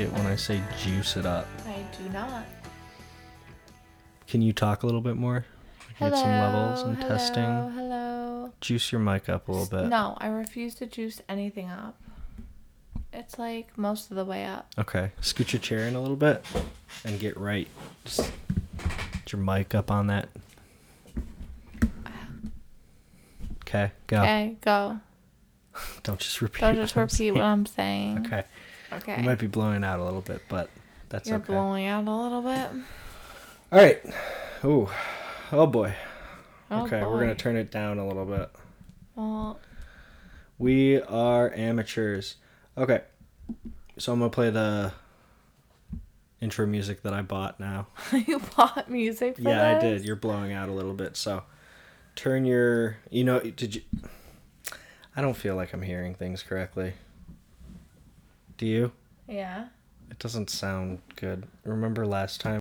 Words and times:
it 0.00 0.12
when 0.12 0.26
I 0.26 0.36
say 0.36 0.60
juice 0.82 1.16
it 1.16 1.26
up. 1.26 1.46
I 1.66 1.84
do 1.96 2.08
not. 2.10 2.44
Can 4.26 4.42
you 4.42 4.52
talk 4.52 4.82
a 4.82 4.86
little 4.86 5.00
bit 5.00 5.16
more? 5.16 5.44
Get 5.98 6.14
some 6.14 6.30
levels 6.30 6.82
and 6.82 6.98
testing. 6.98 7.44
hello, 7.44 7.68
testing. 7.68 7.78
Hello. 7.78 8.52
Juice 8.60 8.90
your 8.92 9.00
mic 9.00 9.28
up 9.28 9.48
a 9.48 9.52
little 9.52 9.66
bit. 9.66 9.88
No, 9.88 10.16
I 10.18 10.28
refuse 10.28 10.74
to 10.76 10.86
juice 10.86 11.20
anything 11.28 11.68
up. 11.68 12.00
It's 13.12 13.38
like 13.38 13.76
most 13.76 14.10
of 14.10 14.16
the 14.16 14.24
way 14.24 14.46
up. 14.46 14.68
Okay. 14.78 15.10
Scoot 15.20 15.52
your 15.52 15.60
chair 15.60 15.80
in 15.86 15.94
a 15.94 16.00
little 16.00 16.16
bit 16.16 16.44
and 17.04 17.18
get 17.20 17.36
right. 17.36 17.68
Just 18.04 18.32
get 19.12 19.32
your 19.32 19.42
mic 19.42 19.74
up 19.74 19.90
on 19.90 20.06
that. 20.06 20.28
Okay, 23.62 23.92
go. 24.06 24.22
Okay, 24.22 24.56
go. 24.62 24.98
Don't 26.02 26.18
just 26.18 26.40
repeat. 26.40 26.60
Don't 26.60 26.74
just 26.76 26.96
repeat 26.96 27.32
what. 27.32 27.42
I'm 27.42 27.66
saying. 27.66 28.26
Okay. 28.26 28.44
Okay. 28.92 29.18
You 29.18 29.24
might 29.24 29.38
be 29.38 29.46
blowing 29.46 29.84
out 29.84 30.00
a 30.00 30.04
little 30.04 30.20
bit, 30.20 30.42
but 30.48 30.68
that's 31.08 31.28
okay. 31.28 31.30
You're 31.30 31.40
okay. 31.40 31.52
blowing 31.52 31.86
out 31.86 32.06
a 32.06 32.10
little 32.10 32.42
bit. 32.42 32.68
All 33.72 33.78
right. 33.78 34.02
Ooh. 34.64 34.88
Oh 35.52 35.66
boy. 35.66 35.94
Oh, 36.70 36.84
okay, 36.84 37.02
we're 37.02 37.20
gonna 37.20 37.34
turn 37.34 37.56
it 37.56 37.70
down 37.70 37.98
a 37.98 38.06
little 38.06 38.24
bit. 38.24 38.50
Well, 39.16 39.58
We 40.58 41.00
are 41.02 41.52
amateurs. 41.52 42.36
Okay. 42.78 43.02
So 43.98 44.12
I'm 44.12 44.20
gonna 44.20 44.30
play 44.30 44.50
the 44.50 44.92
intro 46.40 46.66
music 46.66 47.02
that 47.02 47.12
I 47.12 47.22
bought 47.22 47.58
now. 47.58 47.88
you 48.12 48.40
bought 48.56 48.90
music 48.90 49.36
for 49.36 49.42
yeah, 49.42 49.76
I 49.76 49.80
did. 49.80 50.04
You're 50.04 50.16
blowing 50.16 50.52
out 50.52 50.68
a 50.68 50.72
little 50.72 50.94
bit, 50.94 51.16
so 51.16 51.42
turn 52.14 52.44
your. 52.44 52.98
You 53.10 53.24
know, 53.24 53.40
did 53.40 53.74
you? 53.74 53.82
I 55.16 55.22
don't 55.22 55.36
feel 55.36 55.56
like 55.56 55.72
I'm 55.72 55.82
hearing 55.82 56.14
things 56.14 56.42
correctly. 56.42 56.94
Do 58.60 58.66
you? 58.66 58.92
Yeah. 59.26 59.68
It 60.10 60.18
doesn't 60.18 60.50
sound 60.50 61.00
good. 61.16 61.46
Remember 61.64 62.06
last 62.06 62.42
time? 62.42 62.60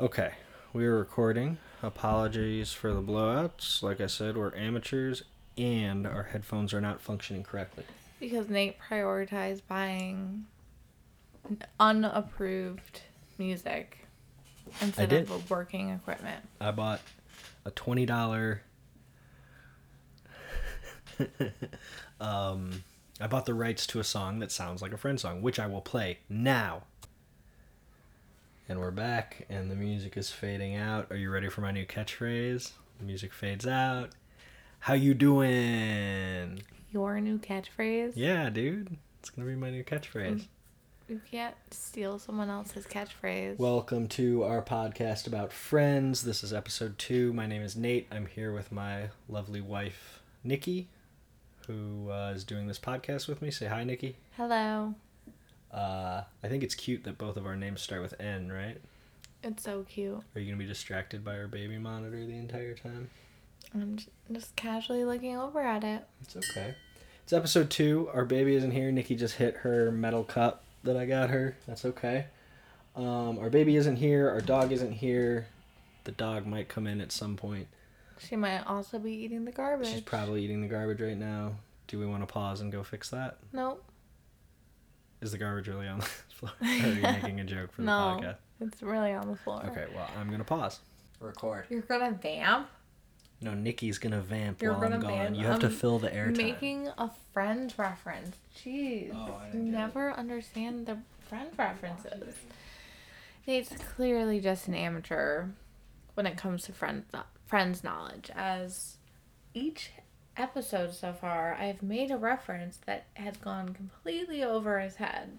Okay, 0.00 0.32
we 0.72 0.84
are 0.84 0.98
recording. 0.98 1.58
Apologies 1.80 2.72
for 2.72 2.92
the 2.92 3.00
blowouts. 3.00 3.84
Like 3.84 4.00
I 4.00 4.08
said, 4.08 4.36
we're 4.36 4.52
amateurs 4.56 5.22
and 5.56 6.08
our 6.08 6.24
headphones 6.24 6.74
are 6.74 6.80
not 6.80 7.00
functioning 7.00 7.44
correctly. 7.44 7.84
Because 8.18 8.48
Nate 8.48 8.76
prioritized 8.80 9.62
buying 9.68 10.46
unapproved 11.78 13.02
music 13.38 14.08
instead 14.80 15.08
did. 15.08 15.30
of 15.30 15.48
working 15.50 15.90
equipment. 15.90 16.48
I 16.60 16.72
bought 16.72 17.00
a 17.64 17.70
twenty 17.70 18.06
dollar. 18.06 18.62
um, 22.20 22.82
I 23.20 23.28
bought 23.28 23.46
the 23.46 23.54
rights 23.54 23.86
to 23.88 24.00
a 24.00 24.04
song 24.04 24.40
that 24.40 24.50
sounds 24.50 24.82
like 24.82 24.92
a 24.92 24.96
friend 24.96 25.20
song, 25.20 25.40
which 25.40 25.60
I 25.60 25.68
will 25.68 25.80
play 25.80 26.18
now. 26.28 26.82
And 28.68 28.80
we're 28.80 28.90
back, 28.90 29.46
and 29.48 29.70
the 29.70 29.76
music 29.76 30.16
is 30.16 30.30
fading 30.30 30.74
out. 30.74 31.12
Are 31.12 31.16
you 31.16 31.30
ready 31.30 31.48
for 31.48 31.60
my 31.60 31.70
new 31.70 31.86
catchphrase? 31.86 32.72
The 32.98 33.04
music 33.04 33.32
fades 33.32 33.68
out. 33.68 34.10
How 34.80 34.94
you 34.94 35.14
doing? 35.14 36.64
Your 36.90 37.20
new 37.20 37.38
catchphrase? 37.38 38.14
Yeah, 38.16 38.50
dude. 38.50 38.96
It's 39.20 39.30
gonna 39.30 39.46
be 39.46 39.54
my 39.54 39.70
new 39.70 39.84
catchphrase. 39.84 40.40
Mm. 40.40 40.46
You 41.08 41.20
can't 41.30 41.54
steal 41.70 42.18
someone 42.18 42.50
else's 42.50 42.84
catchphrase. 42.84 43.58
Welcome 43.58 44.08
to 44.08 44.42
our 44.42 44.60
podcast 44.60 45.28
about 45.28 45.52
friends. 45.52 46.24
This 46.24 46.42
is 46.42 46.52
episode 46.52 46.98
two. 46.98 47.32
My 47.32 47.46
name 47.46 47.62
is 47.62 47.76
Nate. 47.76 48.08
I'm 48.10 48.26
here 48.26 48.52
with 48.52 48.72
my 48.72 49.10
lovely 49.28 49.60
wife, 49.60 50.20
Nikki, 50.42 50.88
who 51.64 52.10
uh, 52.10 52.32
is 52.34 52.44
doing 52.44 52.66
this 52.66 52.78
podcast 52.78 53.28
with 53.28 53.42
me. 53.42 53.50
Say 53.50 53.66
hi, 53.66 53.84
Nikki. 53.84 54.16
Hello. 54.36 54.94
Uh, 55.72 56.22
I 56.42 56.48
think 56.48 56.62
it's 56.62 56.74
cute 56.74 57.04
that 57.04 57.18
both 57.18 57.36
of 57.36 57.46
our 57.46 57.56
names 57.56 57.82
start 57.82 58.02
with 58.02 58.14
N, 58.20 58.52
right? 58.52 58.78
It's 59.42 59.62
so 59.62 59.84
cute. 59.88 60.22
Are 60.34 60.40
you 60.40 60.46
going 60.46 60.58
to 60.58 60.64
be 60.64 60.66
distracted 60.66 61.24
by 61.24 61.36
our 61.36 61.48
baby 61.48 61.78
monitor 61.78 62.24
the 62.24 62.36
entire 62.36 62.74
time? 62.74 63.10
I'm 63.74 63.98
just 64.32 64.54
casually 64.56 65.04
looking 65.04 65.36
over 65.36 65.60
at 65.60 65.84
it. 65.84 66.06
It's 66.22 66.36
okay. 66.36 66.74
It's 67.24 67.32
episode 67.32 67.70
two. 67.70 68.08
Our 68.14 68.24
baby 68.24 68.54
isn't 68.54 68.70
here. 68.70 68.92
Nikki 68.92 69.16
just 69.16 69.36
hit 69.36 69.56
her 69.58 69.90
metal 69.90 70.24
cup 70.24 70.62
that 70.84 70.96
I 70.96 71.06
got 71.06 71.30
her. 71.30 71.56
That's 71.66 71.84
okay. 71.84 72.26
Um, 72.94 73.38
our 73.38 73.50
baby 73.50 73.76
isn't 73.76 73.96
here. 73.96 74.28
Our 74.30 74.40
dog 74.40 74.70
isn't 74.70 74.92
here. 74.92 75.48
The 76.04 76.12
dog 76.12 76.46
might 76.46 76.68
come 76.68 76.86
in 76.86 77.00
at 77.00 77.10
some 77.10 77.36
point. 77.36 77.66
She 78.28 78.36
might 78.36 78.60
also 78.66 78.98
be 78.98 79.12
eating 79.12 79.44
the 79.44 79.52
garbage. 79.52 79.88
She's 79.88 80.00
probably 80.00 80.42
eating 80.44 80.60
the 80.60 80.68
garbage 80.68 81.00
right 81.00 81.16
now. 81.16 81.52
Do 81.88 81.98
we 81.98 82.06
want 82.06 82.22
to 82.22 82.32
pause 82.32 82.60
and 82.60 82.72
go 82.72 82.82
fix 82.82 83.10
that? 83.10 83.38
Nope. 83.52 83.84
Is 85.20 85.32
the 85.32 85.38
garbage 85.38 85.68
really 85.68 85.86
on 85.88 85.98
the 86.00 86.04
floor? 86.34 86.52
Or 86.60 86.66
are 86.66 86.92
you 86.92 87.02
making 87.02 87.40
a 87.40 87.44
joke 87.44 87.72
for 87.72 87.82
the 87.82 87.86
No. 87.86 87.92
podcast? 88.20 88.36
It's 88.60 88.82
really 88.82 89.12
on 89.12 89.28
the 89.30 89.36
floor. 89.36 89.62
Okay, 89.66 89.86
well, 89.94 90.08
I'm 90.18 90.28
going 90.28 90.38
to 90.38 90.44
pause. 90.44 90.80
Record. 91.20 91.66
You're 91.70 91.80
gonna 91.82 92.12
vamp? 92.12 92.68
No, 93.40 93.52
Nikki's 93.54 93.98
going 93.98 94.12
to 94.12 94.20
vamp 94.20 94.62
You're 94.62 94.72
while 94.72 94.84
I'm 94.84 94.90
gonna 94.92 95.02
gone. 95.02 95.10
vamp? 95.12 95.36
You 95.36 95.44
have 95.46 95.58
to 95.60 95.66
I'm 95.66 95.72
fill 95.72 95.98
the 95.98 96.08
airtime. 96.10 96.36
Making 96.36 96.88
a 96.98 97.10
friend 97.32 97.72
reference. 97.76 98.36
Jeez. 98.56 99.10
Oh, 99.14 99.38
I 99.40 99.46
you 99.46 99.52
didn't 99.52 99.68
it. 99.68 99.70
never 99.72 100.12
understand 100.12 100.86
the 100.86 100.98
friend 101.28 101.50
references. 101.58 102.34
Nate's 103.46 103.70
clearly 103.96 104.40
just 104.40 104.68
an 104.68 104.74
amateur 104.74 105.46
when 106.14 106.26
it 106.26 106.36
comes 106.36 106.62
to 106.64 106.72
friend 106.72 107.04
friends 107.46 107.84
knowledge. 107.84 108.30
As 108.34 108.96
each 109.52 109.90
episode 110.36 110.92
so 110.92 111.12
far, 111.12 111.54
I've 111.54 111.82
made 111.82 112.10
a 112.10 112.16
reference 112.16 112.78
that 112.86 113.06
has 113.14 113.36
gone 113.36 113.70
completely 113.72 114.42
over 114.42 114.80
his 114.80 114.96
head, 114.96 115.38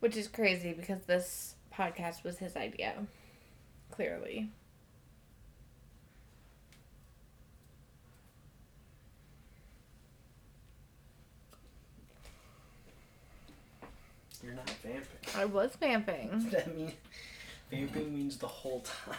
which 0.00 0.16
is 0.16 0.28
crazy 0.28 0.72
because 0.72 1.02
this 1.02 1.54
podcast 1.72 2.24
was 2.24 2.38
his 2.38 2.56
idea. 2.56 3.06
Clearly. 3.90 4.50
You're 14.42 14.54
not 14.54 14.70
vamping. 14.82 15.06
I 15.36 15.44
was 15.44 15.74
vamping. 15.76 16.46
That 16.52 16.74
mean 16.74 16.92
vamping 17.70 18.14
means 18.14 18.36
the 18.38 18.46
whole 18.46 18.80
time. 18.80 19.16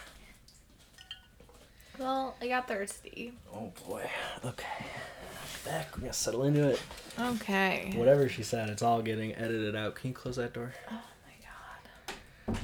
Well, 2.00 2.36
I 2.42 2.48
got 2.48 2.68
thirsty. 2.68 3.34
Oh 3.54 3.72
boy. 3.86 4.10
Okay. 4.46 4.86
Back. 5.66 5.96
We're 5.96 6.02
gonna 6.02 6.14
settle 6.14 6.44
into 6.44 6.70
it. 6.70 6.82
Okay. 7.20 7.92
Whatever 7.96 8.30
she 8.30 8.42
said, 8.42 8.70
it's 8.70 8.82
all 8.82 9.02
getting 9.02 9.36
edited 9.36 9.76
out. 9.76 9.96
Can 9.96 10.10
you 10.10 10.14
close 10.14 10.38
that 10.38 10.54
door? 10.54 10.74
Oh 10.90 11.02
my 12.48 12.56
god. 12.56 12.58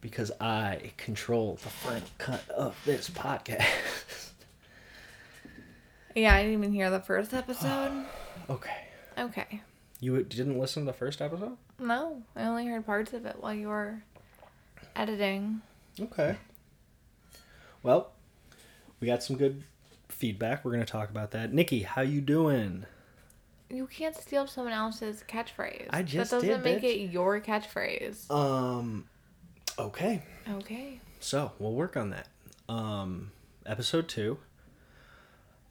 Because 0.00 0.32
I 0.40 0.90
control 0.96 1.58
the 1.62 1.68
final 1.68 2.02
cut 2.18 2.48
of 2.50 2.76
this 2.84 3.08
podcast. 3.08 3.64
Yeah, 6.16 6.34
I 6.34 6.42
didn't 6.42 6.58
even 6.58 6.72
hear 6.72 6.90
the 6.90 7.00
first 7.00 7.32
episode. 7.34 8.04
okay. 8.50 8.86
Okay. 9.18 9.62
You 10.00 10.22
didn't 10.22 10.58
listen 10.58 10.84
to 10.84 10.86
the 10.86 10.96
first 10.96 11.20
episode? 11.22 11.56
No, 11.78 12.22
I 12.36 12.44
only 12.44 12.66
heard 12.66 12.84
parts 12.86 13.12
of 13.12 13.24
it 13.26 13.36
while 13.40 13.54
you 13.54 13.68
were 13.68 14.02
editing. 14.96 15.62
Okay. 16.00 16.36
Well, 17.82 18.12
we 19.00 19.06
got 19.06 19.22
some 19.22 19.36
good 19.36 19.62
feedback. 20.08 20.64
We're 20.64 20.72
gonna 20.72 20.84
talk 20.84 21.10
about 21.10 21.32
that. 21.32 21.52
Nikki, 21.52 21.82
how 21.82 22.02
you 22.02 22.20
doing? 22.20 22.86
You 23.70 23.86
can't 23.86 24.16
steal 24.16 24.46
someone 24.46 24.72
else's 24.72 25.24
catchphrase. 25.28 25.88
I 25.90 26.02
just 26.02 26.30
that 26.30 26.36
doesn't 26.36 26.62
did, 26.62 26.64
make 26.64 26.82
bitch. 26.82 27.06
it 27.06 27.10
your 27.10 27.40
catchphrase. 27.40 28.30
Um. 28.30 29.06
Okay. 29.78 30.22
Okay. 30.48 31.00
So 31.20 31.52
we'll 31.58 31.72
work 31.72 31.96
on 31.96 32.10
that. 32.10 32.28
Um, 32.68 33.32
episode 33.66 34.08
two. 34.08 34.38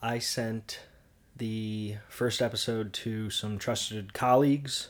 I 0.01 0.19
sent 0.19 0.81
the 1.37 1.95
first 2.09 2.41
episode 2.41 2.91
to 2.93 3.29
some 3.29 3.57
trusted 3.57 4.13
colleagues. 4.13 4.89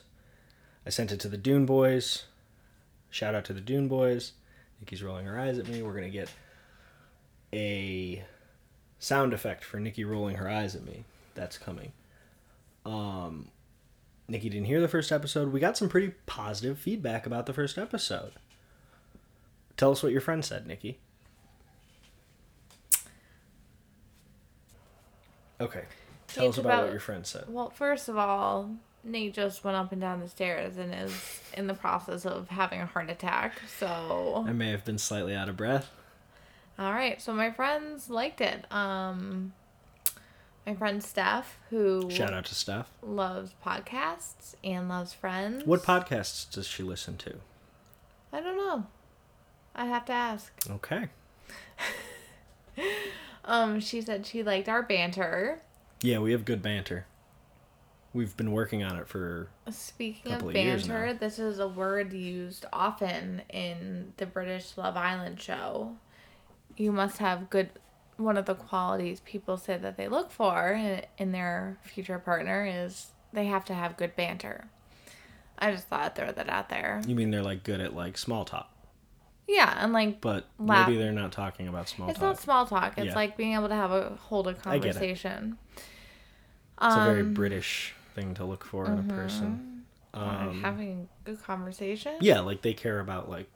I 0.84 0.90
sent 0.90 1.12
it 1.12 1.20
to 1.20 1.28
the 1.28 1.36
Dune 1.36 1.66
Boys. 1.66 2.24
Shout 3.10 3.34
out 3.34 3.44
to 3.46 3.52
the 3.52 3.60
Dune 3.60 3.86
Boys. 3.88 4.32
Nikki's 4.80 5.02
rolling 5.02 5.26
her 5.26 5.38
eyes 5.38 5.58
at 5.58 5.68
me. 5.68 5.82
We're 5.82 5.94
gonna 5.94 6.10
get 6.10 6.28
a 7.54 8.24
sound 8.98 9.32
effect 9.32 9.64
for 9.64 9.78
Nikki 9.78 10.04
rolling 10.04 10.36
her 10.36 10.48
eyes 10.48 10.74
at 10.74 10.84
me. 10.84 11.04
That's 11.34 11.56
coming. 11.56 11.92
Um, 12.84 13.48
Nikki 14.28 14.48
didn't 14.48 14.66
hear 14.66 14.80
the 14.80 14.88
first 14.88 15.12
episode. 15.12 15.52
We 15.52 15.60
got 15.60 15.76
some 15.76 15.88
pretty 15.88 16.14
positive 16.26 16.78
feedback 16.78 17.26
about 17.26 17.46
the 17.46 17.52
first 17.52 17.78
episode. 17.78 18.32
Tell 19.76 19.90
us 19.92 20.02
what 20.02 20.12
your 20.12 20.20
friend 20.20 20.44
said, 20.44 20.66
Nikki. 20.66 20.98
Okay. 25.60 25.84
Tell 26.28 26.48
It's 26.48 26.58
us 26.58 26.64
about, 26.64 26.84
what 26.84 26.90
your 26.90 27.00
friend 27.00 27.26
said. 27.26 27.44
Well, 27.48 27.70
first 27.70 28.08
of 28.08 28.16
all, 28.16 28.70
Nate 29.04 29.34
just 29.34 29.62
went 29.64 29.76
up 29.76 29.92
and 29.92 30.00
down 30.00 30.20
the 30.20 30.28
stairs 30.28 30.76
and 30.76 30.92
is 30.94 31.40
in 31.56 31.66
the 31.66 31.74
process 31.74 32.26
of 32.26 32.48
having 32.48 32.80
a 32.80 32.86
heart 32.86 33.10
attack. 33.10 33.54
So 33.78 34.44
I 34.46 34.52
may 34.52 34.70
have 34.70 34.84
been 34.84 34.98
slightly 34.98 35.34
out 35.34 35.48
of 35.48 35.56
breath. 35.56 35.90
All 36.78 36.92
right, 36.92 37.20
so 37.22 37.32
my 37.32 37.50
friends 37.50 38.10
liked 38.10 38.40
it. 38.40 38.70
Um, 38.72 39.52
my 40.66 40.74
friend 40.74 41.02
Steph, 41.02 41.58
who 41.70 42.10
Shout 42.10 42.32
out 42.32 42.46
to 42.46 42.54
Steph. 42.54 42.90
loves 43.02 43.54
podcasts 43.64 44.54
and 44.64 44.88
loves 44.88 45.12
Friends. 45.12 45.64
What 45.66 45.82
podcasts 45.82 46.50
does 46.50 46.66
she 46.66 46.82
listen 46.82 47.16
to? 47.18 47.34
I 48.32 48.40
don't 48.40 48.56
know. 48.56 48.86
I 49.76 49.86
have 49.86 50.04
to 50.06 50.12
ask. 50.12 50.52
Okay. 50.70 51.08
Um, 53.46 53.78
she 53.78 54.00
said 54.00 54.24
she 54.24 54.42
liked 54.42 54.70
our 54.70 54.82
banter. 54.82 55.60
Yeah, 56.00 56.18
we 56.20 56.32
have 56.32 56.46
good 56.46 56.62
banter. 56.62 57.04
We've 58.14 58.34
been 58.36 58.52
working 58.52 58.82
on 58.82 58.96
it 58.96 59.06
for 59.06 59.48
Speaking 59.70 60.32
Couple 60.32 60.48
of 60.48 60.54
of 60.56 60.62
years 60.62 60.86
banter, 60.88 61.12
now. 61.12 61.18
this 61.20 61.38
is 61.38 61.58
a 61.58 61.68
word 61.68 62.14
used 62.14 62.64
often 62.72 63.42
in 63.50 64.14
the 64.16 64.24
British 64.24 64.78
Love 64.78 64.96
Island 64.96 65.42
show. 65.42 65.96
You 66.76 66.92
must 66.92 67.18
have 67.18 67.50
good. 67.50 67.70
One 68.16 68.36
of 68.36 68.46
the 68.46 68.54
qualities 68.54 69.20
people 69.20 69.56
say 69.56 69.76
that 69.76 69.96
they 69.96 70.06
look 70.08 70.30
for 70.30 70.68
in, 70.72 71.02
in 71.18 71.32
their 71.32 71.78
future 71.82 72.18
partner 72.18 72.64
is 72.64 73.08
they 73.32 73.46
have 73.46 73.64
to 73.66 73.74
have 73.74 73.96
good 73.96 74.14
banter. 74.14 74.66
I 75.58 75.72
just 75.72 75.88
thought 75.88 76.00
I'd 76.00 76.14
throw 76.14 76.30
that 76.32 76.48
out 76.48 76.68
there. 76.68 77.00
you 77.06 77.14
mean 77.16 77.30
they're 77.30 77.42
like 77.42 77.64
good 77.64 77.80
at 77.80 77.94
like 77.94 78.16
small 78.18 78.44
talk. 78.44 78.70
Yeah, 79.48 79.74
and 79.78 79.92
like 79.92 80.20
But 80.20 80.46
Laugh. 80.58 80.86
maybe 80.88 80.98
they're 80.98 81.12
not 81.12 81.32
talking 81.32 81.68
about 81.68 81.88
small 81.88 82.08
it's 82.08 82.18
talk. 82.18 82.30
It's 82.34 82.46
not 82.46 82.66
small 82.68 82.80
talk. 82.80 82.94
It's 82.98 83.06
Yeah. 83.08 83.14
like 83.14 83.36
being 83.36 83.54
able 83.54 83.68
to 83.68 83.74
have 83.74 83.90
a 83.90 84.16
hold 84.22 84.46
a 84.48 84.52
get 84.52 84.58
it. 84.60 84.62
conversation. 84.64 85.58
It's 85.76 86.96
a 86.96 87.00
very 87.02 87.22
Um, 87.22 87.34
British 87.34 87.94
thing 88.14 88.34
to 88.34 88.44
look 88.44 88.64
for 88.64 88.86
in 88.86 88.98
a 88.98 89.02
person. 89.02 89.84
uh, 90.14 90.18
Um, 90.18 90.62
having 90.62 91.08
a 91.26 91.30
good 91.30 91.42
conversation. 91.42 92.14
yeah, 92.20 92.40
like 92.40 92.62
they 92.62 92.72
care 92.74 93.00
about 93.00 93.28
like 93.28 93.48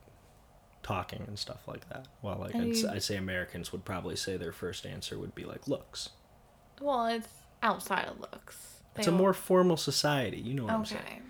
talking 0.82 1.24
and 1.26 1.38
stuff 1.38 1.66
like 1.66 1.88
that. 1.90 2.06
While 2.20 2.38
like 2.38 2.54
And 2.54 2.74
I'd, 2.74 2.96
I'd 2.96 3.02
say 3.02 3.16
Americans 3.16 3.72
would 3.72 3.84
probably 3.84 4.16
say 4.16 4.36
their 4.36 4.52
first 4.52 4.86
answer 4.86 5.18
would 5.18 5.34
be 5.34 5.44
like 5.44 5.68
looks. 5.68 6.10
Well, 6.80 7.06
it's 7.06 7.28
outside 7.62 8.06
of 8.06 8.20
looks. 8.20 8.80
It's 8.96 9.06
a 9.06 9.12
more 9.12 9.32
formal 9.32 9.76
society. 9.76 10.38
You 10.38 10.54
know 10.54 10.64
what 10.64 10.72
I'm 10.72 10.84
saying. 10.84 11.02
okay. 11.04 11.22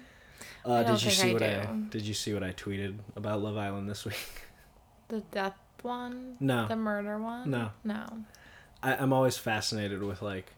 Uh, 0.65 0.83
did 0.83 1.03
you 1.03 1.11
see 1.11 1.31
I 1.31 1.33
what 1.33 1.43
I 1.43 1.69
did 1.91 2.03
you 2.03 2.15
see 2.15 2.35
what 2.35 2.43
I 2.43 2.53
tweeted 2.53 2.99
about 3.17 3.43
Love 3.43 3.57
Island 3.57 3.89
this 3.89 4.05
week? 4.05 4.17
The 5.09 5.21
death 5.33 5.55
one? 5.81 6.37
No. 6.39 6.69
The 6.69 6.77
murder 6.77 7.19
one? 7.19 7.51
No. 7.51 7.71
No. 7.83 8.05
I, 8.83 8.95
I'm 8.95 9.15
always 9.15 9.39
fascinated 9.39 10.03
with 10.03 10.21
like 10.21 10.53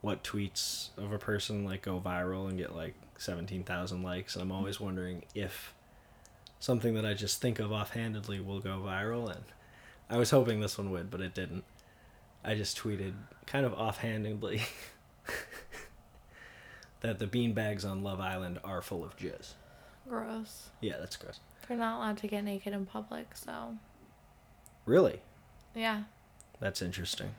what 0.00 0.24
tweets 0.24 0.88
of 0.98 1.12
a 1.12 1.18
person 1.18 1.64
like 1.64 1.82
go 1.82 2.00
viral 2.00 2.48
and 2.48 2.58
get 2.58 2.74
like 2.74 2.96
seventeen 3.16 3.62
thousand 3.62 4.02
likes, 4.02 4.34
and 4.34 4.42
I'm 4.42 4.50
always 4.50 4.80
wondering 4.80 5.24
if 5.36 5.72
something 6.58 6.94
that 6.94 7.06
I 7.06 7.14
just 7.14 7.40
think 7.40 7.58
of 7.58 7.72
offhandedly 7.72 8.40
will 8.40 8.60
go 8.60 8.80
viral. 8.84 9.30
And 9.30 9.44
I 10.08 10.16
was 10.16 10.30
hoping 10.30 10.60
this 10.60 10.78
one 10.78 10.90
would, 10.90 11.10
but 11.10 11.20
it 11.20 11.34
didn't. 11.34 11.64
I 12.44 12.54
just 12.54 12.78
tweeted 12.78 13.14
kind 13.46 13.66
of 13.66 13.74
offhandedly 13.74 14.62
that 17.00 17.18
the 17.18 17.26
beanbags 17.26 17.84
on 17.84 18.02
Love 18.02 18.20
Island 18.20 18.58
are 18.64 18.82
full 18.82 19.04
of 19.04 19.16
jizz. 19.16 19.54
Gross. 20.08 20.70
Yeah, 20.80 20.96
that's 20.98 21.16
gross. 21.16 21.40
They're 21.66 21.76
not 21.76 21.98
allowed 21.98 22.18
to 22.18 22.28
get 22.28 22.44
naked 22.44 22.72
in 22.72 22.86
public, 22.86 23.36
so 23.36 23.76
Really, 24.84 25.20
yeah. 25.74 26.04
that's 26.60 26.80
interesting. 26.80 27.30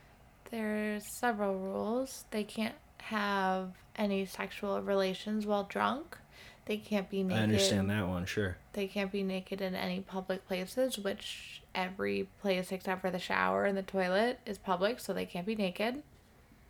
There's 0.52 1.06
several 1.06 1.58
rules. 1.58 2.26
They 2.32 2.44
can't 2.44 2.76
have 2.98 3.70
any 3.96 4.26
sexual 4.26 4.82
relations 4.82 5.46
while 5.46 5.64
drunk. 5.64 6.18
They 6.66 6.76
can't 6.78 7.10
be 7.10 7.24
naked. 7.24 7.40
I 7.40 7.44
understand 7.44 7.90
that 7.90 8.06
one, 8.08 8.26
sure. 8.26 8.58
They 8.78 8.86
can't 8.86 9.12
be 9.12 9.24
naked 9.24 9.60
in 9.60 9.74
any 9.74 10.02
public 10.02 10.48
places, 10.48 11.00
which 11.00 11.64
every 11.74 12.28
place 12.44 12.72
except 12.72 13.02
for 13.02 13.10
the 13.10 13.18
shower 13.18 13.66
and 13.66 13.76
the 13.76 13.82
toilet 13.82 14.40
is 14.46 14.60
public, 14.60 15.00
so 15.00 15.14
they 15.14 15.26
can't 15.26 15.48
be 15.48 15.56
naked. 15.56 16.04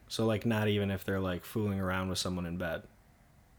So 0.08 0.26
like, 0.26 0.46
not 0.46 0.70
even 0.70 0.90
if 0.90 1.04
they're 1.04 1.20
like 1.20 1.44
fooling 1.44 1.82
around 1.82 2.08
with 2.08 2.18
someone 2.18 2.46
in 2.46 2.56
bed, 2.56 2.84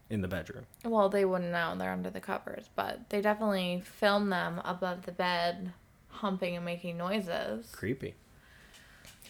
in 0.09 0.21
the 0.21 0.27
bedroom. 0.27 0.65
Well, 0.83 1.09
they 1.09 1.25
wouldn't 1.25 1.51
know. 1.51 1.75
They're 1.77 1.91
under 1.91 2.09
the 2.09 2.19
covers, 2.19 2.71
but 2.75 3.07
they 3.11 3.21
definitely 3.21 3.83
film 3.85 4.31
them 4.31 4.63
above 4.65 5.03
the 5.03 5.11
bed, 5.11 5.71
humping 6.07 6.55
and 6.55 6.65
making 6.65 6.97
noises. 6.97 7.69
Creepy. 7.71 8.15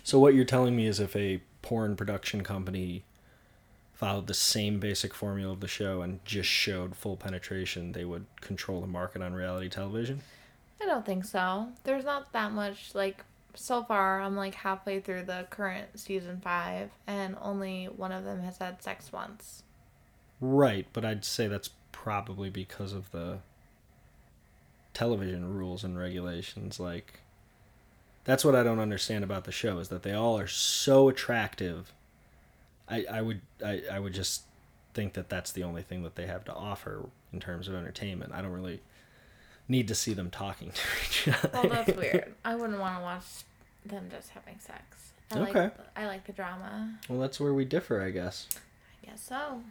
So 0.01 0.17
what 0.17 0.33
you're 0.33 0.45
telling 0.45 0.77
me 0.77 0.85
is 0.85 1.01
if 1.01 1.13
a 1.17 1.41
porn 1.61 1.97
production 1.97 2.41
company 2.41 3.03
followed 3.99 4.27
the 4.27 4.33
same 4.33 4.79
basic 4.79 5.13
formula 5.13 5.51
of 5.51 5.59
the 5.59 5.67
show 5.67 6.01
and 6.01 6.23
just 6.23 6.47
showed 6.47 6.95
full 6.95 7.17
penetration, 7.17 7.91
they 7.91 8.05
would 8.05 8.25
control 8.39 8.79
the 8.79 8.87
market 8.87 9.21
on 9.21 9.33
reality 9.33 9.67
television? 9.67 10.21
I 10.81 10.85
don't 10.85 11.05
think 11.05 11.25
so. 11.25 11.67
There's 11.83 12.05
not 12.05 12.31
that 12.31 12.53
much 12.53 12.95
like 12.95 13.25
so 13.55 13.83
far. 13.83 14.21
I'm 14.21 14.37
like 14.37 14.55
halfway 14.55 15.01
through 15.01 15.23
the 15.23 15.47
current 15.49 15.99
season 15.99 16.39
five, 16.41 16.91
and 17.07 17.35
only 17.41 17.87
one 17.87 18.13
of 18.13 18.23
them 18.23 18.41
has 18.43 18.57
had 18.57 18.81
sex 18.81 19.11
once. 19.11 19.63
Right, 20.39 20.87
but 20.93 21.03
I'd 21.03 21.25
say 21.25 21.47
that's 21.47 21.71
probably 21.91 22.49
because 22.49 22.93
of 22.93 23.11
the 23.11 23.39
television 24.93 25.53
rules 25.53 25.83
and 25.83 25.99
regulations 25.99 26.79
like 26.79 27.19
that's 28.23 28.45
what 28.45 28.55
I 28.55 28.63
don't 28.63 28.79
understand 28.79 29.23
about 29.23 29.43
the 29.43 29.51
show 29.51 29.79
is 29.79 29.89
that 29.89 30.03
they 30.03 30.13
all 30.13 30.37
are 30.37 30.47
so 30.47 31.09
attractive. 31.09 31.91
I 32.89 33.05
I 33.09 33.21
would 33.21 33.41
I, 33.63 33.83
I 33.91 33.99
would 33.99 34.13
just 34.13 34.43
think 34.93 35.13
that 35.13 35.29
that's 35.29 35.51
the 35.51 35.63
only 35.63 35.81
thing 35.81 36.03
that 36.03 36.15
they 36.15 36.25
have 36.25 36.43
to 36.45 36.53
offer 36.53 37.05
in 37.31 37.39
terms 37.39 37.67
of 37.67 37.75
entertainment. 37.75 38.33
I 38.33 38.41
don't 38.41 38.51
really 38.51 38.81
need 39.67 39.87
to 39.87 39.95
see 39.95 40.13
them 40.13 40.29
talking 40.29 40.71
to 40.73 40.81
each 41.05 41.27
other. 41.27 41.49
Well, 41.53 41.69
that's 41.69 41.95
weird. 41.95 42.33
I 42.43 42.55
wouldn't 42.55 42.79
want 42.79 42.97
to 42.97 43.01
watch 43.01 43.25
them 43.85 44.09
just 44.11 44.29
having 44.29 44.59
sex. 44.59 45.11
I 45.31 45.39
Okay. 45.39 45.61
Like, 45.61 45.73
I 45.95 46.07
like 46.07 46.25
the 46.25 46.33
drama. 46.33 46.97
Well, 47.07 47.19
that's 47.19 47.39
where 47.39 47.53
we 47.53 47.65
differ, 47.65 48.01
I 48.01 48.09
guess. 48.09 48.47
I 49.03 49.07
guess 49.07 49.21
so. 49.21 49.61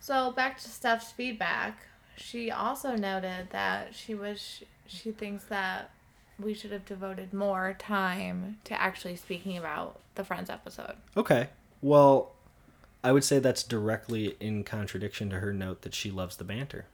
So 0.00 0.32
back 0.32 0.58
to 0.58 0.68
Steph's 0.68 1.12
feedback. 1.12 1.78
She 2.16 2.50
also 2.50 2.96
noted 2.96 3.50
that 3.50 3.94
she 3.94 4.14
wish 4.14 4.64
she 4.88 5.12
thinks 5.12 5.44
that 5.44 5.90
we 6.38 6.54
should 6.54 6.72
have 6.72 6.84
devoted 6.84 7.32
more 7.32 7.76
time 7.78 8.58
to 8.64 8.80
actually 8.80 9.16
speaking 9.16 9.56
about 9.56 10.00
the 10.14 10.24
Friends 10.24 10.50
episode. 10.50 10.94
Okay. 11.16 11.48
Well, 11.80 12.32
I 13.02 13.12
would 13.12 13.24
say 13.24 13.38
that's 13.38 13.62
directly 13.62 14.36
in 14.40 14.64
contradiction 14.64 15.30
to 15.30 15.38
her 15.40 15.52
note 15.52 15.82
that 15.82 15.94
she 15.94 16.10
loves 16.10 16.36
the 16.36 16.44
banter. 16.44 16.86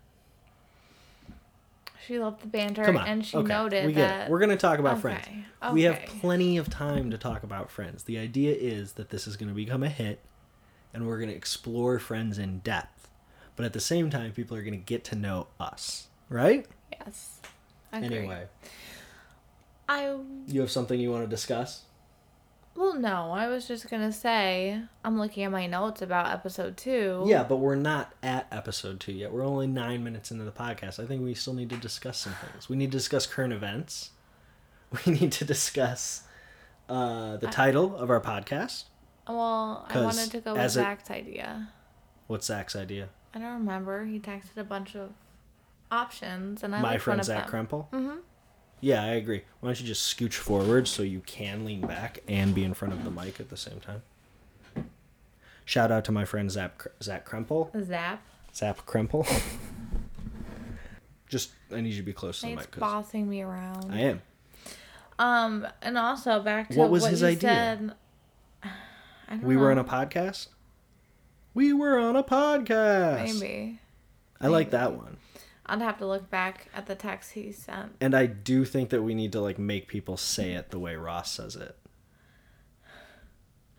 She 2.06 2.19
loved 2.19 2.43
the 2.43 2.46
banter 2.46 2.84
Come 2.84 2.98
on. 2.98 3.06
and 3.06 3.24
she 3.24 3.36
okay. 3.38 3.48
noted 3.48 3.86
we 3.86 3.94
get 3.94 4.08
that 4.08 4.26
it. 4.26 4.31
We're 4.31 4.38
going 4.38 4.50
to 4.50 4.56
talk 4.56 4.79
about 4.79 4.94
Okay, 4.94 5.00
Friends. 5.00 5.26
We 5.72 5.84
have 5.84 5.98
plenty 6.20 6.58
of 6.58 6.69
time 6.69 7.10
to 7.10 7.17
talk 7.17 7.43
about 7.43 7.70
Friends. 7.70 8.02
The 8.05 8.19
idea 8.19 8.55
is 8.55 8.93
that 8.93 9.08
this 9.08 9.26
is 9.26 9.36
going 9.38 9.48
to 9.48 9.55
become 9.55 9.82
a 9.82 9.88
hit 9.88 10.20
and 10.93 11.06
we're 11.06 11.17
going 11.17 11.31
to 11.31 11.34
explore 11.34 11.98
Friends 11.98 12.38
in 12.38 12.58
depth. 12.58 13.08
But 13.56 13.64
at 13.64 13.72
the 13.72 13.81
same 13.81 14.10
time, 14.10 14.32
people 14.32 14.56
are 14.56 14.62
going 14.62 14.74
to 14.74 14.84
get 14.84 15.05
to 15.05 15.14
know 15.17 15.46
us, 15.58 16.08
right? 16.29 16.67
yes. 16.93 17.40
I. 17.93 18.00
Anyway, 18.00 18.46
I 19.88 20.17
you 20.48 20.60
have 20.60 20.70
something 20.70 20.98
you 20.98 21.10
want 21.10 21.24
to 21.24 21.31
discuss? 21.31 21.82
Well 22.76 22.94
no, 22.94 23.31
I 23.32 23.46
was 23.48 23.66
just 23.69 23.88
gonna 23.88 24.12
say 24.12 24.81
I'm 25.04 25.19
looking 25.19 25.44
at 25.44 25.50
my 25.52 25.66
notes 25.66 26.02
about 26.02 26.32
episode 26.32 26.76
two. 26.76 27.24
Yeah, 27.26 27.44
but 27.44 27.56
we're 27.56 27.74
not 27.76 28.12
at 28.22 28.46
episode 28.50 29.00
two 29.00 29.12
yet. 29.12 29.32
We're 29.32 29.44
only 29.44 29.66
nine 29.66 30.02
minutes 30.04 30.31
into 30.31 30.44
the 30.44 30.52
podcast. 30.52 31.02
I 31.02 31.06
think 31.06 31.22
we 31.22 31.34
still 31.34 31.54
need 31.54 31.70
to 31.70 31.76
discuss 31.76 32.19
some 32.19 32.34
things. 32.34 32.69
We 32.69 32.76
need 32.76 32.90
to 32.93 32.98
discuss 32.98 33.26
current 33.26 33.52
events. 33.52 34.10
We 35.06 35.12
need 35.12 35.32
to 35.32 35.44
discuss 35.44 36.22
uh, 36.88 37.36
the 37.38 37.48
title 37.48 37.96
of 37.96 38.10
our 38.10 38.20
podcast. 38.20 38.84
Well, 39.26 39.86
I 39.88 40.00
wanted 40.02 40.31
to 40.31 40.40
go 40.40 40.54
with 40.54 40.70
Zach's 40.70 41.10
idea. 41.10 41.70
What's 42.28 42.46
Zach's 42.46 42.76
idea? 42.76 43.08
I 43.34 43.40
don't 43.40 43.54
remember. 43.54 44.04
He 44.04 44.20
texted 44.20 44.56
a 44.56 44.62
bunch 44.62 44.94
of 44.94 45.10
options, 45.90 46.62
and 46.62 46.74
I 46.76 46.81
My 46.81 46.98
friend 46.98 47.16
one 47.16 47.20
of 47.20 47.26
Zach 47.26 47.50
them. 47.50 47.66
Krempel? 47.66 47.90
Mhm. 47.90 48.19
Yeah, 48.84 49.03
I 49.03 49.12
agree. 49.12 49.44
Why 49.60 49.69
don't 49.69 49.81
you 49.81 49.86
just 49.86 50.14
scooch 50.14 50.34
forward 50.34 50.86
so 50.86 51.03
you 51.03 51.20
can 51.20 51.64
lean 51.64 51.81
back 51.81 52.19
and 52.29 52.55
be 52.55 52.64
in 52.64 52.74
front 52.74 52.93
of 52.93 53.03
the 53.03 53.10
mic 53.10 53.41
at 53.41 53.48
the 53.48 53.56
same 53.56 53.81
time? 53.81 54.03
Shout 55.64 55.91
out 55.91 56.05
to 56.05 56.12
my 56.12 56.26
friend 56.26 56.50
Zap 56.50 56.82
Zach 57.03 57.26
Krempel. 57.26 57.70
Zap. 57.82 58.20
Zap 58.55 58.84
Krempel. 58.84 59.26
just, 61.31 61.53
I 61.72 61.81
need 61.81 61.94
you 61.94 61.96
to 61.96 62.03
be 62.03 62.12
close 62.12 62.43
to 62.43 62.46
the 62.46 62.56
mic. 62.56 62.79
bossing 62.79 63.26
me 63.26 63.41
around. 63.41 63.91
I 63.91 64.00
am. 64.00 64.22
Um, 65.19 65.67
and 65.81 65.96
also 65.96 66.41
back 66.41 66.69
to 66.69 66.79
What 66.79 66.91
what, 66.91 67.00
was 67.00 67.06
his 67.06 67.22
you 67.22 67.29
idea? 67.29 67.41
said. 67.41 67.94
I 68.64 68.69
don't 69.31 69.44
We 69.44 69.56
were 69.56 69.70
on 69.70 69.79
a 69.79 69.84
podcast? 69.84 70.48
We 71.55 71.72
were 71.72 71.98
on 71.98 72.17
a 72.17 72.22
podcast. 72.22 73.41
Maybe. 73.41 73.81
I 74.43 74.48
like 74.48 74.72
that 74.72 74.93
one. 74.93 75.17
I'd 75.66 75.80
have 75.80 75.98
to 75.98 76.06
look 76.06 76.30
back 76.30 76.68
at 76.74 76.86
the 76.86 76.94
text 76.94 77.32
he 77.32 77.50
sent. 77.52 77.96
And 78.00 78.14
I 78.14 78.26
do 78.26 78.64
think 78.64 78.90
that 78.90 79.02
we 79.02 79.14
need 79.14 79.32
to 79.32 79.40
like 79.40 79.58
make 79.58 79.88
people 79.88 80.16
say 80.16 80.52
it 80.52 80.70
the 80.70 80.78
way 80.78 80.96
Ross 80.96 81.32
says 81.32 81.56
it. 81.56 81.76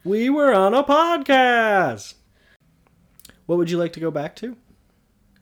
We 0.04 0.30
were 0.30 0.54
on 0.54 0.74
a 0.74 0.84
podcast. 0.84 2.16
What 3.46 3.58
would 3.58 3.70
you 3.70 3.78
like 3.78 3.94
to 3.94 4.00
go 4.00 4.12
back 4.12 4.36
to? 4.38 4.56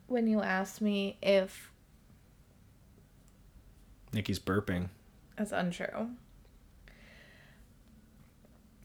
When 0.07 0.27
you 0.27 0.41
asked 0.41 0.81
me 0.81 1.17
if 1.21 1.71
Nikki's 4.13 4.39
burping. 4.39 4.89
That's 5.38 5.51
untrue. 5.51 6.09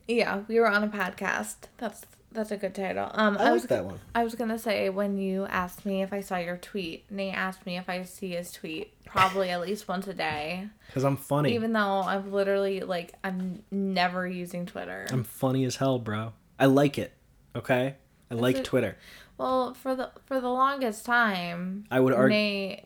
Yeah, 0.07 0.43
we 0.49 0.59
were 0.59 0.71
on 0.71 0.85
a 0.85 0.89
podcast. 0.89 1.57
That's 1.77 2.07
That's 2.39 2.53
a 2.53 2.57
good 2.57 2.73
title. 2.73 3.11
Um, 3.15 3.37
I, 3.37 3.51
was 3.51 3.63
like 3.63 3.71
that 3.71 3.85
one. 3.85 3.99
I 4.15 4.23
was 4.23 4.37
gonna 4.37 4.61
say 4.61 4.91
when 4.91 5.19
you 5.19 5.47
asked 5.47 5.85
me 5.85 6.03
if 6.03 6.13
I 6.13 6.21
saw 6.21 6.37
your 6.37 6.57
tweet, 6.57 7.11
Nate 7.11 7.35
asked 7.35 7.67
me 7.67 7.77
if 7.77 7.89
I 7.89 8.05
see 8.05 8.29
his 8.29 8.53
tweet 8.53 8.95
probably 9.05 9.51
at 9.51 9.61
least 9.61 9.89
once 9.89 10.07
a 10.07 10.15
day. 10.15 10.69
Because 10.87 11.03
I'm 11.03 11.17
funny. 11.17 11.53
Even 11.57 11.73
though 11.73 11.81
I've 11.81 12.33
literally 12.33 12.79
like 12.79 13.15
I'm 13.25 13.65
never 13.73 14.25
using 14.25 14.67
Twitter. 14.67 15.09
I'm 15.11 15.25
funny 15.25 15.65
as 15.65 15.75
hell, 15.75 15.99
bro. 15.99 16.33
I 16.61 16.67
like 16.67 16.97
it. 16.97 17.13
Okay? 17.57 17.97
I 18.31 18.35
like 18.35 18.59
it- 18.59 18.65
Twitter. 18.65 18.97
well, 19.37 19.75
for 19.75 19.97
the 19.97 20.13
for 20.27 20.41
the 20.41 20.49
longest 20.49 21.05
time, 21.05 21.87
I 21.91 21.99
would 21.99 22.15
argue. 22.15 22.37
Nate 22.39 22.85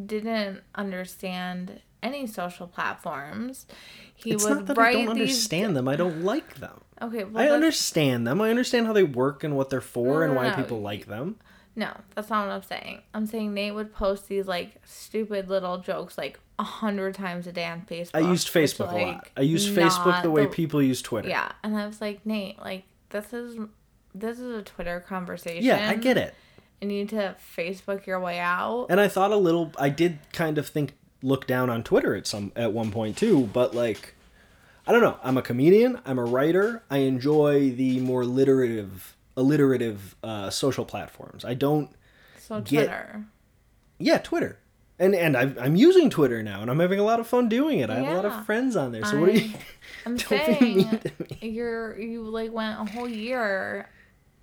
didn't 0.00 0.60
understand 0.76 1.80
any 2.06 2.26
social 2.26 2.66
platforms. 2.66 3.66
He 4.14 4.32
It's 4.32 4.44
would 4.44 4.56
not 4.56 4.66
that 4.66 4.78
I 4.78 4.92
don't 4.92 5.14
these. 5.14 5.28
understand 5.30 5.76
them. 5.76 5.88
I 5.88 5.96
don't 5.96 6.22
like 6.22 6.54
them. 6.56 6.80
Okay, 7.02 7.24
well, 7.24 7.36
I 7.38 7.42
that's- 7.42 7.52
understand 7.54 8.26
them. 8.26 8.40
I 8.40 8.48
understand 8.50 8.86
how 8.86 8.92
they 8.94 9.02
work 9.02 9.44
and 9.44 9.56
what 9.56 9.68
they're 9.70 9.80
for 9.82 10.20
No, 10.20 10.20
and 10.22 10.34
no, 10.34 10.40
why 10.40 10.48
no. 10.50 10.56
people 10.56 10.80
like 10.80 11.06
them. 11.06 11.36
No, 11.78 11.90
that's 12.14 12.30
not 12.30 12.46
what 12.46 12.54
I'm 12.54 12.62
saying. 12.62 13.02
I'm 13.12 13.26
saying 13.26 13.52
Nate 13.52 13.74
would 13.74 13.92
post 13.92 14.28
these 14.28 14.46
like 14.46 14.76
stupid 14.86 15.50
little 15.50 15.76
jokes 15.76 16.16
like 16.16 16.40
a 16.58 16.62
hundred 16.62 17.14
times 17.14 17.46
a 17.46 17.52
day 17.52 17.66
on 17.66 17.82
Facebook. 17.82 18.10
I 18.14 18.20
used 18.20 18.48
Facebook 18.48 18.90
a 18.92 18.96
lot. 18.96 19.28
I 19.36 19.42
used 19.42 19.76
Facebook 19.76 20.22
the 20.22 20.30
way 20.30 20.46
people 20.46 20.82
use 20.82 21.02
Twitter. 21.02 21.28
Yeah, 21.28 21.52
and 21.62 21.76
I 21.76 21.86
was 21.86 22.00
like, 22.00 22.24
Nate, 22.24 22.58
like 22.60 22.84
this 23.10 23.34
is 23.34 23.58
this 24.14 24.38
is 24.38 24.56
a 24.56 24.62
Twitter 24.62 25.00
conversation. 25.06 25.62
Yeah, 25.62 25.90
I 25.90 25.96
get 25.96 26.16
it. 26.16 26.34
You 26.80 26.88
need 26.88 27.10
to 27.10 27.36
Facebook 27.56 28.06
your 28.06 28.20
way 28.20 28.38
out. 28.38 28.86
And 28.88 28.98
I 28.98 29.08
thought 29.08 29.30
a 29.30 29.36
little 29.36 29.72
I 29.78 29.90
did 29.90 30.18
kind 30.32 30.56
of 30.56 30.66
think 30.66 30.94
look 31.22 31.46
down 31.46 31.70
on 31.70 31.82
Twitter 31.82 32.14
at 32.14 32.26
some 32.26 32.52
at 32.56 32.72
one 32.72 32.90
point 32.90 33.16
too, 33.16 33.48
but 33.52 33.74
like 33.74 34.14
I 34.86 34.92
don't 34.92 35.02
know. 35.02 35.18
I'm 35.24 35.36
a 35.36 35.42
comedian, 35.42 36.00
I'm 36.04 36.18
a 36.18 36.24
writer. 36.24 36.82
I 36.90 36.98
enjoy 36.98 37.70
the 37.70 37.98
more 38.00 38.22
literative 38.24 39.14
alliterative 39.36 40.16
uh, 40.22 40.50
social 40.50 40.84
platforms. 40.84 41.44
I 41.44 41.54
don't 41.54 41.90
So 42.38 42.60
get- 42.60 42.86
Twitter. 42.86 43.24
yeah, 43.98 44.18
Twitter. 44.18 44.58
And 44.98 45.14
and 45.14 45.36
I've, 45.36 45.58
I'm 45.58 45.76
using 45.76 46.08
Twitter 46.08 46.42
now, 46.42 46.62
and 46.62 46.70
I'm 46.70 46.78
having 46.80 46.98
a 46.98 47.02
lot 47.02 47.20
of 47.20 47.26
fun 47.26 47.50
doing 47.50 47.80
it. 47.80 47.90
I 47.90 47.96
have 47.96 48.08
a 48.12 48.14
lot 48.16 48.24
of 48.24 48.46
friends 48.46 48.76
on 48.76 48.92
there. 48.92 49.04
So 49.04 49.20
what 49.20 49.28
are 49.28 49.32
you? 49.32 49.50
I'm 50.06 50.16
Don't 50.16 50.30
be 50.30 50.36
saying 50.54 50.76
mean 50.76 50.88
to 51.00 51.10
me. 51.42 51.48
you're 51.50 51.98
you 52.00 52.22
like 52.22 52.50
went 52.50 52.80
a 52.80 52.84
whole 52.92 53.06
year 53.08 53.90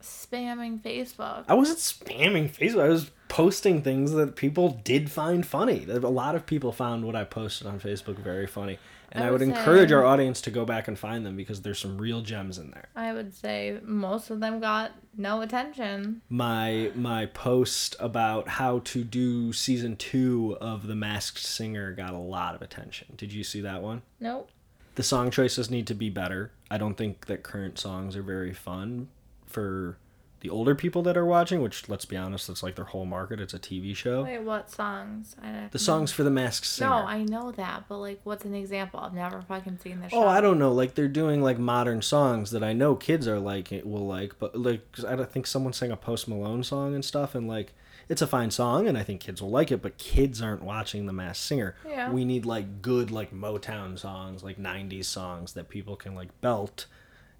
spamming 0.03 0.79
Facebook. 0.83 1.45
I 1.47 1.55
wasn't 1.55 1.79
spamming 1.79 2.51
Facebook. 2.55 2.83
I 2.85 2.89
was 2.89 3.09
posting 3.33 3.81
things 3.81 4.11
that 4.11 4.35
people 4.35 4.79
did 4.83 5.09
find 5.09 5.43
funny. 5.43 5.87
A 5.89 5.97
lot 6.01 6.35
of 6.35 6.45
people 6.45 6.71
found 6.71 7.03
what 7.03 7.15
I 7.15 7.23
posted 7.23 7.65
on 7.65 7.79
Facebook 7.79 8.19
very 8.19 8.45
funny, 8.45 8.77
and 9.11 9.23
I 9.23 9.27
I, 9.27 9.31
would 9.31 9.41
would 9.41 9.49
encourage 9.49 9.89
say- 9.89 9.95
our 9.95 10.05
audience 10.05 10.39
to 10.41 10.51
go 10.51 10.65
back 10.65 10.87
and 10.87 10.99
find 10.99 11.25
them 11.25 11.35
because 11.35 11.63
there's 11.63 11.79
some 11.79 11.97
real 11.97 12.21
gems 12.21 12.59
in 12.59 12.69
there. 12.69 12.89
I 12.95 13.11
would 13.11 13.33
say 13.33 13.79
most 13.81 14.29
of 14.29 14.39
them 14.39 14.59
got 14.59 14.91
no 15.17 15.41
attention. 15.41 16.21
My 16.29 16.91
my 16.93 17.25
post 17.25 17.95
about 17.99 18.49
how 18.49 18.81
to 18.85 19.03
do 19.03 19.51
season 19.51 19.95
two 19.95 20.55
of 20.61 20.85
The 20.85 20.95
Masked 20.95 21.39
Singer 21.39 21.91
got 21.93 22.13
a 22.13 22.19
lot 22.19 22.53
of 22.53 22.61
attention. 22.61 23.15
Did 23.17 23.33
you 23.33 23.43
see 23.43 23.61
that 23.61 23.81
one? 23.81 24.03
Nope. 24.19 24.51
the 24.93 25.01
song 25.01 25.31
choices 25.31 25.71
need 25.71 25.87
to 25.87 25.95
be 25.95 26.11
better. 26.11 26.51
I 26.69 26.77
don't 26.77 26.93
think 26.93 27.25
that 27.25 27.41
current 27.41 27.79
songs 27.79 28.15
are 28.15 28.21
very 28.21 28.53
fun 28.53 29.07
for 29.47 29.97
the 30.43 30.49
older 30.49 30.75
people 30.75 31.01
that 31.03 31.15
are 31.15 31.25
watching, 31.25 31.61
which 31.61 31.87
let's 31.87 32.03
be 32.03 32.17
honest, 32.17 32.47
that's 32.47 32.61
like 32.61 32.75
their 32.75 32.83
whole 32.83 33.05
market. 33.05 33.39
It's 33.39 33.53
a 33.53 33.59
TV 33.59 33.95
show. 33.95 34.25
Wait, 34.25 34.39
what 34.39 34.69
songs? 34.69 35.37
I 35.41 35.69
The 35.71 35.79
songs 35.79 36.11
for 36.11 36.23
the 36.23 36.29
Masked 36.29 36.65
Singer. 36.65 36.89
No, 36.89 36.95
I 36.97 37.23
know 37.23 37.53
that, 37.53 37.85
but 37.87 37.99
like, 37.99 38.19
what's 38.25 38.43
an 38.43 38.53
example? 38.53 38.99
I've 38.99 39.13
never 39.13 39.41
fucking 39.41 39.79
seen 39.81 40.01
the 40.01 40.07
oh, 40.07 40.09
show. 40.09 40.23
Oh, 40.23 40.27
I 40.27 40.41
don't 40.41 40.59
know. 40.59 40.73
Like 40.73 40.95
they're 40.95 41.07
doing 41.07 41.41
like 41.41 41.57
modern 41.57 42.01
songs 42.01 42.51
that 42.51 42.61
I 42.61 42.73
know 42.73 42.93
kids 42.93 43.25
are 43.25 43.39
like 43.39 43.69
will 43.85 44.05
like, 44.05 44.37
but 44.37 44.53
like 44.59 44.91
'cause 44.91 45.05
I 45.05 45.15
don't 45.15 45.31
think 45.31 45.47
someone 45.47 45.71
sang 45.71 45.91
a 45.91 45.95
Post 45.95 46.27
Malone 46.27 46.61
song 46.63 46.93
and 46.93 47.05
stuff, 47.05 47.35
and 47.35 47.47
like 47.47 47.73
it's 48.09 48.21
a 48.21 48.27
fine 48.27 48.51
song, 48.51 48.85
and 48.85 48.97
I 48.97 49.03
think 49.03 49.21
kids 49.21 49.41
will 49.41 49.49
like 49.49 49.71
it. 49.71 49.81
But 49.81 49.97
kids 49.97 50.41
aren't 50.41 50.61
watching 50.61 51.05
the 51.05 51.13
Masked 51.13 51.45
Singer. 51.45 51.77
Yeah. 51.87 52.11
We 52.11 52.25
need 52.25 52.45
like 52.45 52.81
good 52.81 53.11
like 53.11 53.33
Motown 53.33 53.97
songs, 53.97 54.43
like 54.43 54.57
'90s 54.57 55.05
songs 55.05 55.53
that 55.53 55.69
people 55.69 55.95
can 55.95 56.15
like 56.15 56.41
belt, 56.41 56.87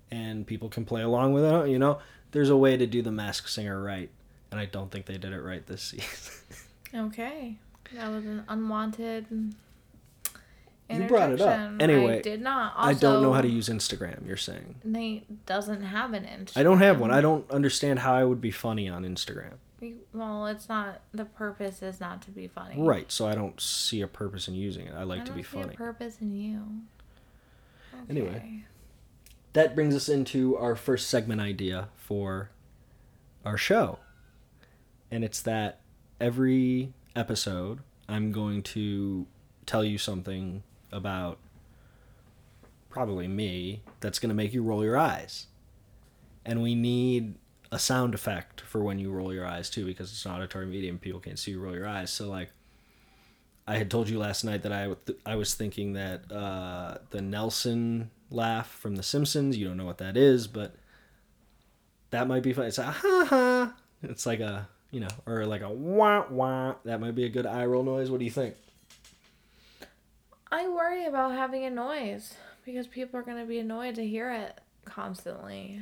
and 0.09 0.47
people 0.47 0.69
can 0.69 0.85
play 0.85 1.01
along 1.01 1.33
with 1.33 1.43
it. 1.43 1.67
You 1.67 1.79
know, 1.79 1.99
there's 2.33 2.49
a 2.49 2.57
way 2.57 2.75
to 2.75 2.85
do 2.85 3.01
the 3.01 3.11
Masked 3.11 3.49
Singer 3.49 3.81
right, 3.81 4.09
and 4.51 4.59
I 4.59 4.65
don't 4.65 4.91
think 4.91 5.05
they 5.05 5.17
did 5.17 5.31
it 5.31 5.41
right 5.41 5.65
this 5.65 5.81
season. 5.83 6.33
Okay, 6.93 7.57
that 7.93 8.11
was 8.11 8.25
an 8.25 8.43
unwanted. 8.49 9.53
You 10.89 11.03
brought 11.05 11.31
it 11.31 11.41
up. 11.41 11.71
Anyway, 11.81 12.17
I 12.17 12.21
did 12.21 12.41
not. 12.41 12.75
Also, 12.75 12.89
I 12.89 12.93
don't 12.93 13.23
know 13.23 13.33
how 13.33 13.41
to 13.41 13.47
use 13.47 13.69
Instagram. 13.69 14.27
You're 14.27 14.37
saying. 14.37 14.75
Nate 14.83 15.45
doesn't 15.45 15.81
have 15.81 16.13
an 16.13 16.23
Instagram. 16.25 16.57
I 16.57 16.63
don't 16.63 16.77
have 16.79 16.99
one. 16.99 17.09
I 17.11 17.21
don't 17.21 17.49
understand 17.49 17.99
how 17.99 18.13
I 18.13 18.23
would 18.23 18.41
be 18.41 18.51
funny 18.51 18.89
on 18.89 19.03
Instagram. 19.03 19.53
Well, 20.13 20.47
it's 20.47 20.69
not. 20.69 21.01
The 21.13 21.25
purpose 21.25 21.81
is 21.81 21.99
not 21.99 22.21
to 22.23 22.31
be 22.31 22.47
funny. 22.47 22.75
Right, 22.77 23.11
so 23.11 23.27
I 23.27 23.33
don't 23.35 23.59
see 23.59 24.01
a 24.01 24.07
purpose 24.07 24.47
in 24.47 24.53
using 24.55 24.85
it. 24.87 24.93
I 24.95 25.01
I 25.01 25.03
like 25.03 25.21
to 25.21 25.27
don't 25.31 25.37
be 25.37 25.43
see 25.43 25.57
a 25.59 25.63
funny. 25.63 25.75
purpose 25.75 26.17
in 26.21 26.35
you. 26.35 26.61
Anyway. 28.09 28.63
That 29.53 29.75
brings 29.75 29.95
us 29.95 30.09
into 30.09 30.57
our 30.57 30.75
first 30.75 31.09
segment 31.09 31.39
idea 31.39 31.89
for 31.95 32.49
our 33.45 33.57
show. 33.57 33.99
And 35.11 35.23
it's 35.23 35.41
that 35.43 35.81
every 36.19 36.93
episode 37.15 37.79
I'm 38.09 38.31
going 38.31 38.63
to 38.63 39.27
tell 39.65 39.83
you 39.83 39.97
something 39.97 40.63
about 40.91 41.37
probably 42.89 43.27
me 43.27 43.81
that's 43.99 44.19
going 44.19 44.29
to 44.29 44.35
make 44.35 44.53
you 44.53 44.63
roll 44.63 44.83
your 44.83 44.97
eyes. 44.97 45.47
And 46.45 46.61
we 46.61 46.75
need 46.75 47.35
a 47.71 47.79
sound 47.79 48.13
effect 48.13 48.61
for 48.61 48.83
when 48.83 48.99
you 48.99 49.11
roll 49.11 49.33
your 49.33 49.47
eyes 49.47 49.69
too 49.69 49.85
because 49.85 50.11
it's 50.11 50.25
an 50.25 50.31
auditory 50.31 50.67
medium 50.67 50.99
people 50.99 51.19
can't 51.19 51.39
see 51.39 51.51
you 51.51 51.59
roll 51.59 51.73
your 51.73 51.87
eyes. 51.87 52.11
So 52.11 52.29
like 52.29 52.49
I 53.67 53.77
had 53.77 53.89
told 53.89 54.09
you 54.09 54.19
last 54.19 54.43
night 54.43 54.61
that 54.63 54.71
I, 54.71 54.93
I 55.25 55.35
was 55.35 55.55
thinking 55.55 55.93
that 55.93 56.31
uh, 56.31 56.97
the 57.09 57.21
Nelson 57.21 58.11
laugh 58.33 58.69
from 58.69 58.95
The 58.95 59.03
Simpsons, 59.03 59.57
you 59.57 59.67
don't 59.67 59.77
know 59.77 59.85
what 59.85 59.99
that 59.99 60.17
is, 60.17 60.47
but 60.47 60.75
that 62.09 62.27
might 62.27 62.43
be 62.43 62.53
fun. 62.53 62.65
It's 62.65 62.77
a 62.77 62.83
ha 62.83 63.25
ha. 63.29 63.73
It's 64.01 64.25
like 64.25 64.39
a, 64.39 64.67
you 64.91 64.99
know, 64.99 65.07
or 65.25 65.45
like 65.45 65.61
a 65.61 65.69
wah 65.69 66.25
wah. 66.29 66.75
That 66.85 66.99
might 66.99 67.15
be 67.15 67.25
a 67.25 67.29
good 67.29 67.45
eye 67.45 67.65
roll 67.65 67.83
noise. 67.83 68.11
What 68.11 68.19
do 68.19 68.25
you 68.25 68.31
think? 68.31 68.55
I 70.51 70.67
worry 70.67 71.05
about 71.05 71.31
having 71.31 71.65
a 71.65 71.69
noise 71.69 72.35
because 72.65 72.85
people 72.85 73.19
are 73.19 73.23
going 73.23 73.39
to 73.39 73.45
be 73.45 73.59
annoyed 73.59 73.95
to 73.95 74.05
hear 74.05 74.31
it 74.31 74.59
constantly. 74.85 75.81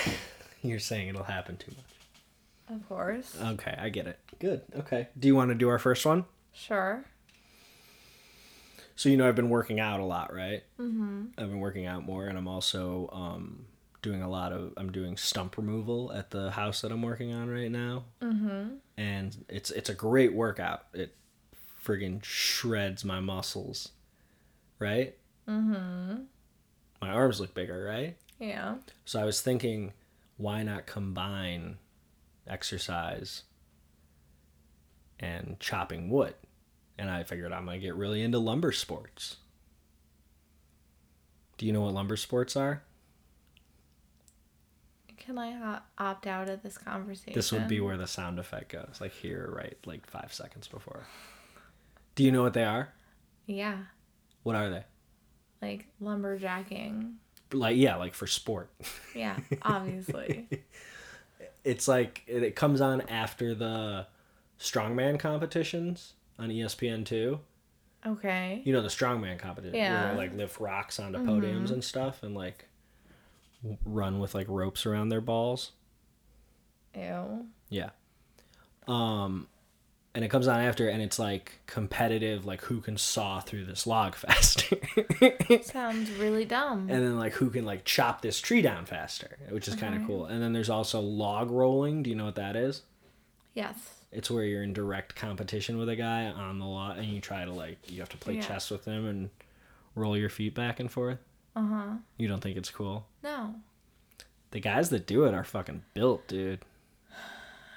You're 0.62 0.78
saying 0.78 1.08
it'll 1.08 1.22
happen 1.22 1.56
too 1.56 1.72
much. 1.76 2.76
Of 2.76 2.88
course. 2.88 3.36
Okay, 3.42 3.76
I 3.80 3.88
get 3.88 4.06
it. 4.06 4.18
Good. 4.38 4.62
Okay. 4.76 5.08
Do 5.18 5.26
you 5.26 5.34
want 5.34 5.50
to 5.50 5.54
do 5.54 5.68
our 5.68 5.78
first 5.78 6.04
one? 6.04 6.24
Sure. 6.52 7.04
So 9.00 9.08
you 9.08 9.16
know 9.16 9.26
I've 9.26 9.34
been 9.34 9.48
working 9.48 9.80
out 9.80 9.98
a 9.98 10.04
lot, 10.04 10.30
right? 10.30 10.62
Mm-hmm. 10.78 11.28
I've 11.38 11.48
been 11.48 11.60
working 11.60 11.86
out 11.86 12.04
more, 12.04 12.26
and 12.26 12.36
I'm 12.36 12.46
also 12.46 13.08
um, 13.14 13.64
doing 14.02 14.20
a 14.20 14.28
lot 14.28 14.52
of 14.52 14.74
I'm 14.76 14.92
doing 14.92 15.16
stump 15.16 15.56
removal 15.56 16.12
at 16.12 16.28
the 16.28 16.50
house 16.50 16.82
that 16.82 16.92
I'm 16.92 17.00
working 17.00 17.32
on 17.32 17.48
right 17.48 17.70
now. 17.70 18.04
Mm-hmm. 18.20 18.74
And 18.98 19.44
it's 19.48 19.70
it's 19.70 19.88
a 19.88 19.94
great 19.94 20.34
workout. 20.34 20.84
It 20.92 21.16
friggin' 21.82 22.22
shreds 22.22 23.02
my 23.02 23.20
muscles, 23.20 23.88
right? 24.78 25.16
Mm-hmm. 25.48 26.24
My 27.00 27.08
arms 27.08 27.40
look 27.40 27.54
bigger, 27.54 27.82
right? 27.82 28.18
Yeah. 28.38 28.74
So 29.06 29.18
I 29.18 29.24
was 29.24 29.40
thinking, 29.40 29.94
why 30.36 30.62
not 30.62 30.84
combine 30.84 31.78
exercise 32.46 33.44
and 35.18 35.58
chopping 35.58 36.10
wood? 36.10 36.34
And 37.00 37.08
I 37.10 37.22
figured 37.22 37.50
I'm 37.50 37.64
going 37.64 37.80
to 37.80 37.86
get 37.86 37.94
really 37.94 38.22
into 38.22 38.38
lumber 38.38 38.72
sports. 38.72 39.38
Do 41.56 41.64
you 41.64 41.72
know 41.72 41.80
what 41.80 41.94
lumber 41.94 42.16
sports 42.16 42.56
are? 42.56 42.82
Can 45.16 45.38
I 45.38 45.80
opt 45.96 46.26
out 46.26 46.50
of 46.50 46.62
this 46.62 46.76
conversation? 46.76 47.32
This 47.32 47.52
would 47.52 47.68
be 47.68 47.80
where 47.80 47.96
the 47.96 48.06
sound 48.06 48.38
effect 48.38 48.72
goes, 48.72 48.98
like 49.00 49.12
here, 49.12 49.50
right, 49.50 49.78
like 49.86 50.06
five 50.06 50.34
seconds 50.34 50.68
before. 50.68 51.06
Do 52.16 52.22
you 52.22 52.32
know 52.32 52.42
what 52.42 52.52
they 52.52 52.64
are? 52.64 52.92
Yeah. 53.46 53.78
What 54.42 54.56
are 54.56 54.68
they? 54.68 54.84
Like 55.62 55.86
lumberjacking. 56.02 57.14
Like, 57.50 57.78
yeah, 57.78 57.96
like 57.96 58.12
for 58.12 58.26
sport. 58.26 58.70
Yeah, 59.14 59.36
obviously. 59.62 60.48
it's 61.64 61.88
like 61.88 62.24
it, 62.26 62.42
it 62.42 62.56
comes 62.56 62.82
on 62.82 63.00
after 63.02 63.54
the 63.54 64.06
strongman 64.58 65.18
competitions 65.18 66.12
on 66.40 66.50
E 66.50 66.60
ESPN2. 66.62 67.38
okay. 68.06 68.62
you 68.64 68.72
know 68.72 68.80
the 68.82 68.88
strongman 68.88 69.38
competition 69.38 69.72
where 69.78 69.82
Yeah. 69.90 70.10
they 70.12 70.16
like 70.16 70.34
lift 70.34 70.58
rocks 70.58 70.98
onto 70.98 71.18
podiums 71.20 71.70
and 71.70 71.84
stuff 71.84 72.22
and 72.22 72.34
like 72.34 72.66
run 73.84 74.18
with 74.20 74.34
like 74.34 74.46
ropes 74.48 74.86
around 74.86 75.10
their 75.10 75.20
balls 75.20 75.72
Ew. 76.96 77.46
yeah 77.68 77.90
um 78.88 79.46
and 80.12 80.24
it 80.24 80.28
comes 80.28 80.48
on 80.48 80.58
after, 80.58 80.88
and 80.88 81.00
it's 81.00 81.20
like 81.20 81.60
competitive, 81.68 82.44
like 82.44 82.62
who 82.62 82.80
can 82.80 82.96
saw 82.96 83.38
through 83.38 83.64
this 83.66 83.86
log 83.86 84.16
faster, 84.16 84.76
Sounds 85.62 86.10
really 86.10 86.44
dumb. 86.44 86.88
and 86.90 87.00
then 87.04 87.16
like 87.16 87.32
who 87.34 87.48
can 87.48 87.64
like 87.64 87.84
chop 87.84 88.20
this 88.20 88.40
tree 88.40 88.60
down 88.60 88.86
faster, 88.86 89.38
which 89.50 89.68
is 89.68 89.76
kind 89.76 89.94
of 89.94 90.04
cool. 90.08 90.26
And 90.26 90.42
then 90.42 90.52
there's 90.52 90.68
also 90.68 90.98
log 90.98 91.52
rolling. 91.52 92.02
Do 92.02 92.10
you 92.10 92.16
know 92.16 92.24
what 92.24 92.34
that 92.34 92.56
is? 92.56 92.82
yes. 93.54 93.99
It's 94.12 94.30
where 94.30 94.44
you're 94.44 94.62
in 94.64 94.72
direct 94.72 95.14
competition 95.14 95.78
with 95.78 95.88
a 95.88 95.96
guy 95.96 96.24
on 96.26 96.58
the 96.58 96.66
lot, 96.66 96.98
and 96.98 97.06
you 97.06 97.20
try 97.20 97.44
to 97.44 97.52
like 97.52 97.78
you 97.90 98.00
have 98.00 98.08
to 98.10 98.16
play 98.16 98.34
Yeah. 98.36 98.42
chess 98.42 98.70
with 98.70 98.84
him 98.84 99.06
and 99.06 99.30
roll 99.94 100.16
your 100.16 100.28
feet 100.30 100.54
back 100.54 100.80
and 100.80 100.90
forth. 100.90 101.18
Uh 101.54 101.66
huh. 101.66 101.86
You 102.16 102.26
don't 102.28 102.40
think 102.40 102.56
it's 102.56 102.70
cool? 102.70 103.06
No. 103.22 103.54
The 104.52 104.60
guys 104.60 104.90
that 104.90 105.06
do 105.06 105.24
it 105.24 105.34
are 105.34 105.44
fucking 105.44 105.82
built, 105.94 106.26
dude. 106.28 106.64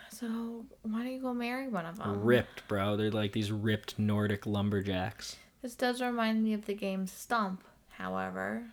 So 0.10 0.64
why 0.84 1.00
don't 1.00 1.12
you 1.12 1.20
go 1.22 1.34
marry 1.34 1.68
one 1.68 1.86
of 1.88 1.98
them? 1.98 2.24
ripped, 2.24 2.68
bro. 2.68 2.96
They're 2.96 3.12
like 3.12 3.32
these 3.34 3.52
ripped 3.52 3.98
Nordic 3.98 4.46
lumberjacks. 4.46 5.36
This 5.64 5.76
does 5.76 6.02
remind 6.02 6.44
me 6.44 6.54
of 6.54 6.66
the 6.66 6.74
game 6.76 7.08
Stump. 7.08 7.64
However, 7.90 8.64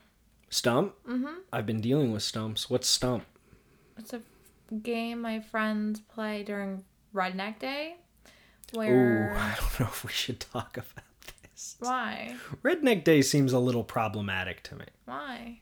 Stump? 0.50 0.94
mm-hmm. 1.08 1.38
I've 1.52 1.66
been 1.66 1.80
dealing 1.80 2.12
with 2.12 2.22
stumps. 2.22 2.68
What's 2.68 2.88
stump? 2.88 3.24
it's 3.96 4.12
a 4.12 4.20
game 4.82 5.20
my 5.22 5.40
friends 5.40 6.00
play 6.00 6.42
during 6.42 6.84
Redneck 7.14 7.58
Day, 7.58 7.96
Ooh, 8.74 8.78
where 8.78 9.36
I 9.38 9.54
don't 9.60 9.80
know 9.80 9.86
if 9.86 10.04
we 10.04 10.10
should 10.12 10.40
talk 10.40 10.76
about 10.76 11.04
this. 11.42 11.76
why 11.80 12.36
Redneck 12.62 13.04
Day 13.04 13.22
seems 13.22 13.52
a 13.52 13.58
little 13.58 13.84
problematic 13.84 14.62
to 14.64 14.76
me. 14.76 14.84
why. 15.04 15.60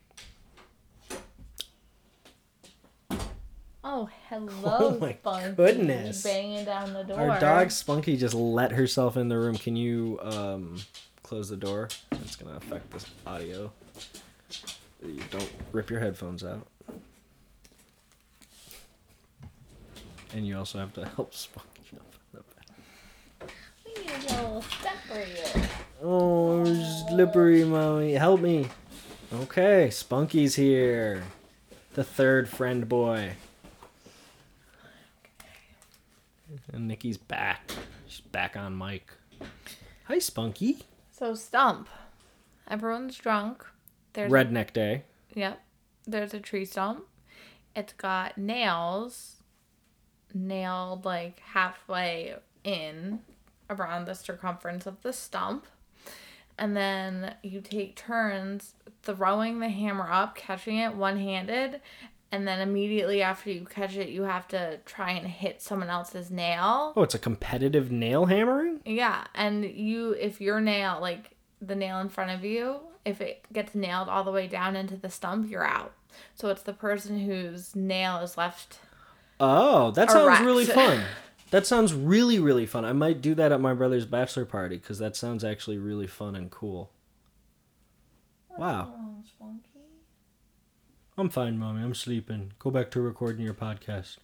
Oh, 3.84 4.08
hello, 4.28 4.50
Oh 4.64 4.98
my 5.00 5.14
Spunky. 5.14 5.54
goodness. 5.56 6.22
Banging 6.22 6.64
down 6.64 6.92
the 6.92 7.04
door. 7.04 7.18
Our 7.30 7.40
dog 7.40 7.70
Spunky 7.70 8.16
just 8.16 8.34
let 8.34 8.72
herself 8.72 9.16
in 9.16 9.28
the 9.28 9.38
room. 9.38 9.56
Can 9.56 9.76
you 9.76 10.18
um, 10.20 10.76
close 11.22 11.48
the 11.48 11.56
door? 11.56 11.88
It's 12.12 12.36
gonna 12.36 12.56
affect 12.56 12.90
this 12.90 13.06
audio. 13.26 13.72
You 15.02 15.22
don't 15.30 15.50
rip 15.72 15.88
your 15.90 16.00
headphones 16.00 16.44
out. 16.44 16.66
And 20.34 20.46
you 20.46 20.58
also 20.58 20.78
have 20.78 20.92
to 20.94 21.06
help 21.06 21.34
Spunky 21.34 21.82
up 21.96 22.14
in 22.32 22.40
the 22.40 22.44
back. 22.54 23.50
We 23.84 23.94
need 24.02 24.10
a 24.10 24.42
little 24.42 24.62
step 24.62 24.96
for 25.06 25.18
you. 25.18 25.64
Oh, 26.02 26.60
I'm 26.60 27.08
slippery, 27.08 27.64
mommy. 27.64 28.12
Help 28.12 28.40
me. 28.40 28.68
Okay, 29.32 29.90
Spunky's 29.90 30.54
here. 30.54 31.24
The 31.94 32.04
third 32.04 32.48
friend 32.48 32.88
boy. 32.88 33.32
And 36.72 36.86
Nikki's 36.86 37.16
back. 37.16 37.72
She's 38.06 38.20
back 38.20 38.56
on 38.56 38.76
mic. 38.76 39.10
Hi, 40.04 40.18
Spunky. 40.18 40.78
So 41.10 41.34
Stump. 41.34 41.88
Everyone's 42.70 43.16
drunk. 43.16 43.66
There's 44.12 44.30
Redneck 44.30 44.72
Day. 44.72 45.04
Yep. 45.34 45.60
There's 46.06 46.32
a 46.32 46.40
tree 46.40 46.64
stump. 46.64 47.04
It's 47.74 47.92
got 47.94 48.38
nails 48.38 49.37
nailed 50.34 51.04
like 51.04 51.40
halfway 51.40 52.34
in 52.64 53.20
around 53.70 54.06
the 54.06 54.14
circumference 54.14 54.86
of 54.86 55.00
the 55.02 55.12
stump. 55.12 55.66
And 56.58 56.76
then 56.76 57.34
you 57.42 57.60
take 57.60 57.94
turns 57.94 58.74
throwing 59.02 59.60
the 59.60 59.68
hammer 59.68 60.10
up, 60.10 60.34
catching 60.34 60.78
it 60.78 60.94
one 60.94 61.18
handed, 61.18 61.80
and 62.30 62.46
then 62.46 62.60
immediately 62.60 63.22
after 63.22 63.50
you 63.50 63.64
catch 63.64 63.96
it, 63.96 64.08
you 64.08 64.22
have 64.22 64.46
to 64.48 64.78
try 64.84 65.12
and 65.12 65.26
hit 65.26 65.62
someone 65.62 65.88
else's 65.88 66.30
nail. 66.30 66.92
Oh, 66.96 67.02
it's 67.02 67.14
a 67.14 67.18
competitive 67.18 67.90
nail 67.90 68.26
hammering? 68.26 68.80
Yeah, 68.84 69.24
and 69.34 69.64
you 69.64 70.12
if 70.12 70.40
your 70.40 70.60
nail 70.60 70.98
like 71.00 71.36
the 71.62 71.74
nail 71.74 72.00
in 72.00 72.08
front 72.08 72.32
of 72.32 72.44
you, 72.44 72.80
if 73.04 73.20
it 73.20 73.44
gets 73.52 73.74
nailed 73.74 74.08
all 74.08 74.24
the 74.24 74.30
way 74.30 74.46
down 74.46 74.76
into 74.76 74.96
the 74.96 75.08
stump, 75.08 75.50
you're 75.50 75.66
out. 75.66 75.94
So 76.34 76.48
it's 76.48 76.62
the 76.62 76.72
person 76.72 77.20
whose 77.20 77.74
nail 77.74 78.18
is 78.18 78.36
left. 78.36 78.80
Oh, 79.40 79.90
that 79.92 80.10
sounds 80.10 80.26
Erect. 80.26 80.44
really 80.44 80.64
fun. 80.64 81.02
That 81.50 81.66
sounds 81.66 81.94
really, 81.94 82.38
really 82.38 82.66
fun. 82.66 82.84
I 82.84 82.92
might 82.92 83.22
do 83.22 83.34
that 83.36 83.52
at 83.52 83.60
my 83.60 83.72
brother's 83.72 84.04
bachelor 84.04 84.44
party 84.44 84.76
because 84.76 84.98
that 84.98 85.16
sounds 85.16 85.44
actually 85.44 85.78
really 85.78 86.06
fun 86.06 86.34
and 86.34 86.50
cool. 86.50 86.90
Wow. 88.58 88.92
I'm 91.16 91.30
fine, 91.30 91.58
mommy. 91.58 91.82
I'm 91.82 91.94
sleeping. 91.94 92.52
Go 92.58 92.70
back 92.70 92.90
to 92.92 93.00
recording 93.00 93.44
your 93.44 93.54
podcast. 93.54 94.18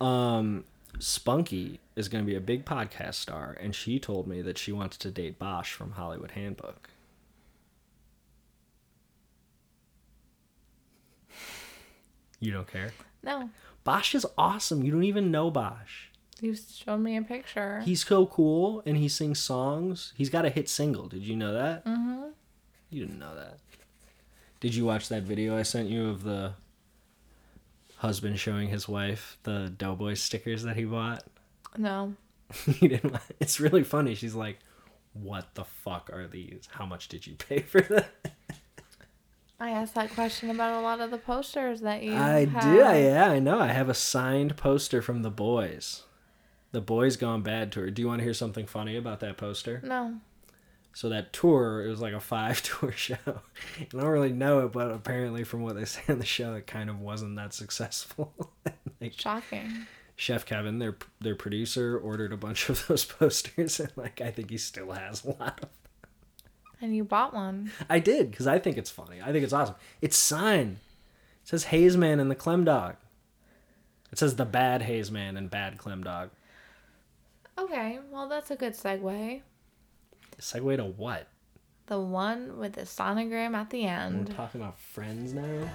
Um, 0.00 0.64
Spunky 0.98 1.78
is 1.94 2.08
going 2.08 2.24
to 2.24 2.28
be 2.28 2.36
a 2.36 2.40
big 2.40 2.64
podcast 2.64 3.14
star, 3.14 3.56
and 3.60 3.74
she 3.74 3.98
told 3.98 4.26
me 4.26 4.42
that 4.42 4.58
she 4.58 4.72
wants 4.72 4.96
to 4.98 5.10
date 5.10 5.38
Bosch 5.38 5.72
from 5.72 5.92
Hollywood 5.92 6.32
Handbook. 6.32 6.88
You 12.40 12.52
don't 12.52 12.66
care? 12.66 12.92
No, 13.22 13.50
Bosch 13.84 14.14
is 14.14 14.26
awesome. 14.38 14.82
You 14.82 14.92
don't 14.92 15.04
even 15.04 15.30
know 15.30 15.50
Bosch. 15.50 16.08
you 16.40 16.54
showed 16.54 16.98
me 16.98 17.16
a 17.16 17.22
picture. 17.22 17.80
He's 17.84 18.04
so 18.06 18.26
cool, 18.26 18.82
and 18.86 18.96
he 18.96 19.08
sings 19.08 19.38
songs. 19.38 20.12
He's 20.16 20.30
got 20.30 20.44
a 20.44 20.50
hit 20.50 20.68
single. 20.68 21.08
Did 21.08 21.22
you 21.22 21.36
know 21.36 21.52
that? 21.52 21.84
mm-hmm. 21.84 22.28
You 22.90 23.06
didn't 23.06 23.18
know 23.18 23.34
that. 23.34 23.58
Did 24.60 24.74
you 24.74 24.84
watch 24.84 25.08
that 25.08 25.22
video 25.22 25.56
I 25.56 25.62
sent 25.62 25.88
you 25.88 26.08
of 26.08 26.22
the 26.22 26.52
husband 27.96 28.38
showing 28.38 28.68
his 28.68 28.86
wife 28.88 29.38
the 29.44 29.72
Doughboy 29.76 30.14
stickers 30.14 30.62
that 30.64 30.76
he 30.76 30.84
bought? 30.84 31.24
No, 31.76 32.14
he 32.66 32.88
didn't. 32.88 33.16
It's 33.40 33.58
really 33.60 33.82
funny. 33.82 34.14
She's 34.14 34.34
like, 34.34 34.58
"What 35.14 35.54
the 35.54 35.64
fuck 35.64 36.10
are 36.12 36.26
these? 36.28 36.68
How 36.70 36.84
much 36.86 37.08
did 37.08 37.26
you 37.26 37.34
pay 37.34 37.60
for 37.60 37.80
them?" 37.80 38.04
I 39.62 39.70
asked 39.70 39.94
that 39.94 40.10
question 40.10 40.50
about 40.50 40.80
a 40.80 40.82
lot 40.82 40.98
of 41.00 41.12
the 41.12 41.18
posters 41.18 41.82
that 41.82 42.02
you. 42.02 42.14
I 42.14 42.46
have. 42.46 42.62
do. 42.64 42.74
Yeah, 42.74 43.30
I 43.30 43.38
know. 43.38 43.60
I 43.60 43.68
have 43.68 43.88
a 43.88 43.94
signed 43.94 44.56
poster 44.56 45.00
from 45.00 45.22
the 45.22 45.30
boys. 45.30 46.02
The 46.72 46.80
boys 46.80 47.16
gone 47.16 47.42
bad 47.42 47.70
tour. 47.70 47.88
Do 47.88 48.02
you 48.02 48.08
want 48.08 48.18
to 48.18 48.24
hear 48.24 48.34
something 48.34 48.66
funny 48.66 48.96
about 48.96 49.20
that 49.20 49.36
poster? 49.36 49.80
No. 49.84 50.16
So 50.94 51.08
that 51.10 51.32
tour, 51.32 51.86
it 51.86 51.88
was 51.88 52.00
like 52.00 52.12
a 52.12 52.18
five 52.18 52.60
tour 52.80 52.90
show. 52.90 53.14
I 53.24 53.86
don't 53.88 54.02
really 54.02 54.32
know 54.32 54.66
it, 54.66 54.72
but 54.72 54.90
apparently 54.90 55.44
from 55.44 55.62
what 55.62 55.76
they 55.76 55.84
say 55.86 56.02
on 56.08 56.18
the 56.18 56.24
show, 56.24 56.54
it 56.54 56.66
kind 56.66 56.90
of 56.90 56.98
wasn't 56.98 57.36
that 57.36 57.54
successful. 57.54 58.34
like 59.00 59.12
Shocking. 59.12 59.86
Chef 60.16 60.44
Kevin, 60.44 60.80
their 60.80 60.96
their 61.20 61.36
producer, 61.36 61.96
ordered 61.96 62.32
a 62.32 62.36
bunch 62.36 62.68
of 62.68 62.84
those 62.88 63.04
posters, 63.04 63.78
and 63.78 63.92
like 63.94 64.20
I 64.20 64.32
think 64.32 64.50
he 64.50 64.58
still 64.58 64.90
has 64.90 65.24
a 65.24 65.30
lot 65.30 65.60
of. 65.62 65.68
And 66.82 66.94
you 66.94 67.04
bought 67.04 67.32
one. 67.32 67.70
I 67.88 68.00
did 68.00 68.30
because 68.32 68.48
I 68.48 68.58
think 68.58 68.76
it's 68.76 68.90
funny. 68.90 69.20
I 69.22 69.30
think 69.32 69.44
it's 69.44 69.52
awesome. 69.52 69.76
It's 70.00 70.18
signed. 70.18 70.78
It 71.42 71.48
says 71.48 71.64
Hayes 71.64 71.96
Man 71.96 72.18
and 72.18 72.30
the 72.30 72.34
Clem 72.34 72.64
Dog. 72.64 72.96
It 74.10 74.18
says 74.18 74.36
the 74.36 74.44
bad 74.44 74.82
Hayes 74.82 75.10
Man 75.10 75.36
and 75.36 75.48
bad 75.48 75.78
Clem 75.78 76.02
Dog. 76.02 76.30
Okay, 77.56 78.00
well 78.10 78.28
that's 78.28 78.50
a 78.50 78.56
good 78.56 78.72
segue. 78.74 79.42
Segue 80.38 80.76
to 80.76 80.84
what? 80.84 81.28
The 81.86 82.00
one 82.00 82.58
with 82.58 82.72
the 82.72 82.82
sonogram 82.82 83.54
at 83.54 83.70
the 83.70 83.84
end. 83.84 84.28
We're 84.28 84.34
talking 84.34 84.60
about 84.60 84.78
friends 84.78 85.32
now. 85.32 85.70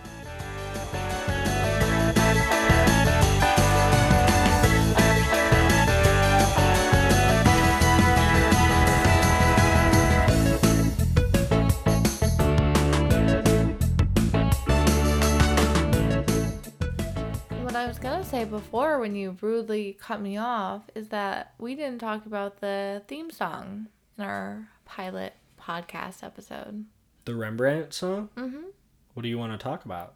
I 17.88 17.89
was 17.89 18.00
gonna 18.00 18.26
say 18.26 18.43
before 18.43 19.00
when 19.00 19.15
you 19.15 19.38
rudely 19.39 19.93
cut 19.93 20.19
me 20.19 20.36
off 20.36 20.82
is 20.93 21.08
that 21.08 21.54
we 21.58 21.73
didn't 21.73 22.00
talk 22.00 22.26
about 22.26 22.60
the 22.60 23.02
theme 23.08 23.32
song 23.32 23.88
in 24.17 24.26
our 24.26 24.67
pilot 24.84 25.36
podcast 25.58 26.21
episode. 26.21 26.84
The 27.23 27.34
Rembrandt 27.34 27.93
song. 27.93 28.28
Mm-hmm. 28.36 28.65
What 29.13 29.23
do 29.23 29.30
you 29.30 29.38
want 29.38 29.54
to 29.54 29.58
talk 29.58 29.86
about? 29.86 30.15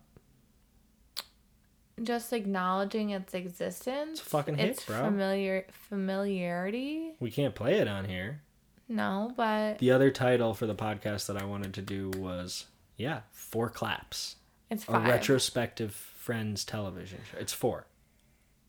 Just 2.04 2.34
acknowledging 2.34 3.12
its 3.12 3.34
existence. 3.34 4.20
It's 4.20 4.28
a 4.28 4.30
fucking 4.30 4.58
hit, 4.58 4.72
its 4.72 4.84
bro. 4.84 5.06
Familiar 5.06 5.66
familiarity. 5.72 7.14
We 7.22 7.32
can't 7.32 7.56
play 7.56 7.76
it 7.76 7.88
on 7.88 8.04
here. 8.04 8.42
No, 8.90 9.32
but 9.38 9.78
The 9.78 9.92
other 9.92 10.12
title 10.12 10.54
for 10.54 10.66
the 10.66 10.76
podcast 10.76 11.28
that 11.28 11.42
I 11.42 11.46
wanted 11.46 11.74
to 11.76 11.82
do 11.82 12.12
was 12.18 12.66
yeah, 12.98 13.22
Four 13.32 13.70
Claps, 13.70 14.36
it's 14.70 14.86
a 14.90 15.00
retrospective 15.00 16.11
Friends 16.22 16.64
television 16.64 17.18
show. 17.32 17.40
It's 17.40 17.52
four. 17.52 17.88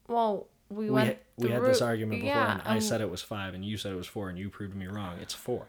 Well, 0.09 0.47
we 0.71 0.87
We 0.87 0.91
went. 0.91 1.19
we 1.37 1.51
had 1.51 1.63
this 1.63 1.83
argument 1.83 2.23
before, 2.23 2.35
yeah, 2.35 2.53
and 2.53 2.63
I 2.65 2.77
um, 2.77 2.81
said 2.81 3.03
it 3.03 3.11
was 3.11 3.21
five, 3.21 3.53
and 3.53 3.63
you 3.63 3.77
said 3.77 3.93
it 3.93 3.97
was 3.97 4.07
four, 4.07 4.31
and 4.31 4.39
you 4.39 4.49
proved 4.49 4.75
me 4.75 4.87
wrong. 4.87 5.19
It's 5.21 5.35
four. 5.35 5.67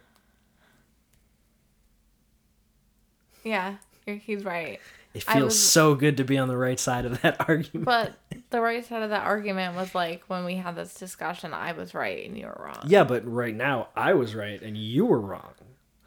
Yeah. 3.43 3.75
He's 4.05 4.45
right. 4.45 4.79
It 5.13 5.23
feels 5.23 5.43
was- 5.45 5.59
so 5.59 5.93
good 5.95 6.15
to 6.17 6.23
be 6.23 6.37
on 6.37 6.47
the 6.47 6.55
right 6.55 6.79
side 6.79 7.03
of 7.03 7.21
that 7.21 7.35
argument. 7.49 7.83
But 7.85 8.13
the 8.49 8.61
right 8.61 8.85
side 8.85 9.03
of 9.03 9.09
that 9.09 9.25
argument 9.25 9.75
was 9.75 9.93
like 9.93 10.23
when 10.27 10.45
we 10.45 10.55
had 10.55 10.77
this 10.77 10.93
discussion, 10.93 11.53
I 11.53 11.73
was 11.73 11.93
right 11.93 12.25
and 12.25 12.37
you 12.37 12.45
were 12.45 12.61
wrong. 12.65 12.83
yeah, 12.87 13.03
but 13.03 13.29
right 13.29 13.53
now 13.55 13.89
I 13.95 14.13
was 14.13 14.35
right 14.35 14.61
and 14.61 14.77
you 14.77 15.05
were 15.05 15.19
wrong. 15.19 15.51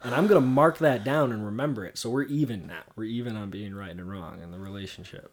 And 0.03 0.15
I'm 0.15 0.25
going 0.25 0.41
to 0.41 0.47
mark 0.47 0.79
that 0.79 1.03
down 1.03 1.31
and 1.31 1.45
remember 1.45 1.85
it. 1.85 1.99
So 1.99 2.09
we're 2.09 2.23
even 2.23 2.65
now. 2.65 2.81
We're 2.95 3.05
even 3.05 3.35
on 3.35 3.51
being 3.51 3.75
right 3.75 3.91
and 3.91 4.09
wrong 4.09 4.41
in 4.41 4.49
the 4.51 4.59
relationship. 4.59 5.31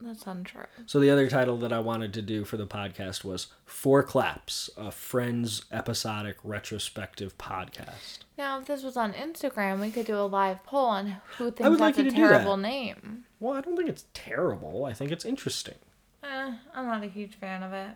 That's 0.00 0.26
untrue. 0.26 0.62
So 0.86 1.00
the 1.00 1.10
other 1.10 1.28
title 1.28 1.56
that 1.58 1.72
I 1.72 1.80
wanted 1.80 2.14
to 2.14 2.22
do 2.22 2.44
for 2.44 2.56
the 2.56 2.66
podcast 2.68 3.24
was 3.24 3.48
Four 3.66 4.04
Claps, 4.04 4.70
a 4.76 4.92
Friends 4.92 5.64
episodic 5.72 6.36
retrospective 6.44 7.36
podcast. 7.36 8.18
Now, 8.36 8.60
if 8.60 8.66
this 8.66 8.84
was 8.84 8.96
on 8.96 9.12
Instagram, 9.12 9.80
we 9.80 9.90
could 9.90 10.06
do 10.06 10.16
a 10.16 10.22
live 10.22 10.62
poll 10.62 10.86
on 10.86 11.16
who 11.36 11.50
thinks 11.50 11.80
like 11.80 11.96
that's 11.96 11.98
you 11.98 12.04
a 12.04 12.10
do 12.10 12.22
that. 12.22 12.28
terrible 12.28 12.56
name. 12.56 13.24
Well, 13.40 13.54
I 13.54 13.60
don't 13.60 13.76
think 13.76 13.88
it's 13.88 14.04
terrible. 14.14 14.84
I 14.84 14.92
think 14.92 15.10
it's 15.10 15.24
interesting. 15.24 15.74
Eh, 16.22 16.52
I'm 16.74 16.86
not 16.86 17.02
a 17.02 17.08
huge 17.08 17.34
fan 17.34 17.64
of 17.64 17.72
it. 17.72 17.90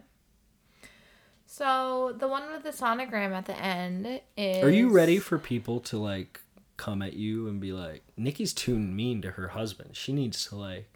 So 1.47 2.17
the 2.19 2.27
one 2.27 2.51
with 2.51 2.63
the 2.65 2.71
sonogram 2.71 3.33
at 3.33 3.47
the 3.47 3.57
end 3.57 4.21
is. 4.37 4.65
Are 4.65 4.71
you 4.71 4.89
ready 4.91 5.19
for 5.19 5.39
people 5.39 5.79
to 5.81 5.99
like 5.99 6.41
come 6.77 7.01
at 7.03 7.13
you 7.13 7.47
and 7.47 7.61
be 7.61 7.73
like, 7.73 8.03
Nikki's 8.17 8.53
too 8.53 8.77
mean 8.77 9.23
to 9.23 9.33
her 9.33 9.49
husband. 9.49 9.97
She 9.97 10.13
needs 10.13 10.47
to 10.47 10.57
like, 10.57 10.92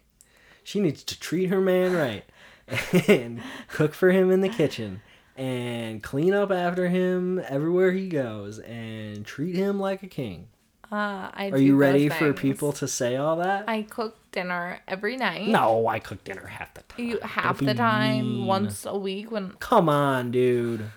she 0.67 0.81
needs 0.81 1.01
to 1.01 1.17
treat 1.17 1.45
her 1.45 1.61
man 1.61 1.93
right 1.93 2.25
and 3.07 3.41
cook 3.69 3.93
for 3.93 4.11
him 4.11 4.29
in 4.29 4.41
the 4.41 4.49
kitchen 4.49 4.99
and 5.37 6.03
clean 6.03 6.33
up 6.33 6.51
after 6.51 6.89
him 6.89 7.39
everywhere 7.47 7.93
he 7.93 8.09
goes 8.09 8.59
and 8.59 9.25
treat 9.25 9.55
him 9.55 9.79
like 9.79 10.03
a 10.03 10.07
king. 10.07 10.49
Uh, 10.91 11.31
I 11.33 11.51
Are 11.53 11.57
you 11.57 11.77
ready 11.77 12.09
for 12.09 12.33
people 12.33 12.73
to 12.73 12.87
say 12.87 13.15
all 13.15 13.37
that? 13.37 13.63
I 13.69 13.83
cook 13.83 14.17
dinner 14.33 14.81
every 14.89 15.15
night. 15.15 15.47
no, 15.47 15.87
I 15.87 15.99
cook 15.99 16.25
dinner 16.25 16.47
half 16.47 16.73
the 16.73 16.81
time. 16.81 17.05
You 17.05 17.19
half 17.21 17.59
Don't 17.59 17.67
the 17.67 17.73
time, 17.73 18.27
mean. 18.39 18.45
once 18.45 18.85
a 18.85 18.97
week. 18.97 19.31
When 19.31 19.51
Come 19.59 19.87
on, 19.87 20.31
dude. 20.31 20.91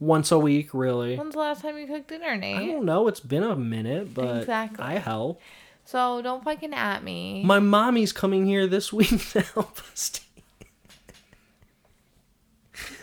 Once 0.00 0.32
a 0.32 0.38
week, 0.40 0.74
really? 0.74 1.16
when's 1.16 1.34
the 1.34 1.38
last 1.38 1.62
time 1.62 1.78
you 1.78 1.86
cooked 1.86 2.08
dinner, 2.08 2.36
Nate? 2.36 2.56
I 2.56 2.66
don't 2.66 2.84
know. 2.84 3.06
It's 3.06 3.20
been 3.20 3.44
a 3.44 3.54
minute, 3.54 4.12
but 4.12 4.38
Exactly. 4.38 4.84
I 4.84 4.98
help. 4.98 5.40
So 5.84 6.22
don't 6.22 6.42
fucking 6.42 6.72
at 6.74 7.02
me. 7.02 7.42
My 7.44 7.58
mommy's 7.58 8.12
coming 8.12 8.46
here 8.46 8.66
this 8.66 8.92
week 8.92 9.28
to 9.30 9.40
help 9.42 9.78
us. 9.92 10.20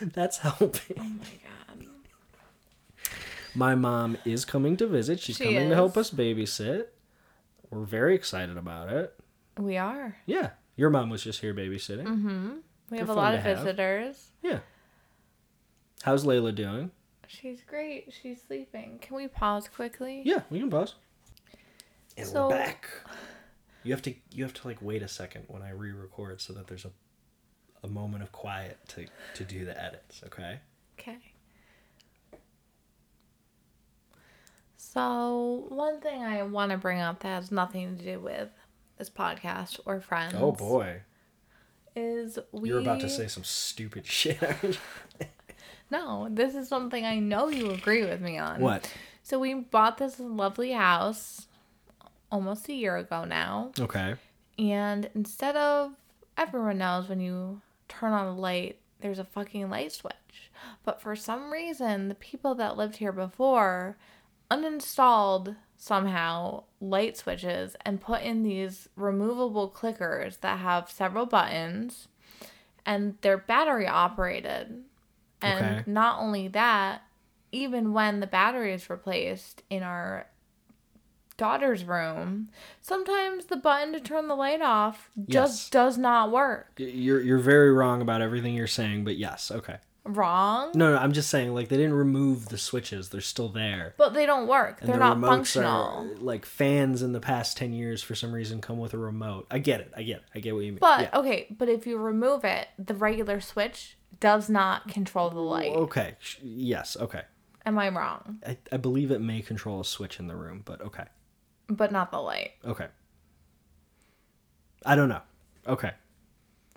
That's 0.00 0.38
helping. 0.38 0.96
oh 0.98 1.02
my 1.02 1.18
god. 1.18 1.86
My 3.54 3.74
mom 3.74 4.16
is 4.24 4.44
coming 4.44 4.76
to 4.78 4.86
visit. 4.86 5.20
She's 5.20 5.36
She 5.36 5.44
coming 5.44 5.68
to 5.68 5.74
help 5.74 5.96
us 5.96 6.10
babysit. 6.10 6.86
We're 7.70 7.84
very 7.84 8.14
excited 8.14 8.56
about 8.56 8.90
it. 8.90 9.14
We 9.58 9.76
are. 9.76 10.16
Yeah. 10.26 10.50
Your 10.76 10.90
mom 10.90 11.10
was 11.10 11.22
just 11.22 11.40
here 11.40 11.54
babysitting. 11.54 12.06
Mm-hmm. 12.06 12.50
We 12.90 12.98
have 12.98 13.10
a 13.10 13.14
lot 13.14 13.34
of 13.34 13.42
have. 13.42 13.58
visitors. 13.58 14.30
Yeah. 14.42 14.60
How's 16.02 16.24
Layla 16.24 16.54
doing? 16.54 16.90
She's 17.28 17.62
great. 17.66 18.12
She's 18.20 18.42
sleeping. 18.42 18.98
Can 19.00 19.16
we 19.16 19.28
pause 19.28 19.68
quickly? 19.68 20.22
Yeah, 20.24 20.40
we 20.50 20.58
can 20.58 20.70
pause. 20.70 20.94
And 22.16 22.26
So- 22.28 22.48
we're 22.48 22.56
back. 22.56 22.88
You 23.84 23.92
have 23.92 24.02
to 24.02 24.14
you 24.30 24.44
have 24.44 24.54
to 24.54 24.68
like 24.68 24.80
wait 24.80 25.02
a 25.02 25.08
second 25.08 25.44
when 25.48 25.62
I 25.62 25.70
re-record 25.70 26.40
so 26.40 26.52
that 26.52 26.66
there's 26.68 26.84
a 26.84 26.90
a 27.82 27.88
moment 27.88 28.22
of 28.22 28.30
quiet 28.30 28.78
to 28.88 29.06
to 29.34 29.44
do 29.44 29.64
the 29.64 29.80
edits, 29.82 30.22
okay? 30.26 30.60
Okay. 30.98 31.18
So, 34.76 35.66
one 35.68 36.00
thing 36.00 36.22
I 36.22 36.42
want 36.42 36.70
to 36.72 36.76
bring 36.78 37.00
up 37.00 37.20
that 37.20 37.28
has 37.28 37.50
nothing 37.52 37.96
to 37.96 38.04
do 38.04 38.20
with 38.20 38.50
this 38.98 39.08
podcast 39.08 39.80
or 39.86 40.00
friends. 40.00 40.34
Oh 40.36 40.52
boy. 40.52 41.02
Is 41.94 42.38
we. 42.52 42.68
You're 42.68 42.80
about 42.80 43.00
to 43.00 43.08
say 43.08 43.26
some 43.26 43.44
stupid 43.44 44.06
shit. 44.18 44.78
No, 45.90 46.28
this 46.30 46.54
is 46.54 46.68
something 46.68 47.04
I 47.04 47.18
know 47.18 47.48
you 47.48 47.70
agree 47.70 48.04
with 48.04 48.20
me 48.20 48.38
on. 48.38 48.60
what? 48.60 48.92
So, 49.22 49.38
we 49.38 49.54
bought 49.54 49.98
this 49.98 50.18
lovely 50.20 50.72
house 50.72 51.46
almost 52.32 52.68
a 52.68 52.72
year 52.74 52.96
ago 52.96 53.24
now. 53.24 53.70
Okay. 53.78 54.16
And 54.58 55.08
instead 55.14 55.54
of. 55.54 55.92
Everyone 56.34 56.78
knows 56.78 57.10
when 57.10 57.20
you 57.20 57.60
turn 57.88 58.12
on 58.14 58.26
a 58.26 58.34
light, 58.34 58.78
there's 59.02 59.18
a 59.18 59.24
fucking 59.24 59.68
light 59.68 59.92
switch. 59.92 60.50
But 60.82 60.98
for 60.98 61.14
some 61.14 61.52
reason, 61.52 62.08
the 62.08 62.14
people 62.14 62.54
that 62.54 62.78
lived 62.78 62.96
here 62.96 63.12
before 63.12 63.98
uninstalled 64.50 65.56
somehow 65.76 66.64
light 66.80 67.18
switches 67.18 67.76
and 67.84 68.00
put 68.00 68.22
in 68.22 68.44
these 68.44 68.88
removable 68.96 69.70
clickers 69.70 70.40
that 70.40 70.60
have 70.60 70.90
several 70.90 71.26
buttons 71.26 72.08
and 72.86 73.16
they're 73.20 73.36
battery 73.36 73.86
operated. 73.86 74.84
And 75.42 75.54
Okay. 75.66 75.82
not 75.86 76.18
only 76.18 76.48
that, 76.48 77.02
even 77.50 77.92
when 77.92 78.20
the 78.20 78.26
battery 78.26 78.72
is 78.72 78.88
replaced 78.88 79.62
in 79.68 79.82
our 79.82 80.28
daughter's 81.42 81.84
room, 81.84 82.48
sometimes 82.80 83.46
the 83.46 83.56
button 83.56 83.92
to 83.92 84.00
turn 84.00 84.28
the 84.28 84.36
light 84.36 84.62
off 84.62 85.10
just 85.28 85.64
Yes. 85.64 85.70
does 85.70 85.98
not 85.98 86.30
work. 86.30 86.72
You're 86.76 87.20
you're 87.20 87.38
very 87.38 87.72
wrong 87.72 88.00
about 88.00 88.20
everything 88.22 88.54
you're 88.54 88.66
saying, 88.68 89.02
but 89.04 89.16
yes, 89.16 89.50
okay. 89.50 89.78
Wrong? 90.04 90.70
No, 90.74 90.92
no, 90.92 90.98
I'm 90.98 91.12
just 91.12 91.30
saying 91.30 91.52
like 91.54 91.68
they 91.68 91.76
didn't 91.76 91.94
remove 91.94 92.48
the 92.48 92.58
switches; 92.58 93.08
they're 93.08 93.20
still 93.20 93.48
there. 93.48 93.94
But 93.96 94.14
they 94.14 94.26
don't 94.26 94.46
work. 94.48 94.80
And 94.80 94.88
They're 94.88 94.98
the 94.98 95.14
not 95.14 95.20
functional. 95.20 96.10
Are, 96.12 96.16
like 96.18 96.44
fans 96.44 97.02
in 97.02 97.12
the 97.12 97.20
past 97.20 97.56
ten 97.56 97.72
years, 97.72 98.02
for 98.02 98.14
some 98.14 98.32
reason, 98.32 98.60
come 98.60 98.78
with 98.78 98.94
a 98.94 98.98
remote. 98.98 99.46
I 99.50 99.58
get 99.58 99.80
it. 99.80 99.92
I 99.96 100.02
get. 100.02 100.18
It. 100.18 100.24
I 100.34 100.38
get 100.40 100.54
what 100.54 100.64
you 100.64 100.72
mean. 100.72 100.78
But 100.80 101.00
yeah. 101.02 101.18
okay, 101.20 101.46
but 101.56 101.68
if 101.68 101.86
you 101.86 101.98
remove 101.98 102.44
it, 102.44 102.68
the 102.78 102.94
regular 102.94 103.40
switch 103.40 103.96
does 104.20 104.48
not 104.48 104.88
control 104.88 105.30
the 105.30 105.40
light. 105.40 105.72
okay. 105.72 106.14
Yes. 106.40 106.96
Okay. 107.00 107.22
Am 107.64 107.78
I 107.78 107.88
wrong? 107.90 108.38
I, 108.44 108.56
I 108.72 108.76
believe 108.76 109.12
it 109.12 109.20
may 109.20 109.40
control 109.40 109.80
a 109.80 109.84
switch 109.84 110.18
in 110.18 110.26
the 110.26 110.34
room, 110.34 110.62
but 110.64 110.80
okay. 110.80 111.04
But 111.76 111.92
not 111.92 112.10
the 112.10 112.20
light. 112.20 112.52
Okay. 112.64 112.86
I 114.84 114.94
don't 114.94 115.08
know. 115.08 115.22
Okay. 115.66 115.92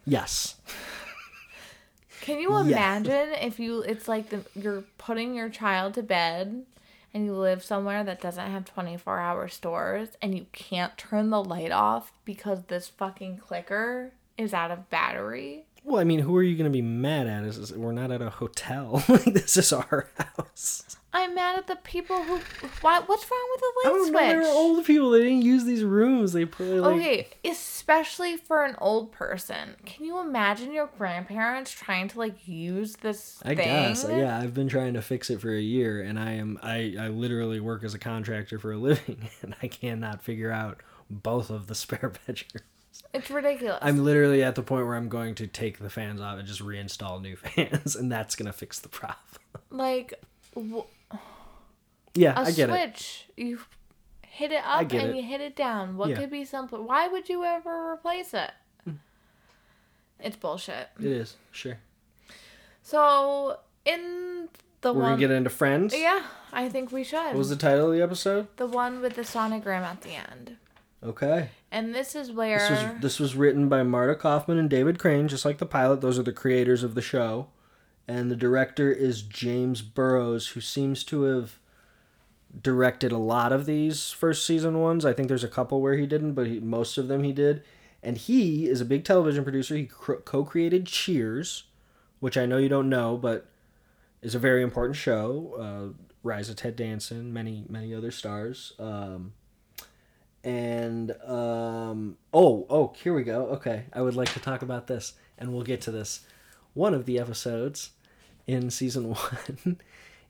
Yes. 0.05 0.55
Can 2.21 2.39
you 2.39 2.57
imagine 2.57 3.33
if 3.41 3.59
you 3.59 3.81
it's 3.81 4.07
like 4.07 4.29
the, 4.29 4.41
you're 4.55 4.83
putting 4.97 5.35
your 5.35 5.49
child 5.49 5.93
to 5.95 6.03
bed 6.03 6.65
and 7.13 7.25
you 7.25 7.33
live 7.33 7.63
somewhere 7.63 8.03
that 8.03 8.19
doesn't 8.21 8.51
have 8.51 8.65
24 8.65 9.19
hour 9.19 9.47
stores 9.47 10.09
and 10.21 10.35
you 10.35 10.47
can't 10.51 10.97
turn 10.97 11.29
the 11.29 11.43
light 11.43 11.71
off 11.71 12.11
because 12.25 12.63
this 12.63 12.87
fucking 12.87 13.37
clicker 13.37 14.11
is 14.37 14.53
out 14.53 14.71
of 14.71 14.89
battery? 14.89 15.65
Well, 15.85 16.01
I 16.01 16.03
mean, 16.03 16.19
who 16.19 16.35
are 16.35 16.43
you 16.43 16.57
going 16.57 16.69
to 16.69 16.75
be 16.75 16.81
mad 16.81 17.27
at? 17.27 17.43
Is, 17.43 17.71
we're 17.71 17.91
not 17.91 18.11
at 18.11 18.21
a 18.21 18.31
hotel. 18.31 19.03
like 19.09 19.25
this 19.25 19.55
is 19.55 19.71
our 19.71 20.09
house. 20.17 20.97
I'm 21.13 21.33
mad 21.33 21.57
at 21.57 21.67
the 21.67 21.77
people 21.77 22.21
who 22.23 22.39
why 22.81 22.99
what's 23.05 23.31
wrong 23.31 23.47
with 23.53 23.61
the 23.61 23.73
light 23.77 23.85
I 23.85 23.89
don't 23.89 24.07
switch? 24.07 24.13
know. 24.13 24.27
They 24.27 24.35
were 24.35 24.43
old 24.53 24.85
people. 24.85 25.11
They 25.11 25.19
didn't 25.19 25.43
use 25.43 25.63
these 25.63 25.83
rooms. 25.83 26.33
They 26.33 26.43
probably 26.43 26.79
like. 26.81 26.95
Okay, 26.95 27.27
especially 27.45 28.35
for 28.35 28.65
an 28.65 28.75
old 28.79 29.13
person. 29.13 29.75
Can 29.85 30.03
you 30.05 30.19
imagine 30.19 30.73
your 30.73 30.89
grandparents 30.97 31.71
trying 31.71 32.09
to 32.09 32.19
like 32.19 32.47
use 32.47 32.97
this 32.97 33.41
I 33.45 33.55
thing? 33.55 33.57
guess. 33.57 34.05
Yeah, 34.09 34.37
I've 34.37 34.53
been 34.53 34.67
trying 34.67 34.95
to 34.95 35.01
fix 35.01 35.29
it 35.29 35.39
for 35.39 35.51
a 35.55 35.61
year, 35.61 36.01
and 36.01 36.19
I 36.19 36.31
am. 36.31 36.59
I 36.61 36.95
I 36.99 37.07
literally 37.07 37.61
work 37.61 37.83
as 37.85 37.93
a 37.93 37.99
contractor 37.99 38.59
for 38.59 38.73
a 38.73 38.77
living, 38.77 39.29
and 39.41 39.55
I 39.61 39.67
cannot 39.67 40.21
figure 40.21 40.51
out 40.51 40.81
both 41.09 41.49
of 41.49 41.67
the 41.67 41.75
spare 41.75 42.11
bedrooms. 42.27 42.63
It's 43.13 43.29
ridiculous. 43.29 43.79
I'm 43.81 44.03
literally 44.03 44.43
at 44.43 44.55
the 44.55 44.61
point 44.63 44.85
where 44.85 44.95
I'm 44.95 45.09
going 45.09 45.35
to 45.35 45.47
take 45.47 45.79
the 45.79 45.89
fans 45.89 46.21
off 46.21 46.37
and 46.39 46.47
just 46.47 46.61
reinstall 46.61 47.21
new 47.21 47.35
fans, 47.55 47.95
and 47.95 48.11
that's 48.11 48.35
gonna 48.35 48.53
fix 48.53 48.79
the 48.79 48.89
problem. 48.89 49.17
like 49.69 50.13
w- 50.53 50.83
Yeah, 52.13 52.39
a 52.39 52.45
I 52.45 52.51
get 52.51 52.69
it. 52.69 52.73
switch. 52.97 53.25
You 53.37 53.59
hit 54.25 54.51
it 54.51 54.63
up 54.65 54.81
and 54.81 54.93
it. 54.93 55.15
you 55.15 55.23
hit 55.23 55.41
it 55.41 55.55
down. 55.55 55.97
What 55.97 56.09
Yeah. 56.09 56.17
could 56.17 56.29
be 56.31 56.43
simpler? 56.45 56.81
Why 56.81 57.07
would 57.07 57.29
you 57.29 57.43
ever 57.43 57.91
replace 57.93 58.33
it? 58.33 58.51
It's 60.19 60.35
bullshit. 60.37 60.87
It 60.99 61.05
is 61.05 61.35
sure. 61.51 61.77
So 62.81 63.59
in 63.85 64.47
the 64.81 64.93
We're 64.93 65.01
one, 65.01 65.09
gonna 65.11 65.19
get 65.19 65.31
into 65.31 65.49
friends. 65.49 65.93
yeah, 65.95 66.23
I 66.53 66.69
think 66.69 66.91
we 66.91 67.03
should. 67.03 67.17
What 67.27 67.35
was 67.35 67.49
the 67.49 67.55
title 67.55 67.87
of 67.91 67.93
the 67.97 68.01
episode? 68.03 68.47
the 68.57 68.65
one 68.67 69.01
with 69.01 69.15
the 69.15 69.23
sonogram 69.23 69.81
at 69.81 70.01
the 70.01 70.11
end? 70.11 70.57
Okay. 71.05 71.49
And 71.71 71.93
this 71.93 72.15
is 72.15 72.31
where 72.31 72.57
This 72.57 72.69
was 72.69 73.01
this 73.01 73.19
was 73.19 73.35
written 73.35 73.69
by 73.69 73.83
Marta 73.83 74.15
Kauffman 74.15 74.57
and 74.57 74.69
David 74.69 74.97
Crane, 74.97 75.27
just 75.27 75.45
like 75.45 75.59
the 75.59 75.65
pilot. 75.65 76.01
Those 76.01 76.17
are 76.17 76.23
the 76.23 76.33
creators 76.33 76.83
of 76.83 76.95
the 76.95 77.01
show, 77.01 77.47
and 78.07 78.31
the 78.31 78.35
director 78.35 78.91
is 78.91 79.21
James 79.21 79.81
Burrows, 79.81 80.49
who 80.49 80.61
seems 80.61 81.03
to 81.05 81.23
have 81.23 81.59
directed 82.61 83.11
a 83.11 83.17
lot 83.17 83.51
of 83.51 83.65
these 83.65 84.11
first 84.11 84.45
season 84.45 84.79
ones. 84.79 85.05
I 85.05 85.13
think 85.13 85.27
there's 85.27 85.43
a 85.43 85.49
couple 85.49 85.81
where 85.81 85.95
he 85.95 86.07
didn't, 86.07 86.33
but 86.33 86.47
he, 86.47 86.59
most 86.59 86.97
of 86.97 87.07
them 87.07 87.23
he 87.23 87.33
did. 87.33 87.63
And 88.01 88.17
he 88.17 88.67
is 88.67 88.81
a 88.81 88.85
big 88.85 89.03
television 89.03 89.43
producer. 89.43 89.75
He 89.75 89.87
co-created 89.87 90.85
Cheers, 90.85 91.63
which 92.19 92.37
I 92.37 92.45
know 92.45 92.57
you 92.57 92.69
don't 92.69 92.89
know, 92.89 93.17
but 93.17 93.47
is 94.21 94.35
a 94.35 94.39
very 94.39 94.61
important 94.61 94.95
show. 94.95 95.93
Uh, 95.97 96.03
Rise 96.23 96.49
of 96.49 96.55
Ted 96.55 96.75
Danson, 96.75 97.33
many 97.33 97.65
many 97.69 97.93
other 97.93 98.11
stars. 98.11 98.73
Um, 98.79 99.33
and 100.45 101.11
um, 101.23 102.17
oh, 102.31 102.67
oh, 102.69 102.93
here 103.01 103.15
we 103.15 103.23
go. 103.23 103.47
Okay, 103.47 103.85
I 103.91 104.01
would 104.01 104.15
like 104.15 104.31
to 104.33 104.39
talk 104.39 104.61
about 104.61 104.85
this, 104.85 105.13
and 105.39 105.51
we'll 105.51 105.63
get 105.63 105.81
to 105.81 105.91
this. 105.91 106.21
One 106.75 106.93
of 106.93 107.05
the 107.05 107.19
episodes 107.19 107.89
in 108.45 108.69
season 108.69 109.09
one 109.09 109.79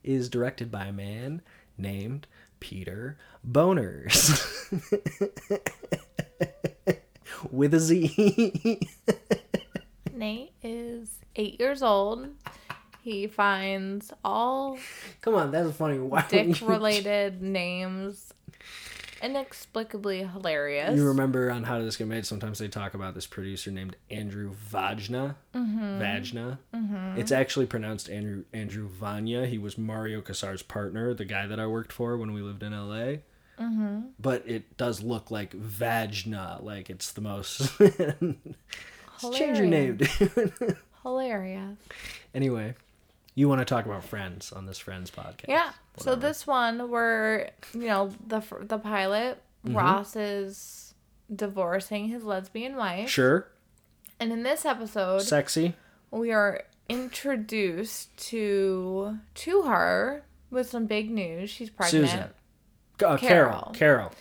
is 0.04 0.30
directed 0.30 0.72
by 0.72 0.86
a 0.86 0.94
man 0.94 1.42
named 1.78 2.28
Peter 2.62 3.18
Bonerz. 3.48 4.42
With 7.52 7.74
a 7.74 7.80
Z. 7.80 8.80
Nate 10.14 10.54
is 10.64 11.10
eight 11.36 11.60
years 11.60 11.84
old. 11.84 12.30
He 13.02 13.28
finds 13.28 14.14
all 14.24 14.80
Come 15.22 15.36
on, 15.36 15.52
that's 15.52 15.76
funny. 15.76 16.00
Dick 16.30 16.62
related 16.62 17.42
names 17.42 18.34
inexplicably 19.26 20.24
hilarious. 20.24 20.96
You 20.96 21.08
remember 21.08 21.50
on 21.52 21.64
How 21.64 21.80
Did 21.80 21.88
This 21.88 21.98
Get 21.98 22.08
Made? 22.08 22.26
Sometimes 22.26 22.60
they 22.60 22.68
talk 22.68 22.94
about 22.94 23.16
this 23.16 23.26
producer 23.26 23.72
named 23.72 23.96
Andrew 24.12 24.54
Vajna. 24.72 25.36
Mm-hmm. 25.56 26.02
Vajna. 26.02 26.58
Mm-hmm. 26.74 27.20
It's 27.20 27.32
actually 27.32 27.66
pronounced 27.66 28.10
Andrew 28.10 28.44
Andrew 28.54 28.88
Vanya. 28.88 29.48
He 29.48 29.58
was 29.58 29.78
Mario 29.78 30.22
Kassar's 30.22 30.62
partner, 30.62 31.14
the 31.14 31.26
guy 31.26 31.48
that 31.48 31.60
I 31.60 31.66
worked 31.66 31.92
for 31.92 32.18
when 32.18 32.34
we 32.34 32.42
lived 32.42 32.62
in 32.62 32.72
LA. 32.72 33.18
Mm-hmm. 33.60 34.02
But 34.20 34.44
it 34.46 34.78
does 34.78 35.02
look 35.02 35.32
like 35.32 35.52
Vajna, 35.52 36.64
like 36.64 36.90
it's 36.90 37.12
the 37.12 37.22
most. 37.22 37.72
Change 39.34 39.58
your 39.58 39.68
name, 39.68 39.98
dude. 39.98 40.78
Hilarious. 41.04 41.78
anyway, 42.34 42.76
you 43.36 43.48
want 43.50 43.60
to 43.60 43.66
talk 43.66 43.86
about 43.86 44.04
Friends 44.04 44.52
on 44.52 44.66
this 44.66 44.80
Friends 44.80 45.12
podcast? 45.12 45.46
Yeah. 45.48 45.72
So 45.98 46.16
this 46.16 46.48
one, 46.48 46.90
we're 46.90 47.50
you 47.74 47.88
know 47.88 48.12
the 48.26 48.42
the 48.62 48.78
pilot. 48.80 49.42
Mm-hmm. 49.66 49.78
Ross 49.78 50.16
is 50.16 50.94
divorcing 51.34 52.08
his 52.10 52.24
lesbian 52.24 52.76
wife, 52.76 53.10
Sure. 53.10 53.48
and 54.20 54.32
in 54.32 54.44
this 54.44 54.64
episode, 54.66 55.22
Sexy. 55.24 55.74
we 56.12 56.32
are 56.32 56.62
introduced 56.90 58.16
to 58.18 59.18
to 59.34 59.62
her 59.64 60.24
with 60.52 60.70
some 60.70 60.86
big 60.86 61.10
news. 61.10 61.50
She's 61.50 61.70
pregnant. 61.70 62.10
Susan. 62.10 62.30
Uh, 63.04 63.18
Carol. 63.18 63.18
Carol. 63.18 63.72
Carol. 63.74 64.12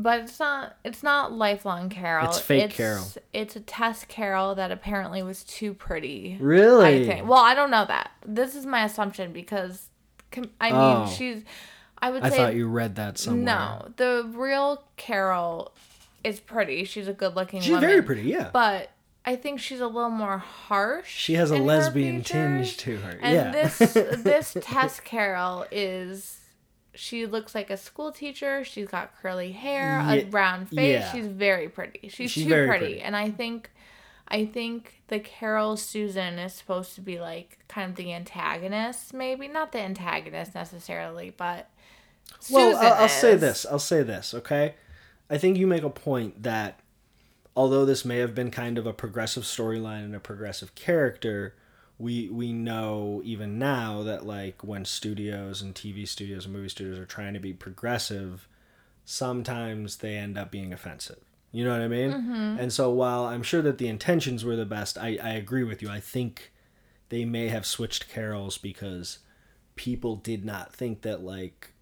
But 0.00 0.20
it's 0.20 0.38
not 0.38 0.76
it's 0.84 1.02
not 1.02 1.32
lifelong 1.32 1.88
Carol. 1.88 2.28
It's 2.28 2.38
fake 2.38 2.70
Carol. 2.70 3.04
It's 3.32 3.56
a 3.56 3.60
test 3.60 4.06
Carol 4.06 4.54
that 4.54 4.70
apparently 4.70 5.24
was 5.24 5.42
too 5.42 5.74
pretty. 5.74 6.38
Really? 6.40 6.86
I 7.02 7.04
think. 7.04 7.28
Well, 7.28 7.40
I 7.40 7.54
don't 7.54 7.70
know 7.72 7.84
that. 7.84 8.12
This 8.24 8.54
is 8.54 8.64
my 8.64 8.84
assumption 8.84 9.32
because 9.32 9.88
I 10.60 10.70
mean, 10.70 10.80
Oh. 10.80 11.06
she's 11.16 11.42
I 12.00 12.10
would 12.10 12.22
say 12.22 12.26
I 12.28 12.30
say 12.30 12.36
thought 12.36 12.54
you 12.54 12.68
read 12.68 12.94
that 12.94 13.18
somewhere. 13.18 13.44
no. 13.44 13.88
The 13.96 14.30
real 14.32 14.84
Carol 14.96 15.72
is 16.22 16.38
pretty. 16.38 16.84
She's 16.84 17.08
a 17.08 17.12
good-looking 17.12 17.60
She's 17.60 17.72
woman. 17.72 17.88
very 17.88 18.02
pretty, 18.02 18.22
yeah. 18.22 18.50
But 18.52 18.90
I 19.24 19.34
think 19.34 19.58
she's 19.58 19.80
a 19.80 19.86
little 19.88 20.10
more 20.10 20.38
harsh. 20.38 21.08
She 21.12 21.34
has 21.34 21.50
a 21.50 21.58
lesbian 21.58 22.22
tinge 22.22 22.76
to 22.78 22.98
her. 22.98 23.18
And 23.20 23.34
yeah. 23.34 23.50
this 23.50 23.78
this 23.78 24.56
Tess 24.62 25.00
Carol 25.00 25.66
is 25.72 26.37
she 26.98 27.26
looks 27.26 27.54
like 27.54 27.70
a 27.70 27.76
school 27.76 28.10
teacher. 28.10 28.64
She's 28.64 28.88
got 28.88 29.16
curly 29.22 29.52
hair, 29.52 30.00
a 30.00 30.16
Ye- 30.16 30.24
round 30.30 30.68
face. 30.68 31.00
yeah. 31.00 31.12
She's 31.12 31.26
very 31.26 31.68
pretty. 31.68 32.08
She's, 32.08 32.30
She's 32.30 32.44
too 32.44 32.48
pretty. 32.50 32.68
pretty. 32.68 33.00
And 33.00 33.16
I 33.16 33.30
think 33.30 33.70
I 34.26 34.44
think 34.44 35.00
the 35.08 35.20
Carol 35.20 35.76
Susan 35.76 36.38
is 36.38 36.52
supposed 36.54 36.94
to 36.96 37.00
be 37.00 37.18
like 37.20 37.58
kind 37.68 37.90
of 37.90 37.96
the 37.96 38.12
antagonist, 38.12 39.14
maybe 39.14 39.48
not 39.48 39.72
the 39.72 39.78
antagonist 39.80 40.54
necessarily, 40.54 41.32
but 41.36 41.70
well, 42.50 42.72
Susan 42.72 42.84
I'll, 42.86 42.94
I'll 42.94 43.08
say 43.08 43.36
this. 43.36 43.64
I'll 43.64 43.78
say 43.78 44.02
this. 44.02 44.34
Okay, 44.34 44.74
I 45.30 45.38
think 45.38 45.56
you 45.56 45.66
make 45.66 45.82
a 45.84 45.90
point 45.90 46.42
that 46.42 46.80
although 47.56 47.84
this 47.84 48.04
may 48.04 48.18
have 48.18 48.34
been 48.34 48.50
kind 48.50 48.76
of 48.76 48.86
a 48.86 48.92
progressive 48.92 49.44
storyline 49.44 50.04
and 50.04 50.14
a 50.14 50.20
progressive 50.20 50.74
character, 50.74 51.54
we 51.98 52.28
we 52.28 52.52
know 52.52 53.20
even 53.24 53.58
now 53.58 54.02
that 54.04 54.24
like 54.24 54.62
when 54.62 54.84
studios 54.84 55.62
and 55.62 55.74
TV 55.74 56.06
studios 56.06 56.44
and 56.44 56.54
movie 56.54 56.68
studios 56.68 56.98
are 56.98 57.06
trying 57.06 57.34
to 57.34 57.40
be 57.40 57.52
progressive, 57.52 58.48
sometimes 59.04 59.96
they 59.96 60.16
end 60.16 60.38
up 60.38 60.50
being 60.50 60.72
offensive. 60.72 61.18
You 61.50 61.64
know 61.64 61.72
what 61.72 61.80
I 61.80 61.88
mean? 61.88 62.12
Mm-hmm. 62.12 62.60
And 62.60 62.72
so 62.72 62.90
while 62.90 63.24
I'm 63.24 63.42
sure 63.42 63.62
that 63.62 63.78
the 63.78 63.88
intentions 63.88 64.44
were 64.44 64.54
the 64.54 64.66
best, 64.66 64.98
I, 64.98 65.18
I 65.22 65.30
agree 65.30 65.64
with 65.64 65.80
you. 65.80 65.88
I 65.88 65.98
think 65.98 66.52
they 67.08 67.24
may 67.24 67.48
have 67.48 67.66
switched 67.66 68.08
carols 68.08 68.58
because 68.58 69.18
people 69.74 70.16
did 70.16 70.44
not 70.44 70.72
think 70.72 71.02
that 71.02 71.22
like 71.22 71.72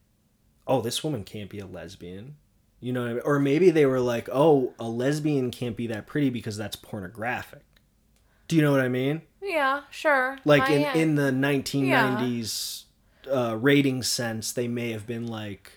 oh 0.66 0.80
this 0.80 1.02
woman 1.02 1.24
can't 1.24 1.50
be 1.50 1.58
a 1.58 1.66
lesbian 1.66 2.36
you 2.78 2.92
know 2.92 3.00
what 3.02 3.10
I 3.10 3.14
mean? 3.14 3.22
or 3.24 3.38
maybe 3.38 3.70
they 3.70 3.86
were 3.86 4.00
like 4.00 4.28
oh 4.30 4.74
a 4.78 4.88
lesbian 4.88 5.50
can't 5.50 5.76
be 5.76 5.86
that 5.88 6.06
pretty 6.06 6.30
because 6.30 6.56
that's 6.56 6.76
pornographic 6.76 7.64
do 8.48 8.56
you 8.56 8.62
know 8.62 8.70
what 8.72 8.80
i 8.80 8.88
mean 8.88 9.22
Yeah, 9.42 9.82
sure. 9.90 10.38
like 10.44 10.62
I 10.62 10.72
in, 10.74 10.82
am. 10.84 10.96
in 10.96 11.14
the 11.16 11.30
1990s 11.30 12.84
uh, 13.32 13.56
rating 13.56 14.02
sense 14.02 14.52
they 14.52 14.68
may 14.68 14.90
have 14.92 15.06
been 15.06 15.26
like 15.26 15.75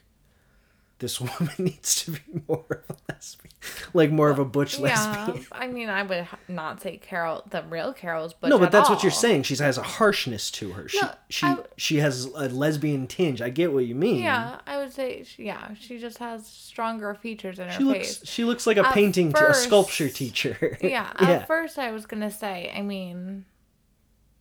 this 0.99 1.19
woman 1.21 1.49
needs 1.57 2.03
to 2.05 2.11
be 2.11 2.19
more 2.47 2.65
of 2.87 2.95
a 2.95 3.11
lesbian 3.11 3.51
like 3.93 4.09
more 4.11 4.29
of 4.29 4.39
a 4.39 4.45
butch 4.45 4.77
yeah, 4.79 4.83
lesbian 5.25 5.45
I 5.51 5.67
mean, 5.67 5.89
I 5.89 6.03
would 6.03 6.27
not 6.47 6.81
say 6.81 6.97
Carol, 6.97 7.43
the 7.49 7.63
real 7.69 7.91
Carol's, 7.93 8.33
but 8.33 8.47
no, 8.49 8.57
but 8.57 8.71
that's 8.71 8.89
what 8.89 9.03
you're 9.03 9.11
saying. 9.11 9.43
She 9.43 9.55
has 9.57 9.77
a 9.77 9.83
harshness 9.83 10.49
to 10.51 10.71
her. 10.73 10.87
She 10.87 11.01
No, 11.01 11.11
she 11.29 11.45
I- 11.45 11.57
she 11.75 11.97
has 11.97 12.25
a 12.25 12.47
lesbian 12.49 13.07
tinge. 13.07 13.41
I 13.41 13.49
get 13.49 13.73
what 13.73 13.85
you 13.85 13.95
mean. 13.95 14.21
Yeah, 14.21 14.59
I 14.65 14.77
would 14.77 14.93
say, 14.93 15.23
she- 15.23 15.43
yeah, 15.45 15.73
she 15.73 15.97
just 15.99 16.19
has 16.19 16.47
stronger 16.47 17.13
features 17.13 17.59
in 17.59 17.67
her 17.67 17.73
She 17.73 17.83
looks 17.83 18.17
face. 18.17 18.21
she 18.29 18.43
looks 18.45 18.65
like 18.65 18.77
a 18.77 18.87
At 18.87 18.93
painting, 18.93 19.33
t- 19.33 19.37
a 19.37 19.47
first- 19.47 19.63
sculpture 19.63 20.07
teacher. 20.09 20.77
Yeah, 20.81 21.11
yeah. 21.21 21.29
at 21.29 21.47
first 21.47 21.77
I 21.77 21.91
was 21.91 22.05
gonna 22.05 22.31
say, 22.31 22.71
I 22.73 22.81
mean, 22.81 23.43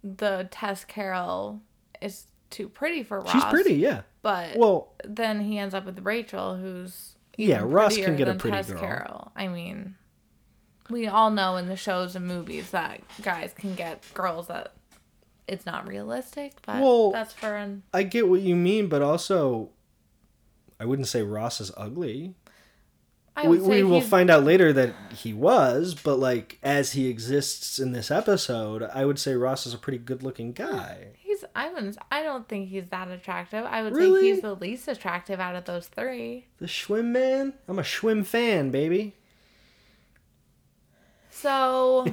the 0.05 0.49
Tess 0.51 0.85
Carol 0.85 1.61
is 2.01 2.27
too 2.51 2.69
pretty 2.69 3.03
for 3.03 3.21
Ross. 3.21 3.33
She's 3.33 3.45
pretty, 3.47 3.75
yeah. 3.75 4.03
But 4.23 4.57
Well, 4.57 4.93
then 5.05 5.41
he 5.41 5.59
ends 5.59 5.75
up 5.75 5.85
with 5.85 6.01
Rachel, 6.01 6.57
who's 6.57 7.17
Yeah, 7.37 7.63
Ross 7.65 7.97
can 7.97 8.17
get 8.17 8.29
a 8.29 8.35
pretty 8.35 8.57
Tess 8.57 8.71
girl. 8.71 8.81
Carol. 8.81 9.33
I 9.37 9.49
mean, 9.49 9.95
we 10.91 11.07
all 11.07 11.31
know 11.31 11.57
in 11.57 11.69
the 11.69 11.77
shows 11.77 12.17
and 12.17 12.27
movies 12.27 12.71
that 12.71 13.01
guys 13.23 13.53
can 13.57 13.75
get 13.75 14.03
girls 14.15 14.49
that 14.49 14.73
it's 15.47 15.65
not 15.65 15.89
realistic, 15.89 16.55
but 16.67 16.83
Well, 16.83 17.11
that's 17.11 17.33
for 17.33 17.57
an 17.57 17.83
I 17.93 18.03
get 18.03 18.29
what 18.29 18.41
you 18.41 18.55
mean, 18.55 18.89
but 18.89 19.03
also, 19.03 19.71
I 20.79 20.85
wouldn't 20.85 21.09
say 21.09 21.23
Ross 21.23 21.61
is 21.61 21.73
ugly. 21.77 22.35
We, 23.45 23.59
we 23.61 23.83
will 23.85 24.01
find 24.01 24.31
out 24.31 24.43
later 24.43 24.73
that 24.73 24.95
he 25.15 25.33
was, 25.33 25.95
but 25.95 26.19
like 26.19 26.59
as 26.61 26.93
he 26.93 27.09
exists 27.09 27.79
in 27.79 27.93
this 27.93 28.11
episode, 28.11 28.83
I 28.83 29.05
would 29.05 29.19
say 29.21 29.35
Ross 29.35 29.65
is 29.65 29.73
a 29.73 29.79
pretty 29.79 29.99
good-looking 29.99 30.55
guy. 30.55 31.11
He's 31.41 31.45
I 31.55 31.69
wouldn't 31.73 31.97
I 32.11 32.23
don't 32.23 32.49
think 32.49 32.69
he's 32.69 32.89
that 32.89 33.09
attractive. 33.09 33.65
I 33.65 33.83
would 33.83 33.95
Really? 33.95 34.21
say 34.21 34.27
he's 34.35 34.41
the 34.43 34.55
least 34.55 34.89
attractive 34.89 35.41
out 35.41 35.55
of 35.57 35.65
those 35.65 35.87
three. 35.87 36.47
The 36.59 36.67
Schwim 36.67 37.07
man, 37.07 37.55
I'm 37.69 37.79
a 37.79 37.83
Schwim 37.83 38.25
fan, 38.27 38.71
baby. 38.71 39.15
So 41.31 42.07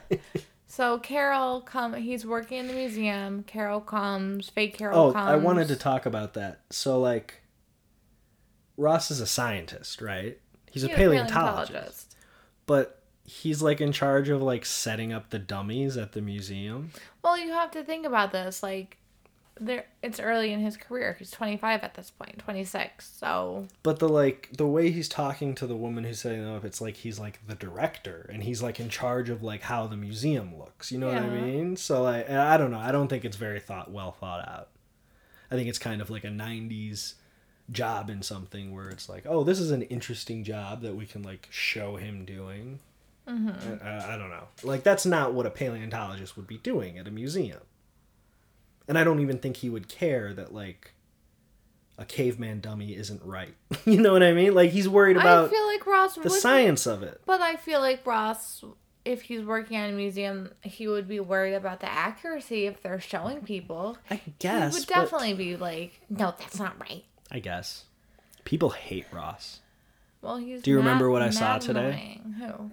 So 0.66 0.98
Carol 0.98 1.60
come 1.62 1.94
he's 1.94 2.24
working 2.26 2.58
in 2.58 2.66
the 2.68 2.74
museum. 2.74 3.42
Carol 3.44 3.80
comes, 3.80 4.48
fake 4.48 4.76
Carol 4.78 4.98
Oh, 5.08 5.12
comes. 5.12 5.28
I 5.28 5.36
wanted 5.36 5.68
to 5.68 5.76
talk 5.76 6.06
about 6.06 6.34
that. 6.34 6.60
So 6.70 7.00
like, 7.00 7.42
Ross 8.76 9.10
is 9.10 9.20
a 9.20 9.26
scientist, 9.26 10.00
right? 10.00 10.38
He's 10.70 10.84
a 10.84 10.88
He's 10.88 10.96
paleontologist. 10.96 12.14
but 12.66 12.97
he's 13.28 13.60
like 13.60 13.80
in 13.80 13.92
charge 13.92 14.28
of 14.30 14.42
like 14.42 14.64
setting 14.64 15.12
up 15.12 15.30
the 15.30 15.38
dummies 15.38 15.96
at 15.96 16.12
the 16.12 16.20
museum. 16.22 16.90
Well, 17.22 17.38
you 17.38 17.52
have 17.52 17.70
to 17.72 17.84
think 17.84 18.06
about 18.06 18.32
this. 18.32 18.62
Like, 18.62 18.96
there, 19.60 19.86
it's 20.02 20.18
early 20.18 20.52
in 20.52 20.60
his 20.60 20.76
career. 20.76 21.16
He's 21.18 21.30
25 21.30 21.82
at 21.82 21.94
this 21.94 22.10
point, 22.10 22.38
26. 22.38 23.10
So, 23.18 23.66
But 23.82 23.98
the 23.98 24.08
like 24.08 24.50
the 24.56 24.66
way 24.66 24.90
he's 24.90 25.08
talking 25.08 25.54
to 25.56 25.66
the 25.66 25.76
woman 25.76 26.04
who's 26.04 26.20
setting 26.20 26.42
them 26.42 26.54
up, 26.54 26.64
it's 26.64 26.80
like 26.80 26.96
he's 26.96 27.18
like 27.18 27.46
the 27.46 27.54
director 27.54 28.30
and 28.32 28.42
he's 28.42 28.62
like 28.62 28.80
in 28.80 28.88
charge 28.88 29.28
of 29.28 29.42
like 29.42 29.62
how 29.62 29.86
the 29.86 29.96
museum 29.96 30.58
looks. 30.58 30.90
You 30.90 30.98
know 30.98 31.08
what 31.08 31.18
I 31.18 31.28
mean? 31.28 31.76
So 31.76 32.02
like 32.02 32.30
I 32.30 32.56
don't 32.56 32.70
know. 32.70 32.78
I 32.78 32.92
don't 32.92 33.08
think 33.08 33.24
it's 33.24 33.36
very 33.36 33.60
thought 33.60 33.90
well 33.90 34.12
thought 34.12 34.48
out. 34.48 34.68
I 35.50 35.56
think 35.56 35.68
it's 35.68 35.78
kind 35.78 36.00
of 36.00 36.08
like 36.08 36.24
a 36.24 36.28
'90s 36.28 37.14
job 37.70 38.08
in 38.08 38.22
something 38.22 38.72
where 38.72 38.88
it's 38.88 39.08
like, 39.08 39.24
oh, 39.26 39.44
this 39.44 39.58
is 39.58 39.70
an 39.70 39.82
interesting 39.82 40.44
job 40.44 40.82
that 40.82 40.94
we 40.94 41.04
can 41.04 41.22
like 41.22 41.48
show 41.50 41.96
him 41.96 42.24
doing. 42.24 42.78
Mm-hmm. 43.28 43.86
I, 43.86 44.14
I 44.14 44.18
don't 44.18 44.30
know. 44.30 44.48
Like 44.62 44.82
that's 44.82 45.04
not 45.06 45.34
what 45.34 45.46
a 45.46 45.50
paleontologist 45.50 46.36
would 46.36 46.46
be 46.46 46.58
doing 46.58 46.98
at 46.98 47.06
a 47.06 47.10
museum. 47.10 47.60
And 48.86 48.96
I 48.98 49.04
don't 49.04 49.20
even 49.20 49.38
think 49.38 49.58
he 49.58 49.68
would 49.68 49.88
care 49.88 50.32
that 50.32 50.54
like 50.54 50.92
a 51.98 52.04
caveman 52.04 52.60
dummy 52.60 52.94
isn't 52.96 53.22
right. 53.22 53.54
you 53.84 54.00
know 54.00 54.12
what 54.12 54.22
I 54.22 54.32
mean? 54.32 54.54
Like 54.54 54.70
he's 54.70 54.88
worried 54.88 55.16
about 55.16 55.46
I 55.46 55.48
feel 55.50 55.66
like 55.66 55.86
Ross 55.86 56.14
the 56.14 56.30
science 56.30 56.86
of 56.86 57.02
it. 57.02 57.20
But 57.26 57.40
I 57.40 57.56
feel 57.56 57.80
like 57.80 58.06
Ross, 58.06 58.64
if 59.04 59.22
he's 59.22 59.42
working 59.42 59.76
at 59.76 59.90
a 59.90 59.92
museum, 59.92 60.52
he 60.62 60.88
would 60.88 61.06
be 61.08 61.20
worried 61.20 61.54
about 61.54 61.80
the 61.80 61.90
accuracy 61.90 62.66
if 62.66 62.82
they're 62.82 63.00
showing 63.00 63.42
people. 63.42 63.98
I 64.10 64.20
guess. 64.38 64.74
he 64.74 64.80
would 64.80 64.88
definitely 64.88 65.34
be 65.34 65.56
like, 65.56 66.00
no, 66.08 66.34
that's 66.38 66.58
not 66.58 66.80
right. 66.80 67.04
I 67.30 67.40
guess. 67.40 67.84
People 68.44 68.70
hate 68.70 69.06
Ross. 69.12 69.60
Well, 70.22 70.38
he's. 70.38 70.62
Do 70.62 70.70
you 70.70 70.78
remember 70.78 71.10
what 71.10 71.20
I 71.20 71.30
saw 71.30 71.58
today? 71.58 72.20
annoying. 72.24 72.34
Who? 72.38 72.70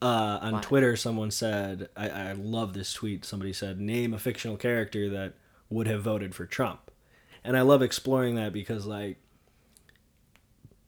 Uh, 0.00 0.38
on? 0.40 0.62
Twitter, 0.62 0.94
someone 0.96 1.30
said, 1.30 1.88
I, 1.96 2.08
I 2.08 2.32
love 2.32 2.72
this 2.72 2.92
tweet. 2.92 3.24
Somebody 3.24 3.52
said, 3.52 3.80
name 3.80 4.14
a 4.14 4.18
fictional 4.18 4.56
character 4.56 5.10
that 5.10 5.34
would 5.70 5.88
have 5.88 6.02
voted 6.02 6.34
for 6.34 6.46
Trump. 6.46 6.90
And 7.42 7.56
I 7.56 7.62
love 7.62 7.82
exploring 7.82 8.36
that 8.36 8.52
because, 8.52 8.86
like, 8.86 9.18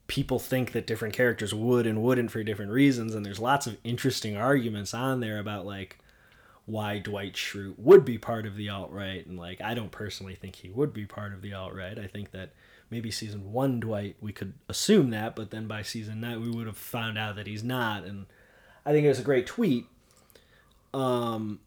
people 0.07 0.39
think 0.39 0.73
that 0.73 0.87
different 0.87 1.15
characters 1.15 1.55
would 1.55 1.87
and 1.87 2.03
wouldn't 2.03 2.31
for 2.31 2.45
different 2.45 2.73
reasons. 2.73 3.15
And 3.15 3.27
there's 3.27 3.41
lots 3.41 3.67
of 3.67 3.79
interesting 3.83 4.37
arguments 4.37 4.95
on 4.95 5.21
there 5.21 5.39
about, 5.39 5.67
like, 5.67 5.99
why 6.67 6.99
Dwight 6.99 7.35
Schrute 7.35 7.79
would 7.79 8.05
be 8.05 8.19
part 8.19 8.47
of 8.47 8.55
the 8.55 8.69
alt 8.69 8.93
right. 8.93 9.27
And, 9.27 9.37
like, 9.37 9.61
I 9.61 9.75
don't 9.75 9.91
personally 9.91 10.37
think 10.37 10.57
he 10.57 10.71
would 10.71 10.93
be 10.93 11.07
part 11.07 11.33
of 11.33 11.43
the 11.43 11.53
alt 11.53 11.75
right. 11.75 11.99
I 11.99 12.07
think 12.07 12.31
that 12.31 12.53
maybe 12.91 13.11
season 13.11 13.53
one 13.53 13.81
Dwight, 13.81 14.17
we 14.21 14.33
could 14.33 14.55
assume 14.69 15.11
that, 15.11 15.35
but 15.35 15.51
then 15.51 15.67
by 15.67 15.83
season 15.83 16.21
nine, 16.21 16.41
we 16.41 16.51
would 16.51 16.67
have 16.67 16.77
found 16.77 17.19
out 17.19 17.37
that 17.37 17.47
he's 17.47 17.65
not. 17.65 18.05
And 18.05 18.27
I 18.85 18.93
think 18.93 19.05
it 19.05 19.09
was 19.09 19.21
a 19.21 19.25
great 19.25 19.47
tweet. 19.47 19.87
Um, 20.93 21.61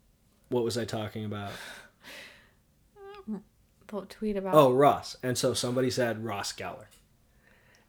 what 0.49 0.63
was 0.63 0.77
I 0.77 0.85
talking 0.85 1.25
about? 1.25 1.51
The 3.87 4.01
tweet 4.09 4.37
about. 4.37 4.55
Oh, 4.55 4.71
Ross. 4.73 5.15
And 5.21 5.37
so 5.37 5.53
somebody 5.53 5.91
said 5.91 6.23
Ross 6.23 6.51
Geller, 6.51 6.87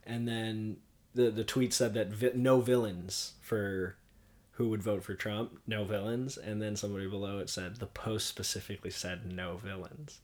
and 0.05 0.29
then 0.29 0.77
the 1.15 1.31
the 1.31 1.45
tweet 1.45 1.73
said 1.73 1.95
that 1.95 2.09
vi- 2.11 2.33
no 2.35 2.61
villains 2.61 3.33
for 3.41 3.97
who 4.53 4.69
would 4.69 4.83
vote 4.83 5.03
for 5.03 5.15
Trump, 5.15 5.59
no 5.67 5.85
villains, 5.85 6.37
and 6.37 6.61
then 6.61 6.77
somebody 6.77 7.09
below 7.09 7.39
it 7.39 7.49
said 7.49 7.77
the 7.77 7.87
post 7.87 8.27
specifically 8.27 8.91
said 8.91 9.33
no 9.33 9.57
villains, 9.57 10.21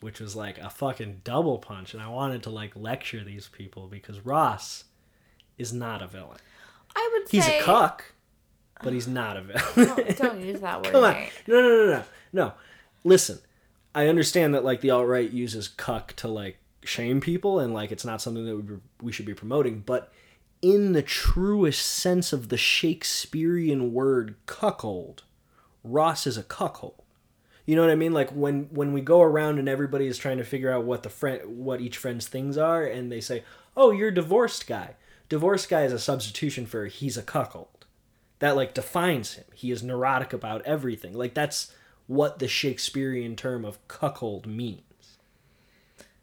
which 0.00 0.20
was 0.20 0.36
like 0.36 0.58
a 0.58 0.68
fucking 0.70 1.22
double 1.24 1.58
punch, 1.58 1.94
and 1.94 2.02
I 2.02 2.08
wanted 2.08 2.42
to 2.44 2.50
like 2.50 2.76
lecture 2.76 3.24
these 3.24 3.48
people 3.48 3.88
because 3.88 4.20
Ross 4.20 4.84
is 5.56 5.72
not 5.72 6.02
a 6.02 6.06
villain. 6.06 6.38
I 6.94 7.10
would 7.14 7.28
He's 7.30 7.46
say. 7.46 7.58
a 7.60 7.62
cuck, 7.62 8.13
but 8.82 8.92
he's 8.92 9.08
not 9.08 9.36
a 9.36 9.42
villain. 9.42 9.64
Don't, 9.76 10.18
don't 10.18 10.40
use 10.44 10.60
that 10.60 10.82
word. 10.82 10.92
Come 10.92 11.04
on. 11.04 11.12
Nate. 11.12 11.32
No, 11.46 11.60
no, 11.60 11.68
no, 11.68 11.86
no. 11.86 12.04
No. 12.32 12.52
Listen, 13.04 13.38
I 13.94 14.08
understand 14.08 14.54
that 14.54 14.64
like 14.64 14.80
the 14.80 14.90
alt 14.90 15.06
right 15.06 15.30
uses 15.30 15.68
cuck 15.68 16.14
to 16.16 16.28
like 16.28 16.58
shame 16.82 17.20
people 17.20 17.60
and 17.60 17.72
like 17.72 17.92
it's 17.92 18.04
not 18.04 18.20
something 18.20 18.44
that 18.44 18.56
we, 18.56 18.76
we 19.00 19.12
should 19.12 19.26
be 19.26 19.34
promoting, 19.34 19.82
but 19.86 20.12
in 20.62 20.92
the 20.92 21.02
truest 21.02 21.84
sense 21.84 22.32
of 22.32 22.48
the 22.48 22.56
Shakespearean 22.56 23.92
word 23.92 24.34
cuckold, 24.46 25.22
Ross 25.82 26.26
is 26.26 26.38
a 26.38 26.42
cuckold. 26.42 27.02
You 27.66 27.76
know 27.76 27.82
what 27.82 27.90
I 27.90 27.96
mean? 27.96 28.12
Like 28.12 28.30
when 28.30 28.64
when 28.70 28.92
we 28.92 29.00
go 29.00 29.22
around 29.22 29.58
and 29.58 29.68
everybody 29.68 30.06
is 30.06 30.18
trying 30.18 30.38
to 30.38 30.44
figure 30.44 30.72
out 30.72 30.84
what 30.84 31.02
the 31.02 31.08
friend 31.08 31.42
what 31.46 31.80
each 31.80 31.96
friend's 31.96 32.26
things 32.26 32.58
are 32.58 32.84
and 32.84 33.10
they 33.10 33.20
say, 33.20 33.44
"Oh, 33.76 33.90
you're 33.90 34.08
a 34.08 34.14
divorced 34.14 34.66
guy." 34.66 34.96
Divorced 35.30 35.70
guy 35.70 35.84
is 35.84 35.92
a 35.92 35.98
substitution 35.98 36.66
for 36.66 36.86
he's 36.86 37.16
a 37.16 37.22
cuckold 37.22 37.68
that 38.44 38.56
like 38.56 38.74
defines 38.74 39.34
him. 39.34 39.44
He 39.54 39.70
is 39.70 39.82
neurotic 39.82 40.34
about 40.34 40.60
everything. 40.66 41.14
Like 41.14 41.32
that's 41.32 41.72
what 42.06 42.40
the 42.40 42.46
Shakespearean 42.46 43.36
term 43.36 43.64
of 43.64 43.78
cuckold 43.88 44.46
means. 44.46 44.82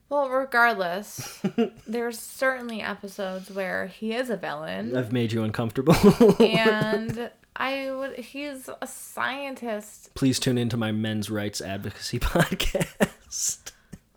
Well, 0.07 0.29
regardless, 0.29 1.41
there's 1.87 2.19
certainly 2.19 2.79
episodes 2.79 3.49
where 3.49 3.87
he 3.87 4.13
is 4.13 4.29
a 4.29 4.37
villain, 4.37 4.95
I've 4.95 5.11
made 5.11 5.31
you 5.31 5.41
uncomfortable. 5.41 5.95
and 6.39 7.31
I 7.55 7.89
would. 7.89 8.19
He's 8.19 8.69
a 8.83 8.85
scientist. 8.85 10.13
Please 10.13 10.37
tune 10.37 10.59
into 10.59 10.77
my 10.77 10.91
men's 10.91 11.31
rights 11.31 11.59
advocacy 11.59 12.19
podcast. 12.19 13.71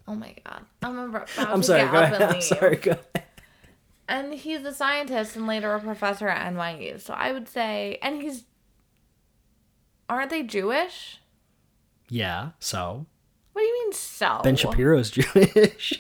Oh 0.07 0.15
my 0.15 0.35
god, 0.45 0.67
I'm 0.83 0.99
about 0.99 1.31
I'm 1.39 1.63
sorry. 1.63 1.91
Go 1.91 2.03
ahead. 2.03 2.21
I'm 2.23 2.43
sorry. 2.43 2.77
Go 2.77 2.91
ahead. 2.91 3.24
And 4.09 4.35
he's 4.35 4.65
a 4.65 4.73
scientist 4.75 5.35
and 5.37 5.47
later 5.47 5.73
a 5.75 5.81
professor 5.81 6.29
at 6.29 6.53
NYU. 6.53 7.01
So 7.01 7.15
I 7.15 7.33
would 7.33 7.49
say, 7.49 7.99
and 8.03 8.21
he's. 8.21 8.45
Aren't 10.09 10.31
they 10.31 10.43
Jewish? 10.43 11.21
Yeah. 12.11 12.51
So 12.59 13.07
What 13.55 13.63
do 13.63 13.67
you 13.67 13.85
mean 13.85 13.93
so? 13.93 14.41
Ben 14.45 14.57
Shapiro's 14.57 15.11
Jewish. 15.13 15.95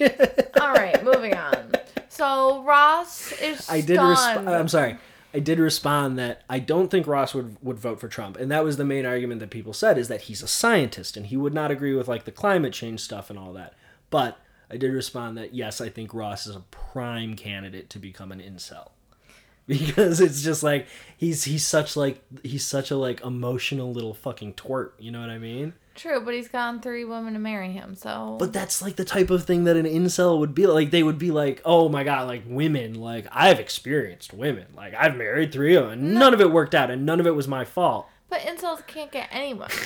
All 0.60 0.72
right, 0.72 1.02
moving 1.02 1.34
on. 1.34 1.72
So 2.10 2.62
Ross 2.64 3.32
is. 3.40 3.68
I 3.70 3.80
did. 3.80 3.96
stunned. 3.96 4.46
Resp- 4.46 4.60
I'm 4.60 4.68
sorry. 4.68 4.98
I 5.32 5.40
did 5.40 5.58
respond 5.58 6.16
that 6.18 6.42
I 6.48 6.60
don't 6.60 6.90
think 6.90 7.06
Ross 7.08 7.34
would 7.34 7.56
would 7.62 7.78
vote 7.78 7.98
for 7.98 8.06
Trump, 8.08 8.36
and 8.36 8.50
that 8.52 8.62
was 8.62 8.76
the 8.76 8.84
main 8.84 9.04
argument 9.06 9.40
that 9.40 9.50
people 9.50 9.72
said 9.72 9.98
is 9.98 10.06
that 10.08 10.22
he's 10.22 10.42
a 10.42 10.46
scientist 10.46 11.16
and 11.16 11.26
he 11.26 11.36
would 11.36 11.54
not 11.54 11.70
agree 11.72 11.94
with 11.94 12.06
like 12.06 12.24
the 12.24 12.30
climate 12.30 12.72
change 12.72 13.00
stuff 13.00 13.30
and 13.30 13.38
all 13.38 13.52
that. 13.54 13.72
But 14.10 14.38
I 14.74 14.76
did 14.76 14.92
respond 14.92 15.38
that 15.38 15.54
yes, 15.54 15.80
I 15.80 15.88
think 15.88 16.12
Ross 16.12 16.48
is 16.48 16.56
a 16.56 16.60
prime 16.60 17.36
candidate 17.36 17.90
to 17.90 18.00
become 18.00 18.32
an 18.32 18.40
incel 18.40 18.90
because 19.68 20.20
it's 20.20 20.42
just 20.42 20.64
like 20.64 20.88
he's 21.16 21.44
he's 21.44 21.64
such 21.64 21.96
like 21.96 22.20
he's 22.42 22.66
such 22.66 22.90
a 22.90 22.96
like 22.96 23.20
emotional 23.22 23.92
little 23.92 24.14
fucking 24.14 24.54
twerp. 24.54 24.90
You 24.98 25.12
know 25.12 25.20
what 25.20 25.30
I 25.30 25.38
mean? 25.38 25.74
True, 25.94 26.20
but 26.20 26.34
he's 26.34 26.48
gotten 26.48 26.80
three 26.80 27.04
women 27.04 27.34
to 27.34 27.38
marry 27.38 27.70
him, 27.70 27.94
so. 27.94 28.36
But 28.40 28.52
that's 28.52 28.82
like 28.82 28.96
the 28.96 29.04
type 29.04 29.30
of 29.30 29.44
thing 29.44 29.62
that 29.62 29.76
an 29.76 29.86
incel 29.86 30.40
would 30.40 30.52
be 30.52 30.66
like. 30.66 30.90
They 30.90 31.04
would 31.04 31.18
be 31.18 31.30
like, 31.30 31.62
"Oh 31.64 31.88
my 31.88 32.02
god, 32.02 32.26
like 32.26 32.42
women, 32.44 32.94
like 32.94 33.28
I've 33.30 33.60
experienced 33.60 34.34
women, 34.34 34.66
like 34.74 34.92
I've 34.92 35.16
married 35.16 35.52
three 35.52 35.76
of 35.76 35.84
them, 35.84 35.92
and 35.92 36.14
none 36.14 36.34
of 36.34 36.40
it 36.40 36.50
worked 36.50 36.74
out, 36.74 36.90
and 36.90 37.06
none 37.06 37.20
of 37.20 37.28
it 37.28 37.36
was 37.36 37.46
my 37.46 37.64
fault." 37.64 38.08
But 38.28 38.40
incels 38.40 38.84
can't 38.88 39.12
get 39.12 39.28
anyone. 39.30 39.70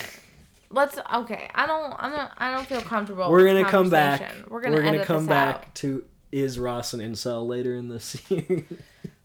Let's 0.71 0.97
okay. 1.15 1.49
I 1.55 1.65
don't. 1.65 1.93
I'm 1.97 2.11
not. 2.11 2.33
I 2.37 2.53
don't 2.53 2.67
feel 2.67 2.81
comfortable. 2.81 3.29
We're 3.31 3.45
gonna 3.45 3.69
come 3.69 3.89
back. 3.89 4.21
We're 4.47 4.61
We're 4.69 4.81
gonna, 4.83 5.03
come 5.05 5.25
back 5.25 5.55
out. 5.55 5.75
to 5.75 6.03
is 6.31 6.59
Ross 6.59 6.93
an 6.93 6.99
incel 6.99 7.47
later 7.47 7.73
in 7.75 7.87
the 7.87 7.99
series? 7.99 8.63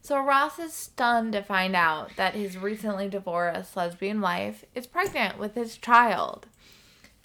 So 0.01 0.19
Ross 0.23 0.57
is 0.59 0.73
stunned 0.73 1.33
to 1.33 1.43
find 1.43 1.75
out 1.75 2.11
that 2.15 2.33
his 2.35 2.57
recently 2.57 3.07
divorced 3.09 3.75
lesbian 3.77 4.21
wife 4.21 4.63
is 4.73 4.87
pregnant 4.87 5.37
with 5.37 5.53
his 5.55 5.77
child, 5.77 6.47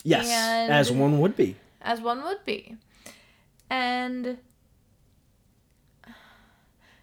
yes, 0.03 0.27
And- 0.29 0.71
as 0.73 0.91
one 0.93 1.19
would 1.21 1.37
be. 1.37 1.57
as 1.81 2.01
one 2.03 2.23
would 2.23 2.45
be, 2.45 2.77
and 3.71 4.37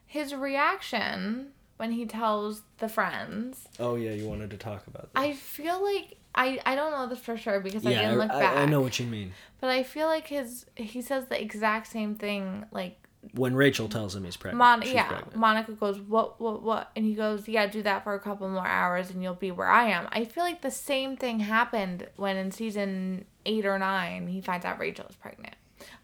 his 0.05 0.33
reaction 0.33 1.49
when 1.77 1.91
he 1.91 2.05
tells 2.05 2.61
the 2.79 2.89
friends. 2.89 3.67
Oh 3.79 3.95
yeah, 3.95 4.11
you 4.11 4.27
wanted 4.27 4.49
to 4.51 4.57
talk 4.57 4.87
about 4.87 5.13
that. 5.13 5.19
I 5.19 5.33
feel 5.33 5.83
like 5.83 6.17
I 6.37 6.59
I 6.65 6.75
don't 6.75 6.91
know 6.91 7.07
this 7.07 7.19
for 7.19 7.35
sure 7.35 7.59
because 7.59 7.85
I 7.85 7.89
didn't 7.89 8.17
look 8.17 8.31
I, 8.31 8.39
back. 8.39 8.57
I 8.57 8.65
know 8.65 8.79
what 8.79 8.99
you 8.99 9.05
mean. 9.05 9.33
But 9.59 9.71
I 9.71 9.83
feel 9.83 10.07
like 10.07 10.27
his 10.27 10.65
he 10.75 11.01
says 11.01 11.25
the 11.25 11.41
exact 11.41 11.87
same 11.87 12.15
thing 12.15 12.65
like 12.71 13.07
When 13.33 13.55
Rachel 13.55 13.89
tells 13.89 14.15
him 14.15 14.23
he's 14.23 14.37
pregnant, 14.37 14.59
Mon- 14.59 14.81
yeah, 14.83 15.07
pregnant. 15.07 15.35
Monica 15.35 15.71
goes, 15.73 15.99
"What, 15.99 16.39
what, 16.39 16.61
what?" 16.61 16.91
And 16.95 17.03
he 17.03 17.15
goes, 17.15 17.47
"Yeah, 17.47 17.65
do 17.65 17.81
that 17.81 18.03
for 18.03 18.13
a 18.13 18.19
couple 18.19 18.47
more 18.47 18.67
hours, 18.67 19.09
and 19.09 19.21
you'll 19.23 19.33
be 19.33 19.51
where 19.51 19.67
I 19.67 19.89
am." 19.89 20.07
I 20.11 20.25
feel 20.25 20.43
like 20.43 20.61
the 20.61 20.71
same 20.71 21.17
thing 21.17 21.39
happened 21.39 22.07
when 22.15 22.37
in 22.37 22.51
season 22.51 23.25
eight 23.45 23.65
or 23.65 23.79
nine 23.79 24.27
he 24.27 24.39
finds 24.39 24.65
out 24.65 24.79
Rachel 24.79 25.07
is 25.09 25.15
pregnant. 25.15 25.55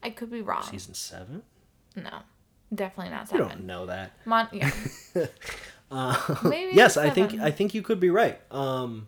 I 0.02 0.10
could 0.10 0.32
be 0.32 0.42
wrong. 0.42 0.64
Season 0.64 0.96
seven? 0.96 1.44
no, 1.96 2.20
Definitely 2.74 3.12
not 3.12 3.30
7. 3.30 3.44
You 3.46 3.52
don't 3.52 3.66
know 3.66 3.86
that. 3.86 4.14
Mon- 4.26 4.48
yeah, 4.52 4.72
Uh, 5.92 6.36
Maybe 6.44 6.76
yes, 6.76 6.98
I 6.98 7.12
think. 7.12 7.40
I 7.40 7.52
think 7.52 7.76
you 7.76 7.84
could 7.84 8.00
be 8.00 8.10
right. 8.10 8.40
Um, 8.50 9.06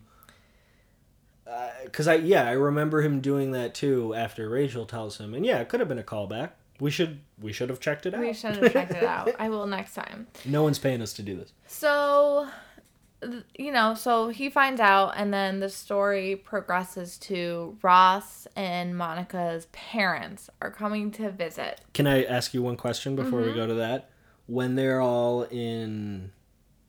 because 1.84 2.08
I 2.08 2.14
yeah 2.16 2.48
I 2.48 2.52
remember 2.52 3.02
him 3.02 3.20
doing 3.20 3.52
that 3.52 3.74
too 3.74 4.14
after 4.14 4.48
Rachel 4.48 4.86
tells 4.86 5.18
him, 5.18 5.34
and 5.34 5.44
yeah, 5.46 5.58
it 5.60 5.68
could 5.68 5.80
have 5.80 5.88
been 5.88 5.98
a 5.98 6.02
callback. 6.04 6.50
We 6.80 6.90
should 6.90 7.20
we 7.40 7.52
should 7.52 7.70
have 7.70 7.80
checked 7.80 8.04
it 8.06 8.14
out. 8.14 8.20
we 8.20 8.32
should 8.32 8.56
have 8.56 8.72
checked 8.72 8.92
it 8.92 9.02
out. 9.04 9.30
I 9.38 9.48
will 9.48 9.66
next 9.66 9.94
time. 9.94 10.26
no 10.44 10.62
one's 10.62 10.78
paying 10.78 11.00
us 11.00 11.12
to 11.14 11.22
do 11.22 11.36
this. 11.36 11.52
So, 11.66 12.48
you 13.58 13.72
know, 13.72 13.94
so 13.94 14.28
he 14.28 14.50
finds 14.50 14.78
out, 14.80 15.14
and 15.16 15.32
then 15.32 15.60
the 15.60 15.70
story 15.70 16.36
progresses 16.36 17.16
to 17.18 17.78
Ross 17.80 18.46
and 18.54 18.96
Monica's 18.96 19.66
parents 19.72 20.50
are 20.60 20.70
coming 20.70 21.10
to 21.12 21.30
visit. 21.30 21.80
Can 21.94 22.06
I 22.06 22.24
ask 22.24 22.52
you 22.52 22.62
one 22.62 22.76
question 22.76 23.16
before 23.16 23.40
Mm-hmm. 23.40 23.48
we 23.50 23.54
go 23.56 23.66
to 23.66 23.74
that? 23.74 24.10
When 24.46 24.74
they're 24.76 25.00
all 25.00 25.44
in 25.44 26.30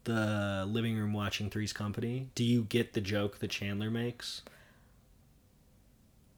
the 0.07 0.65
living 0.67 0.97
room 0.97 1.13
watching 1.13 1.49
Three's 1.51 1.71
Company, 1.73 2.29
do 2.33 2.43
you 2.43 2.63
get 2.63 2.93
the 2.93 3.01
joke 3.01 3.37
that 3.39 3.49
Chandler 3.51 3.91
makes? 3.91 4.41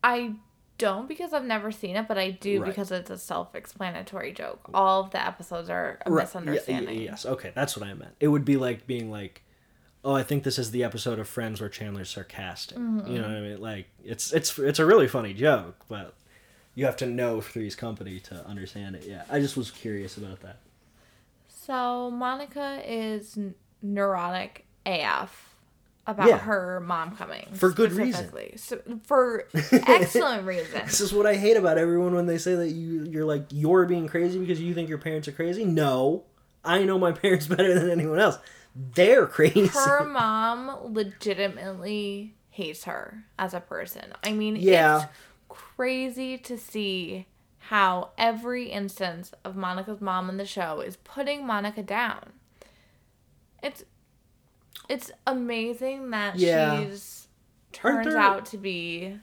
I 0.03 0.34
don't 0.78 1.07
because 1.07 1.34
I've 1.34 1.45
never 1.45 1.72
seen 1.72 1.95
it, 1.95 2.07
but 2.07 2.17
I 2.17 2.32
do 2.32 2.61
Right. 2.61 2.70
because 2.70 2.91
it's 2.91 3.09
a 3.09 3.17
self-explanatory 3.17 4.34
joke. 4.34 4.70
All 4.74 5.03
of 5.03 5.11
the 5.11 5.26
episodes 5.26 5.70
are 5.70 5.99
a 6.05 6.11
Right. 6.11 6.24
misunderstanding. 6.24 6.95
Yeah, 7.01 7.11
yes. 7.11 7.26
Okay, 7.26 7.51
that's 7.53 7.76
what 7.78 7.88
I 7.88 7.93
meant. 7.93 8.15
It 8.20 8.30
would 8.30 8.45
be 8.45 8.55
like 8.57 8.88
being 8.88 9.11
like, 9.11 9.43
"Oh, 10.03 10.13
I 10.13 10.24
think 10.24 10.43
this 10.43 10.57
is 10.57 10.72
the 10.72 10.84
episode 10.84 11.20
of 11.20 11.28
Friends 11.28 11.59
where 11.59 11.70
Chandler's 11.70 12.09
sarcastic." 12.09 12.78
Mm-hmm. 12.78 13.11
You 13.11 13.22
know 13.22 13.28
what 13.28 13.38
I 13.38 13.41
mean? 13.41 13.61
Like 13.61 13.88
it's 14.03 14.32
it's 14.34 14.57
it's 14.57 14.80
a 14.80 14.86
really 14.86 15.07
funny 15.07 15.34
joke, 15.34 15.76
but 15.89 16.13
you 16.76 16.86
have 16.86 16.95
to 16.97 17.05
know 17.05 17.41
Three's 17.41 17.76
Company 17.76 18.20
to 18.22 18.45
understand 18.47 18.95
it. 18.95 19.03
Yeah, 19.05 19.26
I 19.30 19.39
just 19.41 19.57
was 19.57 19.72
curious 19.72 20.15
about 20.17 20.39
that. 20.41 20.59
So 21.70 22.09
Monica 22.09 22.82
is 22.84 23.38
n- 23.38 23.53
neurotic 23.84 24.65
AF 24.88 25.53
about 26.07 26.28
Yeah. 26.28 26.39
her 26.39 26.80
mom 26.80 27.15
coming 27.15 27.47
For 27.53 27.70
good 27.70 27.91
reason. 27.91 28.32
So, 28.57 28.82
for 29.03 29.45
excellent 29.72 30.47
reason. 30.47 30.82
This 30.86 30.99
is 30.99 31.13
what 31.13 31.28
I 31.28 31.36
hate 31.36 31.57
about 31.57 31.78
everyone 31.78 32.15
when 32.15 32.26
they 32.26 32.39
say 32.39 32.55
that 32.55 32.70
you 32.70 33.03
you're 33.03 33.24
like 33.26 33.43
you're 33.51 33.86
being 33.86 34.07
crazy 34.07 34.39
because 34.39 34.59
you 34.59 34.74
think 34.74 34.89
your 34.89 34.97
parents 34.97 35.28
are 35.28 35.32
crazy. 35.32 35.63
No, 35.63 36.24
I 36.65 36.84
know 36.86 36.97
my 36.97 37.11
parents 37.24 37.45
better 37.45 37.78
than 37.78 37.91
anyone 37.91 38.17
else. 38.20 38.39
They're 38.76 39.28
crazy. 39.28 39.67
Her 39.67 40.03
mom 40.05 40.91
legitimately 40.91 42.34
hates 42.49 42.86
her 42.86 43.26
as 43.38 43.53
a 43.53 43.59
person. 43.59 44.11
I 44.24 44.32
mean, 44.34 44.55
Yeah. 44.55 45.03
it's 45.03 45.05
crazy 45.49 46.39
to 46.39 46.57
see 46.57 47.28
how 47.70 48.09
every 48.17 48.67
instance 48.72 49.32
of 49.45 49.55
Monica's 49.55 50.01
mom 50.01 50.28
in 50.28 50.38
the 50.38 50.45
show 50.45 50.82
is 50.82 50.97
putting 50.97 51.45
Monica 51.45 51.84
down. 51.84 52.32
It's 53.61 53.84
it's 54.89 55.11
amazing 55.28 56.09
that 56.09 56.39
Yeah. 56.39 56.84
she's 56.84 57.28
turns 57.72 58.07
there- 58.07 58.17
out 58.17 58.47
to 58.47 58.57
be 58.57 59.20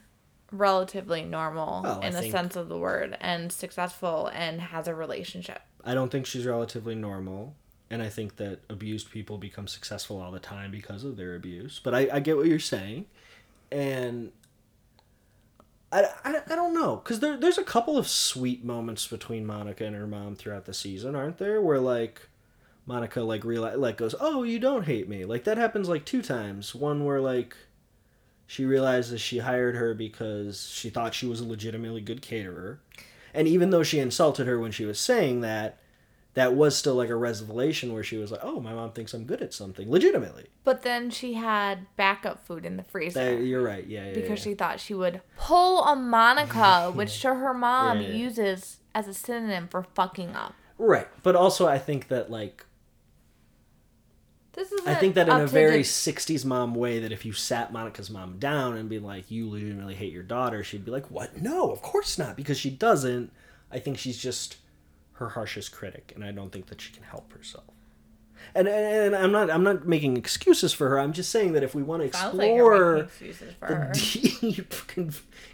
relatively 0.52 1.24
normal 1.24 1.82
Well, 1.82 2.00
I 2.00 2.06
in 2.06 2.14
a 2.14 2.20
think- 2.20 2.30
sense 2.32 2.54
of 2.54 2.68
the 2.68 2.78
word 2.78 3.16
and 3.20 3.50
successful 3.50 4.30
and 4.32 4.60
has 4.60 4.86
a 4.86 4.94
relationship. 4.94 5.62
I 5.84 5.94
don't 5.94 6.10
think 6.12 6.24
she's 6.26 6.46
relatively 6.46 6.94
normal. 6.94 7.56
And 7.90 8.00
I 8.00 8.08
think 8.08 8.36
that 8.36 8.60
abused 8.68 9.10
people 9.10 9.38
become 9.38 9.66
successful 9.66 10.20
all 10.20 10.30
the 10.30 10.38
time 10.40 10.70
because 10.70 11.02
of 11.02 11.16
their 11.16 11.34
abuse. 11.34 11.80
But 11.82 11.94
I, 11.96 12.08
I 12.12 12.20
get 12.20 12.36
what 12.36 12.46
you're 12.46 12.58
saying. 12.60 13.06
And 13.72 14.30
I, 15.92 16.04
I, 16.24 16.42
I 16.46 16.54
don't 16.56 16.74
know. 16.74 16.96
Because 16.96 17.20
there, 17.20 17.36
there's 17.36 17.58
a 17.58 17.64
couple 17.64 17.96
of 17.96 18.08
sweet 18.08 18.64
moments 18.64 19.06
between 19.06 19.46
Monica 19.46 19.84
and 19.84 19.96
her 19.96 20.06
mom 20.06 20.36
throughout 20.36 20.64
the 20.64 20.74
season, 20.74 21.14
aren't 21.14 21.38
there? 21.38 21.60
Where, 21.60 21.80
like, 21.80 22.28
Monica, 22.86 23.22
like, 23.22 23.44
realize, 23.44 23.78
like 23.78 23.96
goes, 23.96 24.14
oh, 24.20 24.42
you 24.42 24.58
don't 24.58 24.84
hate 24.86 25.08
me. 25.08 25.24
Like, 25.24 25.44
that 25.44 25.58
happens, 25.58 25.88
like, 25.88 26.04
two 26.04 26.22
times. 26.22 26.74
One 26.74 27.04
where, 27.04 27.20
like, 27.20 27.56
she 28.46 28.64
realizes 28.64 29.20
she 29.20 29.38
hired 29.38 29.76
her 29.76 29.94
because 29.94 30.68
she 30.70 30.90
thought 30.90 31.14
she 31.14 31.26
was 31.26 31.40
a 31.40 31.46
legitimately 31.46 32.00
good 32.00 32.22
caterer. 32.22 32.80
And 33.34 33.46
even 33.48 33.70
though 33.70 33.82
she 33.82 33.98
insulted 33.98 34.46
her 34.46 34.58
when 34.58 34.72
she 34.72 34.84
was 34.84 34.98
saying 34.98 35.40
that, 35.42 35.78
that 36.36 36.54
was 36.54 36.76
still 36.76 36.94
like 36.94 37.08
a 37.08 37.16
revelation 37.16 37.94
where 37.94 38.02
she 38.02 38.18
was 38.18 38.30
like, 38.30 38.42
"Oh, 38.42 38.60
my 38.60 38.74
mom 38.74 38.92
thinks 38.92 39.14
I'm 39.14 39.24
good 39.24 39.40
at 39.40 39.54
something, 39.54 39.90
legitimately." 39.90 40.48
But 40.64 40.82
then 40.82 41.08
she 41.08 41.32
had 41.32 41.86
backup 41.96 42.46
food 42.46 42.66
in 42.66 42.76
the 42.76 42.82
freezer. 42.82 43.36
That, 43.36 43.42
you're 43.42 43.62
right. 43.62 43.86
Yeah, 43.86 44.08
yeah. 44.08 44.14
because 44.14 44.40
yeah. 44.40 44.50
she 44.50 44.54
thought 44.54 44.78
she 44.78 44.92
would 44.92 45.22
pull 45.38 45.82
a 45.84 45.96
Monica, 45.96 46.92
which 46.94 47.20
to 47.22 47.34
her 47.34 47.54
mom 47.54 48.02
uses 48.02 48.80
as 48.94 49.08
a 49.08 49.14
synonym 49.14 49.66
for 49.66 49.82
fucking 49.82 50.36
up. 50.36 50.54
right. 50.76 51.08
But 51.22 51.36
also, 51.36 51.66
I 51.66 51.78
think 51.78 52.08
that 52.08 52.30
like 52.30 52.66
This 54.52 54.70
is 54.72 54.86
I 54.86 54.94
think 54.94 55.14
that 55.14 55.30
in 55.30 55.40
a 55.40 55.46
very 55.46 55.78
the- 55.78 55.84
'60s 55.84 56.44
mom 56.44 56.74
way, 56.74 56.98
that 56.98 57.12
if 57.12 57.24
you 57.24 57.32
sat 57.32 57.72
Monica's 57.72 58.10
mom 58.10 58.38
down 58.38 58.76
and 58.76 58.90
be 58.90 58.98
like, 58.98 59.30
"You 59.30 59.48
legitimately 59.48 59.94
hate 59.94 60.12
your 60.12 60.22
daughter," 60.22 60.62
she'd 60.62 60.84
be 60.84 60.90
like, 60.90 61.10
"What? 61.10 61.40
No, 61.40 61.70
of 61.70 61.80
course 61.80 62.18
not," 62.18 62.36
because 62.36 62.58
she 62.58 62.68
doesn't. 62.68 63.32
I 63.72 63.78
think 63.78 63.96
she's 63.96 64.18
just 64.18 64.58
her 65.16 65.30
harshest 65.30 65.72
critic, 65.72 66.12
and 66.14 66.24
I 66.24 66.32
don't 66.32 66.52
think 66.52 66.66
that 66.66 66.80
she 66.80 66.92
can 66.92 67.02
help 67.02 67.32
herself. 67.32 67.64
And, 68.54 68.68
and, 68.68 69.14
and 69.14 69.16
I'm 69.16 69.32
not 69.32 69.50
I'm 69.50 69.62
not 69.62 69.86
making 69.86 70.16
excuses 70.16 70.72
for 70.72 70.88
her. 70.88 70.98
I'm 70.98 71.12
just 71.12 71.30
saying 71.30 71.52
that 71.54 71.62
if 71.62 71.74
we 71.74 71.82
want 71.82 72.00
to 72.00 72.16
like 72.18 72.34
explore 72.34 73.08
for 73.58 73.66
her. 73.66 73.92
deep 74.40 74.74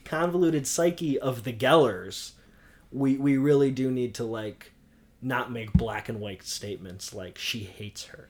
convoluted 0.04 0.66
psyche 0.66 1.18
of 1.18 1.44
the 1.44 1.52
Gellers, 1.52 2.32
we 2.90 3.16
we 3.16 3.36
really 3.36 3.70
do 3.70 3.90
need 3.90 4.14
to 4.16 4.24
like 4.24 4.72
not 5.20 5.52
make 5.52 5.72
black 5.72 6.08
and 6.08 6.20
white 6.20 6.42
statements 6.42 7.14
like 7.14 7.38
she 7.38 7.60
hates 7.60 8.06
her. 8.06 8.28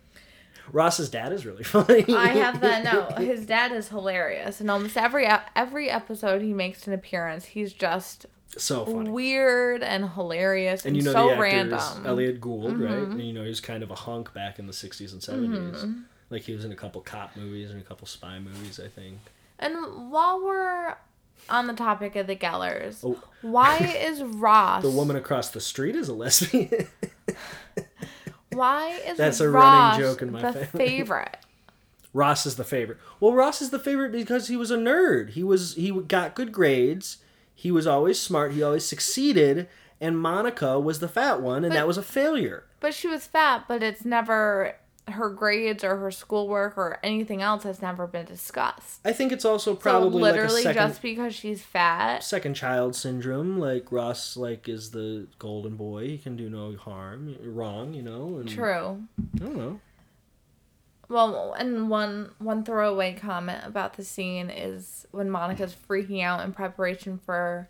Ross's 0.71 1.09
dad 1.09 1.33
is 1.33 1.45
really 1.45 1.65
funny. 1.65 2.05
I 2.15 2.29
have 2.29 2.61
that. 2.61 2.85
No, 2.85 3.25
his 3.25 3.47
dad 3.47 3.73
is 3.73 3.89
hilarious, 3.89 4.61
and 4.61 4.71
almost 4.71 4.97
every 4.97 5.27
every 5.57 5.91
episode 5.91 6.43
he 6.43 6.53
makes 6.53 6.87
an 6.87 6.93
appearance, 6.93 7.47
he's 7.47 7.73
just 7.73 8.27
so 8.59 8.85
funny. 8.87 9.11
weird 9.11 9.83
and 9.83 10.11
hilarious 10.11 10.85
and, 10.85 10.95
And 10.95 10.97
you 10.97 11.03
know 11.03 11.13
so 11.13 11.27
the 11.27 11.31
actor 11.33 11.43
random. 11.43 11.79
Mm-hmm. 11.79 12.01
is 12.03 12.07
Elliot 12.07 12.41
Gould, 12.41 12.79
right? 12.79 12.93
And 12.99 13.21
you 13.23 13.33
know 13.33 13.43
he 13.43 13.49
was 13.49 13.61
kind 13.61 13.83
of 13.83 13.91
a 13.91 13.95
hunk 13.95 14.33
back 14.35 14.59
in 14.59 14.67
the 14.67 14.73
'60s 14.73 15.13
and 15.13 15.21
'70s. 15.21 16.03
Like 16.31 16.43
he 16.43 16.55
was 16.55 16.65
in 16.65 16.73
a 16.73 16.77
couple 16.77 17.01
cop 17.03 17.37
movies 17.37 17.71
and 17.71 17.81
a 17.81 17.85
couple 17.85 18.07
spy 18.07 18.39
movies, 18.39 18.81
I 18.83 18.89
think. 18.89 19.19
And 19.59 20.11
while 20.11 20.43
we're 20.43 20.97
on 21.51 21.67
the 21.67 21.75
topic 21.75 22.17
of 22.17 22.27
the 22.27 22.37
Gellers, 22.37 23.05
Oh. 23.05 23.23
why 23.43 23.77
is 24.07 24.23
Ross? 24.23 24.83
The 24.83 24.91
woman 24.91 25.17
across 25.17 25.51
the 25.51 25.61
street 25.61 25.95
is 25.97 26.09
a 26.09 26.15
lesbian. 26.15 26.89
Why 28.53 29.01
is 29.07 29.17
That's 29.17 29.41
a 29.41 29.49
Ross 29.49 29.99
running 29.99 30.01
joke 30.13 30.23
in 30.23 30.31
my 30.33 30.43
the 30.43 30.53
family. 30.67 30.87
favorite? 30.89 31.37
Ross 32.13 32.45
is 32.45 32.57
the 32.57 32.65
favorite. 32.65 32.99
Well, 33.19 33.33
Ross 33.33 33.63
is 33.63 33.71
the 33.71 33.79
favorite 33.79 34.13
because 34.13 34.49
he 34.49 34.57
was 34.57 34.71
a 34.71 34.77
nerd. 34.77 35.31
He 35.31 35.43
was 35.43 35.75
he 35.75 35.91
got 35.91 36.35
good 36.35 36.53
grades. 36.53 37.17
He 37.55 37.71
was 37.71 37.87
always 37.87 38.19
smart. 38.21 38.53
He 38.53 38.63
always 38.63 38.85
succeeded. 38.85 39.69
And 40.01 40.19
Monica 40.19 40.81
was 40.81 40.99
the 40.99 41.07
fat 41.09 41.41
one, 41.41 41.65
and 41.65 41.71
But- 41.71 41.77
that 41.77 41.87
was 41.87 41.97
a 41.97 42.03
failure. 42.03 42.65
But 42.81 42.93
she 42.95 43.07
was 43.07 43.27
fat, 43.27 43.65
but 43.69 43.83
it's 43.83 44.05
never 44.05 44.75
her 45.09 45.29
grades 45.31 45.83
or 45.83 45.97
her 45.97 46.11
schoolwork 46.13 46.79
or 46.79 46.99
anything 47.03 47.43
else 47.43 47.65
has 47.65 47.83
never 47.83 48.07
been 48.07 48.25
discussed. 48.25 49.01
I 49.05 49.13
think 49.13 49.33
it's 49.33 49.45
also 49.45 49.73
So 49.73 49.77
probably 49.77 50.23
like 50.23 50.33
a 50.33 50.37
literally 50.37 50.63
second 50.63 50.89
just 50.91 51.03
because 51.03 51.35
she's 51.35 51.61
fat. 51.63 52.23
second 52.23 52.55
child 52.55 52.95
syndrome. 52.95 53.59
Like 53.59 53.91
Ross, 53.91 54.37
like 54.37 54.69
is 54.69 54.91
the 54.93 55.27
golden 55.41 55.75
boy. 55.77 56.07
He 56.09 56.19
can 56.19 56.37
do 56.37 56.49
no 56.49 56.77
harm, 56.77 57.37
wrong, 57.43 57.95
you 57.95 58.03
know. 58.03 58.39
And 58.39 58.49
True. 58.49 59.03
I 59.35 59.39
don't 59.39 59.57
know. 59.57 59.81
Well, 61.13 61.53
and 61.59 61.91
one 61.91 62.31
one 62.39 62.65
throwaway 62.65 63.13
comment 63.15 63.61
about 63.65 63.95
the 63.95 64.05
scene 64.05 64.49
is 64.51 65.07
when 65.11 65.31
Monica's 65.31 65.75
freaking 65.89 66.23
out 66.23 66.45
in 66.45 66.53
preparation 66.53 67.19
for 67.25 67.69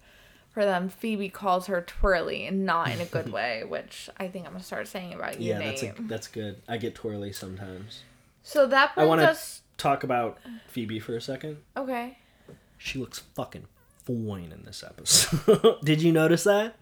for 0.50 0.64
them. 0.64 0.88
Phoebe 0.88 1.28
calls 1.28 1.66
her 1.66 1.80
twirly 1.82 2.46
and 2.46 2.64
not 2.64 2.90
in 2.90 3.00
a 3.00 3.04
good 3.04 3.32
way, 3.38 3.64
which 3.64 4.08
I 4.18 4.28
think 4.28 4.46
I'm 4.46 4.52
gonna 4.52 4.62
start 4.64 4.86
saying 4.86 5.14
about 5.14 5.40
you, 5.40 5.50
Yeah, 5.50 5.58
Nate. 5.58 5.80
that's 5.80 5.98
a, 5.98 6.02
that's 6.02 6.26
good. 6.28 6.62
I 6.68 6.76
get 6.76 6.94
twirly 6.94 7.32
sometimes. 7.32 8.02
so 8.42 8.66
that 8.66 8.90
I 8.92 8.94
brings 8.94 9.08
want 9.08 9.20
to 9.22 9.30
us. 9.30 9.62
talk 9.76 10.04
about 10.04 10.38
Phoebe 10.68 11.00
for 11.00 11.16
a 11.16 11.20
second. 11.20 11.58
Okay. 11.76 12.18
She 12.78 12.98
looks 12.98 13.18
fucking 13.34 13.66
fine 14.04 14.52
in 14.52 14.62
this 14.64 14.82
episode. 14.84 15.78
Did 15.84 16.02
you 16.02 16.12
notice 16.12 16.44
that? 16.44 16.74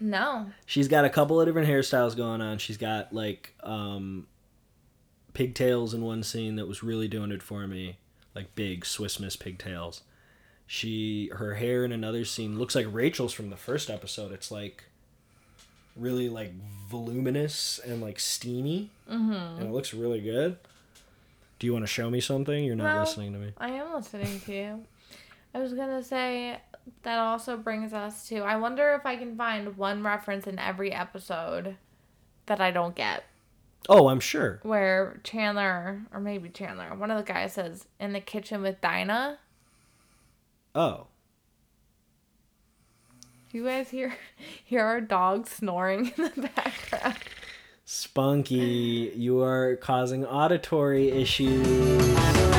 No. 0.00 0.46
She's 0.66 0.88
got 0.88 1.04
a 1.04 1.10
couple 1.10 1.40
of 1.40 1.46
different 1.46 1.68
hairstyles 1.68 2.16
going 2.16 2.40
on. 2.40 2.58
She's 2.58 2.76
got 2.76 3.12
like 3.12 3.54
um 3.62 4.26
pigtails 5.38 5.94
in 5.94 6.02
one 6.02 6.24
scene 6.24 6.56
that 6.56 6.66
was 6.66 6.82
really 6.82 7.06
doing 7.06 7.30
it 7.30 7.44
for 7.44 7.64
me, 7.68 7.96
like 8.34 8.52
big 8.56 8.84
Swiss 8.84 9.20
Miss 9.20 9.36
pigtails. 9.36 10.02
She 10.66 11.30
her 11.32 11.54
hair 11.54 11.84
in 11.84 11.92
another 11.92 12.24
scene 12.24 12.58
looks 12.58 12.74
like 12.74 12.86
Rachel's 12.90 13.32
from 13.32 13.48
the 13.48 13.56
first 13.56 13.88
episode. 13.88 14.32
It's 14.32 14.50
like 14.50 14.82
really 15.94 16.28
like 16.28 16.54
voluminous 16.90 17.78
and 17.78 18.00
like 18.02 18.18
steamy, 18.18 18.90
mm-hmm. 19.08 19.60
and 19.60 19.62
it 19.62 19.70
looks 19.70 19.94
really 19.94 20.20
good. 20.20 20.56
Do 21.60 21.68
you 21.68 21.72
want 21.72 21.84
to 21.84 21.86
show 21.86 22.10
me 22.10 22.20
something? 22.20 22.64
You're 22.64 22.74
not 22.74 22.94
No. 22.96 23.00
listening 23.02 23.32
to 23.32 23.38
me. 23.38 23.52
I 23.58 23.70
am 23.70 23.94
listening 23.94 24.40
to 24.40 24.52
you. 24.52 24.84
I 25.54 25.60
was 25.60 25.72
gonna 25.72 26.02
say 26.02 26.58
that 27.04 27.18
also 27.20 27.56
brings 27.56 27.92
us 27.92 28.26
to 28.30 28.38
I 28.38 28.56
wonder 28.56 28.92
if 28.94 29.06
I 29.06 29.14
can 29.14 29.36
find 29.36 29.76
one 29.76 30.02
reference 30.02 30.48
in 30.48 30.58
every 30.58 30.92
episode 30.92 31.76
that 32.46 32.60
I 32.60 32.72
don't 32.72 32.96
get. 32.96 33.22
Oh, 33.88 34.08
I'm 34.08 34.20
sure. 34.20 34.60
Where 34.62 35.20
Chandler 35.24 36.02
or 36.12 36.20
maybe 36.20 36.48
Chandler, 36.50 36.94
one 36.94 37.10
of 37.10 37.16
the 37.16 37.32
guys 37.32 37.54
says 37.54 37.86
in 37.98 38.12
the 38.12 38.20
kitchen 38.20 38.62
with 38.62 38.80
Dinah. 38.80 39.38
Oh, 40.74 41.06
you 43.50 43.64
guys 43.64 43.90
hear 43.90 44.14
hear 44.64 44.84
our 44.84 45.00
dog 45.00 45.46
snoring 45.46 46.12
in 46.16 46.30
the 46.36 46.50
background? 46.54 47.16
Spunky, 47.84 49.12
you 49.16 49.40
are 49.40 49.76
causing 49.76 50.26
auditory 50.26 51.10
issues. 51.10 52.57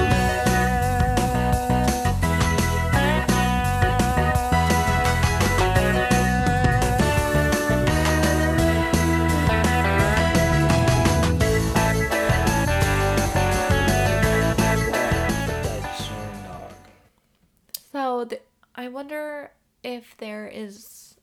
Wonder 19.10 19.52
if 19.84 20.16
there 20.18 20.48
is 20.48 21.16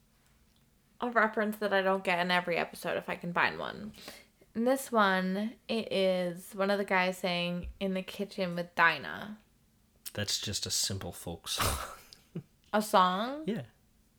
a 1.01 1.09
reference 1.11 1.57
that 1.59 1.73
I 1.73 1.83
don't 1.83 2.03
get 2.03 2.19
in 2.19 2.31
every 2.33 2.57
episode 2.57 2.97
if 2.97 3.09
I 3.09 3.15
can 3.17 3.33
find 3.33 3.59
one. 3.61 3.93
In 4.57 4.65
this 4.65 4.91
one, 4.91 5.53
it 5.69 5.93
is 5.93 6.53
one 6.55 6.71
of 6.71 6.79
the 6.79 6.85
guys 6.85 7.19
saying 7.19 7.67
in 7.79 7.95
the 7.95 8.03
kitchen 8.03 8.55
with 8.57 8.75
Dinah. 8.75 9.39
That's 10.15 10.41
just 10.41 10.65
a 10.67 10.71
simple 10.71 11.13
folk 11.13 11.47
song. 11.49 11.77
A 12.73 12.83
song? 12.83 13.43
yeah. 13.47 13.63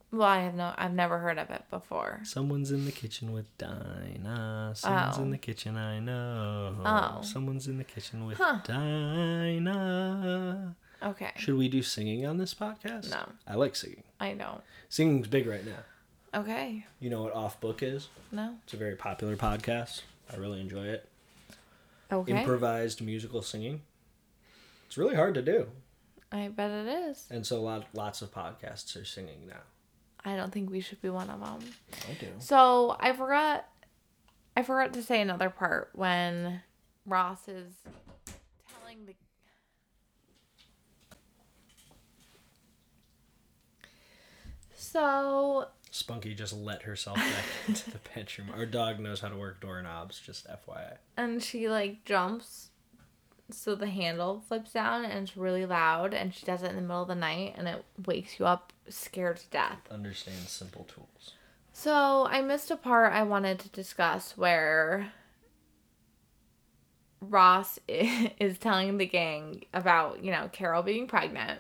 Well, 0.09 0.22
I 0.28 0.39
have 0.39 0.55
no 0.55 0.74
I've 0.78 0.93
never 0.93 1.18
heard 1.20 1.38
of 1.38 1.49
it 1.49 1.63
before. 1.70 2.22
Someone's 2.24 2.72
in 2.72 2.86
the 2.86 2.93
kitchen 2.93 3.34
with 3.34 3.45
Dinah. 3.57 4.72
Someone's 4.76 5.18
Oh. 5.18 5.24
in 5.24 5.32
the 5.32 5.38
kitchen, 5.38 5.76
I 5.76 5.99
know. 5.99 6.76
Oh. 6.86 7.22
Someone's 7.24 7.68
in 7.68 7.78
the 7.78 7.84
kitchen 7.84 8.26
with 8.26 8.38
Huh. 8.38 8.59
Dinah. 8.63 9.68
Okay. 11.04 11.32
Should 11.38 11.56
we 11.56 11.68
do 11.70 11.82
singing 11.82 12.26
on 12.26 12.38
this 12.38 12.54
podcast? 12.54 13.12
No. 13.12 13.30
I 13.48 13.56
like 13.56 13.76
singing. 13.76 14.04
I 14.20 14.34
don't. 14.34 14.62
Singing's 14.89 15.28
big 15.28 15.45
right 15.45 15.66
now. 15.66 16.39
Okay. 16.39 16.86
You 17.00 17.10
know 17.10 17.24
what 17.24 17.34
Off 17.34 17.60
Book 17.60 17.84
is? 17.84 18.10
No. 18.32 18.56
It's 18.64 18.74
a 18.74 18.78
very 18.78 18.95
popular 18.95 19.36
podcast. 19.36 20.02
I 20.32 20.38
really 20.38 20.60
enjoy 20.60 20.86
it. 20.86 21.08
Okay. 22.12 22.39
Improvised 22.39 23.02
musical 23.02 23.41
singing. 23.41 23.82
It's 24.88 24.98
really 24.98 25.16
hard 25.16 25.34
to 25.36 25.41
do. 25.41 25.68
I 26.32 26.48
bet 26.50 26.72
it 26.72 26.88
is. 26.88 27.26
And 27.30 27.45
so 27.45 27.62
lot, 27.62 27.86
lots 27.93 28.22
of 28.22 28.34
podcasts 28.34 29.00
are 29.00 29.06
singing 29.06 29.48
now. 29.48 29.62
I 30.26 30.36
don't 30.36 30.52
think 30.52 30.70
we 30.70 30.82
should 30.82 31.02
be 31.02 31.10
one 31.10 31.30
of 31.30 31.39
them. 31.39 31.60
I 32.10 32.14
do. 32.20 32.28
So 32.39 32.98
I 33.00 33.14
forgot. 33.14 33.68
I 34.56 34.64
forgot 34.64 34.93
to 34.93 35.04
say 35.04 35.22
another 35.22 35.50
part 35.50 35.91
when 35.93 36.62
Ross 37.06 37.48
is 37.48 37.72
telling 38.80 39.06
the. 39.06 39.14
So 44.80 45.67
Spunky 45.89 46.36
just 46.36 46.53
let 46.53 46.84
herself 46.84 47.17
back 47.17 47.43
into 47.67 47.89
the 47.91 47.99
bedroom. 48.13 48.49
Our 48.55 48.65
dog 48.67 48.99
knows 48.99 49.19
how 49.21 49.30
to 49.30 49.36
work 49.36 49.59
doorknobs, 49.59 50.19
just 50.19 50.47
FYI. 50.47 50.97
and 51.17 51.41
she 51.43 51.67
like 51.67 52.05
jumps 52.05 52.69
so 53.49 53.73
the 53.75 53.88
handle 53.88 54.43
flips 54.47 54.73
down 54.73 55.03
and 55.05 55.23
it's 55.28 55.36
really 55.38 55.65
loud 55.65 56.13
and 56.13 56.34
she 56.36 56.45
does 56.45 56.61
it 56.63 56.69
in 56.69 56.75
the 56.75 56.82
middle 56.82 57.01
of 57.01 57.07
the 57.07 57.15
night 57.15 57.55
and 57.57 57.67
it 57.67 57.84
wakes 58.05 58.39
you 58.39 58.45
up 58.45 58.71
scared 58.89 59.38
to 59.38 59.47
death 59.49 59.80
Understand 59.89 60.38
simple 60.47 60.84
tools. 60.84 61.34
so 61.71 62.28
i 62.30 62.41
missed 62.41 62.69
a 62.71 62.75
part 62.75 63.13
i 63.13 63.23
wanted 63.23 63.57
to 63.59 63.69
discuss 63.69 64.36
where 64.36 65.13
ross 67.21 67.80
is 67.88 68.57
telling 68.57 68.97
the 68.97 69.05
gang 69.05 69.63
about 69.73 70.21
you 70.21 70.30
know 70.32 70.49
carol 70.51 70.84
being 70.84 71.07
pregnant 71.07 71.59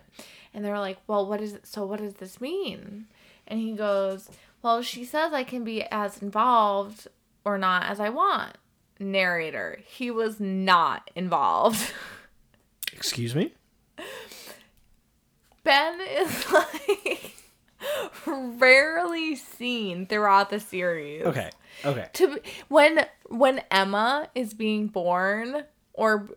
and 0.53 0.63
they're 0.65 0.79
like 0.79 0.97
well 1.07 1.25
what 1.25 1.41
is 1.41 1.53
it 1.53 1.65
so 1.67 1.85
what 1.85 1.99
does 1.99 2.15
this 2.15 2.39
mean 2.41 3.05
and 3.47 3.59
he 3.59 3.73
goes 3.73 4.29
well 4.61 4.81
she 4.81 5.03
says 5.05 5.33
i 5.33 5.43
can 5.43 5.63
be 5.63 5.83
as 5.83 6.21
involved 6.21 7.07
or 7.45 7.57
not 7.57 7.83
as 7.83 7.99
i 7.99 8.09
want 8.09 8.57
narrator 8.99 9.79
he 9.85 10.09
was 10.11 10.39
not 10.39 11.09
involved 11.15 11.93
Excuse 12.93 13.35
me? 13.35 13.53
ben 15.63 15.99
is 16.01 16.51
like 16.51 17.31
rarely 18.25 19.35
seen 19.35 20.05
throughout 20.07 20.49
the 20.49 20.59
series 20.59 21.23
Okay. 21.25 21.49
Okay. 21.85 22.07
to 22.13 22.39
when 22.69 23.05
when 23.29 23.61
Emma 23.69 24.29
is 24.33 24.53
being 24.55 24.87
born 24.87 25.63
or 25.93 26.27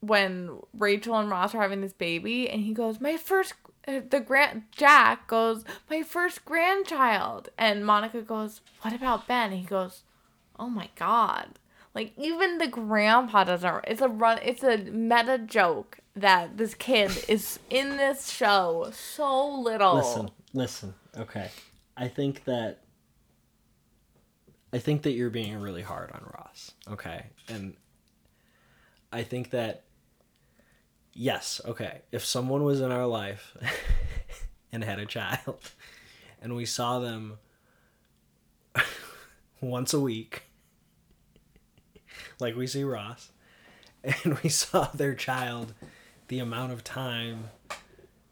when 0.00 0.58
Rachel 0.76 1.16
and 1.18 1.30
Ross 1.30 1.54
are 1.54 1.62
having 1.62 1.80
this 1.80 1.92
baby 1.92 2.48
and 2.48 2.62
he 2.62 2.72
goes 2.72 3.00
my 3.00 3.16
first 3.16 3.54
uh, 3.86 4.00
the 4.08 4.20
grand 4.20 4.64
Jack 4.72 5.26
goes 5.28 5.64
my 5.90 6.02
first 6.02 6.44
grandchild 6.44 7.48
and 7.58 7.84
Monica 7.86 8.22
goes 8.22 8.60
what 8.82 8.94
about 8.94 9.26
Ben 9.26 9.52
and 9.52 9.60
he 9.60 9.66
goes 9.66 10.02
oh 10.58 10.68
my 10.68 10.88
god 10.96 11.58
like 11.94 12.12
even 12.16 12.58
the 12.58 12.68
grandpa 12.68 13.44
doesn't 13.44 13.84
it's 13.86 14.00
a 14.00 14.08
run 14.08 14.38
it's 14.42 14.62
a 14.62 14.78
meta 14.78 15.38
joke 15.38 15.98
that 16.14 16.56
this 16.56 16.74
kid 16.74 17.10
is 17.28 17.58
in 17.70 17.96
this 17.96 18.30
show 18.30 18.90
so 18.92 19.48
little 19.60 19.94
Listen, 19.96 20.30
listen. 20.52 20.94
Okay. 21.16 21.50
I 21.96 22.08
think 22.08 22.44
that 22.44 22.80
I 24.72 24.78
think 24.78 25.02
that 25.02 25.12
you're 25.12 25.30
being 25.30 25.56
really 25.60 25.82
hard 25.82 26.12
on 26.12 26.22
Ross. 26.34 26.72
Okay. 26.90 27.26
And 27.48 27.74
I 29.12 29.22
think 29.22 29.50
that 29.50 29.84
yes, 31.12 31.60
okay. 31.64 32.02
If 32.12 32.24
someone 32.24 32.64
was 32.64 32.80
in 32.80 32.92
our 32.92 33.06
life 33.06 33.56
and 34.72 34.84
had 34.84 34.98
a 34.98 35.06
child 35.06 35.70
and 36.42 36.54
we 36.54 36.66
saw 36.66 36.98
them 36.98 37.38
once 39.60 39.92
a 39.92 40.00
week 40.00 40.42
like 42.40 42.56
we 42.56 42.66
see 42.66 42.84
Ross 42.84 43.30
and 44.02 44.38
we 44.42 44.48
saw 44.48 44.86
their 44.94 45.14
child 45.14 45.74
the 46.28 46.38
amount 46.38 46.72
of 46.72 46.84
time 46.84 47.50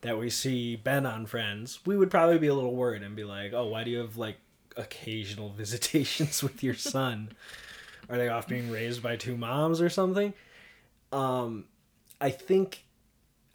that 0.02 0.18
we 0.18 0.30
see 0.30 0.76
Ben 0.76 1.06
on 1.06 1.26
Friends, 1.26 1.80
we 1.84 1.96
would 1.96 2.10
probably 2.10 2.38
be 2.38 2.46
a 2.46 2.54
little 2.54 2.74
worried 2.74 3.02
and 3.02 3.16
be 3.16 3.24
like, 3.24 3.52
"Oh, 3.52 3.66
why 3.66 3.82
do 3.82 3.90
you 3.90 3.98
have 3.98 4.16
like 4.16 4.36
occasional 4.76 5.48
visitations 5.50 6.42
with 6.42 6.62
your 6.62 6.74
son? 6.74 7.32
Are 8.08 8.16
they 8.16 8.28
off 8.28 8.46
being 8.46 8.70
raised 8.70 9.02
by 9.02 9.16
two 9.16 9.36
moms 9.36 9.80
or 9.80 9.88
something?" 9.88 10.32
Um, 11.12 11.66
I 12.20 12.30
think, 12.30 12.84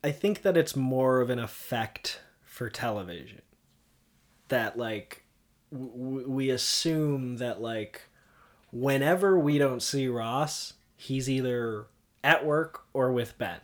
I 0.04 0.12
think 0.12 0.42
that 0.44 0.58
it's 0.58 0.76
more 0.76 1.22
of 1.22 1.30
an 1.30 1.40
effect 1.40 2.22
for 2.44 2.70
television. 2.70 3.42
That 4.48 4.78
like, 4.78 5.24
w- 5.72 6.30
we 6.30 6.50
assume 6.50 7.38
that 7.38 7.62
like, 7.62 8.02
whenever 8.72 9.38
we 9.40 9.58
don't 9.58 9.82
see 9.82 10.08
Ross, 10.08 10.74
he's 10.96 11.30
either 11.30 11.88
at 12.24 12.46
work 12.46 12.86
or 12.94 13.12
with 13.12 13.38
Ben. 13.38 13.60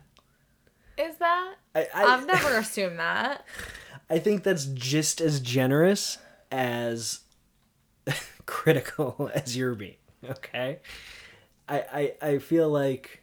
is 0.96 1.16
that 1.18 1.54
I, 1.74 1.86
I, 1.94 2.04
I've 2.04 2.26
never 2.26 2.56
assumed 2.58 2.98
that 2.98 3.44
I 4.10 4.18
think 4.18 4.42
that's 4.42 4.64
just 4.64 5.20
as 5.20 5.38
generous 5.38 6.18
as 6.50 7.20
critical 8.46 9.30
as 9.34 9.56
you're 9.56 9.74
being. 9.74 9.96
Okay, 10.28 10.78
I 11.68 11.78
I, 12.22 12.26
I 12.30 12.38
feel 12.38 12.68
like. 12.68 13.22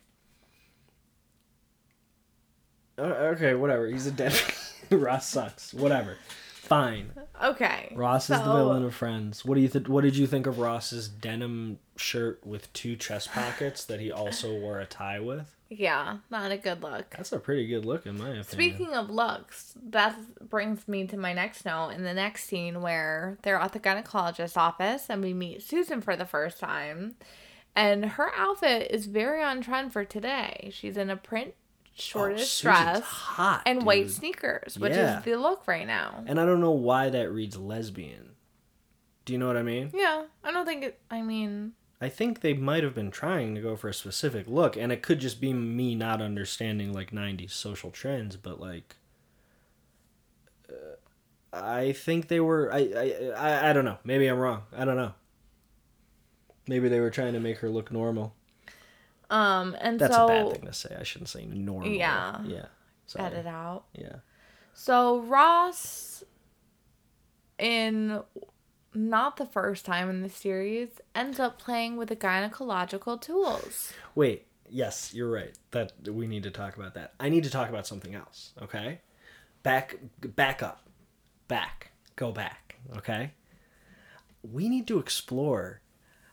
Uh, 2.78 2.85
Oh, 2.98 3.04
okay, 3.04 3.54
whatever. 3.54 3.88
He's 3.88 4.08
a 4.08 4.12
dead. 4.12 4.40
Ross 4.90 5.28
sucks. 5.28 5.74
Whatever. 5.74 6.18
Fine. 6.66 7.12
Okay. 7.44 7.94
Ross 7.96 8.30
is 8.30 8.40
the 8.40 8.44
villain 8.44 8.84
of 8.84 8.96
Friends. 8.96 9.46
What 9.46 9.56
do 9.56 9.62
you 9.62 9.68
think? 9.68 9.88
What 9.88 10.04
did 10.04 10.18
you 10.18 10.26
think 10.26 10.48
of 10.48 10.58
Ross's 10.58 11.08
denim 11.08 11.78
shirt 11.96 12.46
with 12.46 12.72
two 12.74 12.96
chest 12.96 13.32
pockets 13.32 13.86
that 13.86 14.00
he 14.00 14.12
also 14.12 14.58
wore 14.58 14.80
a 14.80 14.86
tie 14.86 15.20
with? 15.20 15.56
Yeah, 15.70 16.18
not 16.30 16.52
a 16.52 16.58
good 16.58 16.82
look. 16.82 17.10
That's 17.12 17.32
a 17.32 17.40
pretty 17.40 17.68
good 17.68 17.86
look 17.86 18.06
in 18.06 18.18
my 18.18 18.30
opinion. 18.30 18.44
Speaking 18.46 18.94
of 18.94 19.10
looks, 19.10 19.76
that 19.90 20.16
brings 20.50 20.88
me 20.88 21.06
to 21.08 21.18
my 21.18 21.34
next 21.34 21.66
note 21.66 21.90
in 21.90 22.04
the 22.04 22.14
next 22.14 22.46
scene 22.46 22.82
where 22.82 23.38
they're 23.42 23.60
at 23.60 23.74
the 23.74 23.80
gynecologist's 23.80 24.58
office 24.58 25.08
and 25.10 25.24
we 25.24 25.34
meet 25.34 25.64
Susan 25.64 26.02
for 26.02 26.16
the 26.16 26.26
first 26.26 26.60
time. 26.60 27.16
And 27.76 28.06
her 28.06 28.32
outfit 28.36 28.90
is 28.92 29.08
very 29.08 29.44
on 29.44 29.62
trend 29.62 29.92
for 29.92 30.06
today. 30.06 30.70
She's 30.72 30.98
in 30.98 31.10
a 31.10 31.18
print 31.18 31.56
shortish 31.96 32.62
Oh, 32.62 32.64
dress 32.70 33.02
hot, 33.04 33.64
and 33.66 33.86
white 33.86 34.10
sneakers, 34.10 34.78
which 34.78 34.94
Yeah. 34.94 35.20
is 35.20 35.26
the 35.26 35.36
look 35.38 35.68
right 35.68 35.88
now. 35.88 36.24
And 36.28 36.40
I 36.40 36.46
don't 36.46 36.60
know 36.62 36.72
why 36.72 37.10
that 37.10 37.32
reads 37.32 37.58
lesbian. 37.58 38.32
Do 39.24 39.34
you 39.34 39.40
know 39.40 39.48
what 39.48 39.58
I 39.58 39.64
mean? 39.64 39.90
Yeah, 39.94 40.26
I 40.44 40.52
don't 40.52 40.66
think 40.66 40.84
it. 40.84 41.00
I 41.10 41.22
mean, 41.22 41.74
I 42.00 42.10
think 42.10 42.42
they 42.42 42.54
might 42.54 42.84
have 42.84 42.94
been 42.94 43.10
trying 43.10 43.56
to 43.56 43.62
go 43.62 43.76
for 43.76 43.88
a 43.88 43.94
specific 43.94 44.46
look, 44.48 44.76
and 44.78 44.92
it 44.92 45.02
could 45.02 45.20
just 45.20 45.42
be 45.42 45.54
me 45.54 45.96
not 45.96 46.22
understanding 46.22 46.94
like 46.94 47.12
'90s 47.12 47.52
social 47.52 47.90
trends, 47.90 48.36
but 48.36 48.60
like, 48.60 48.98
uh, 50.70 50.74
I 51.54 51.94
think 51.94 52.28
they 52.28 52.40
were. 52.40 52.72
I, 52.72 52.80
I 52.80 53.32
I 53.38 53.70
I 53.70 53.74
don't 53.74 53.86
know. 53.86 53.98
Maybe 54.04 54.28
I'm 54.28 54.38
wrong. 54.38 54.64
I 54.76 54.86
don't 54.86 54.98
know. 54.98 55.14
Maybe 56.68 56.90
they 56.90 57.00
were 57.00 57.10
trying 57.12 57.34
to 57.34 57.40
make 57.40 57.60
her 57.60 57.70
look 57.70 57.92
normal. 57.92 58.36
Um, 59.30 59.76
and 59.80 60.00
That's 60.00 60.16
so 60.16 60.26
a 60.26 60.28
bad 60.28 60.52
thing 60.54 60.66
to 60.66 60.74
say. 60.74 60.96
I 61.00 61.04
shouldn't 61.04 61.30
say 61.30 61.46
normal. 61.46 61.90
Yeah. 61.90 62.42
Yeah. 62.46 62.66
Sorry. 63.08 63.26
edit 63.26 63.46
out. 63.46 63.86
Yeah. 63.94 64.18
So 64.74 65.20
Ross, 65.22 66.24
in 67.58 68.22
not 68.94 69.38
the 69.38 69.46
first 69.46 69.86
time 69.86 70.10
in 70.10 70.22
the 70.22 70.30
series, 70.30 70.90
ends 71.14 71.40
up 71.40 71.60
playing 71.60 71.98
with 71.98 72.10
the 72.10 72.16
gynecological 72.16 73.20
tools. 73.20 73.94
Wait, 74.16 74.48
yes, 74.70 75.14
you're 75.14 75.30
right. 75.30 75.54
That 75.72 75.94
we 76.08 76.28
need 76.28 76.44
to 76.44 76.52
talk 76.52 76.76
about 76.76 76.94
that. 76.96 77.14
I 77.20 77.30
need 77.30 77.44
to 77.44 77.50
talk 77.50 77.70
about 77.70 77.88
something 77.88 78.16
else, 78.16 78.54
okay? 78.62 79.02
Back 79.64 79.98
back 80.22 80.62
up. 80.64 80.88
Back. 81.48 81.92
Go 82.16 82.32
back, 82.32 82.76
okay? 82.98 83.32
We 84.42 84.70
need 84.70 84.88
to 84.88 85.00
explore 85.00 85.82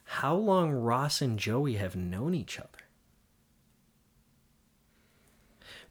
how 0.05 0.35
long 0.35 0.71
Ross 0.71 1.21
and 1.21 1.37
Joey 1.39 1.75
have 1.75 1.95
known 1.95 2.33
each 2.33 2.59
other. 2.59 2.69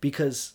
Because 0.03 0.55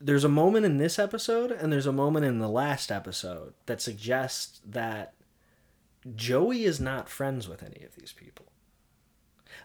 there's 0.00 0.24
a 0.24 0.28
moment 0.28 0.64
in 0.64 0.78
this 0.78 0.98
episode 0.98 1.50
and 1.50 1.72
there's 1.72 1.86
a 1.86 1.92
moment 1.92 2.24
in 2.24 2.38
the 2.38 2.48
last 2.48 2.92
episode 2.92 3.54
that 3.66 3.82
suggests 3.82 4.60
that 4.64 5.14
Joey 6.14 6.64
is 6.64 6.80
not 6.80 7.08
friends 7.08 7.48
with 7.48 7.62
any 7.62 7.84
of 7.84 7.96
these 7.96 8.12
people. 8.12 8.46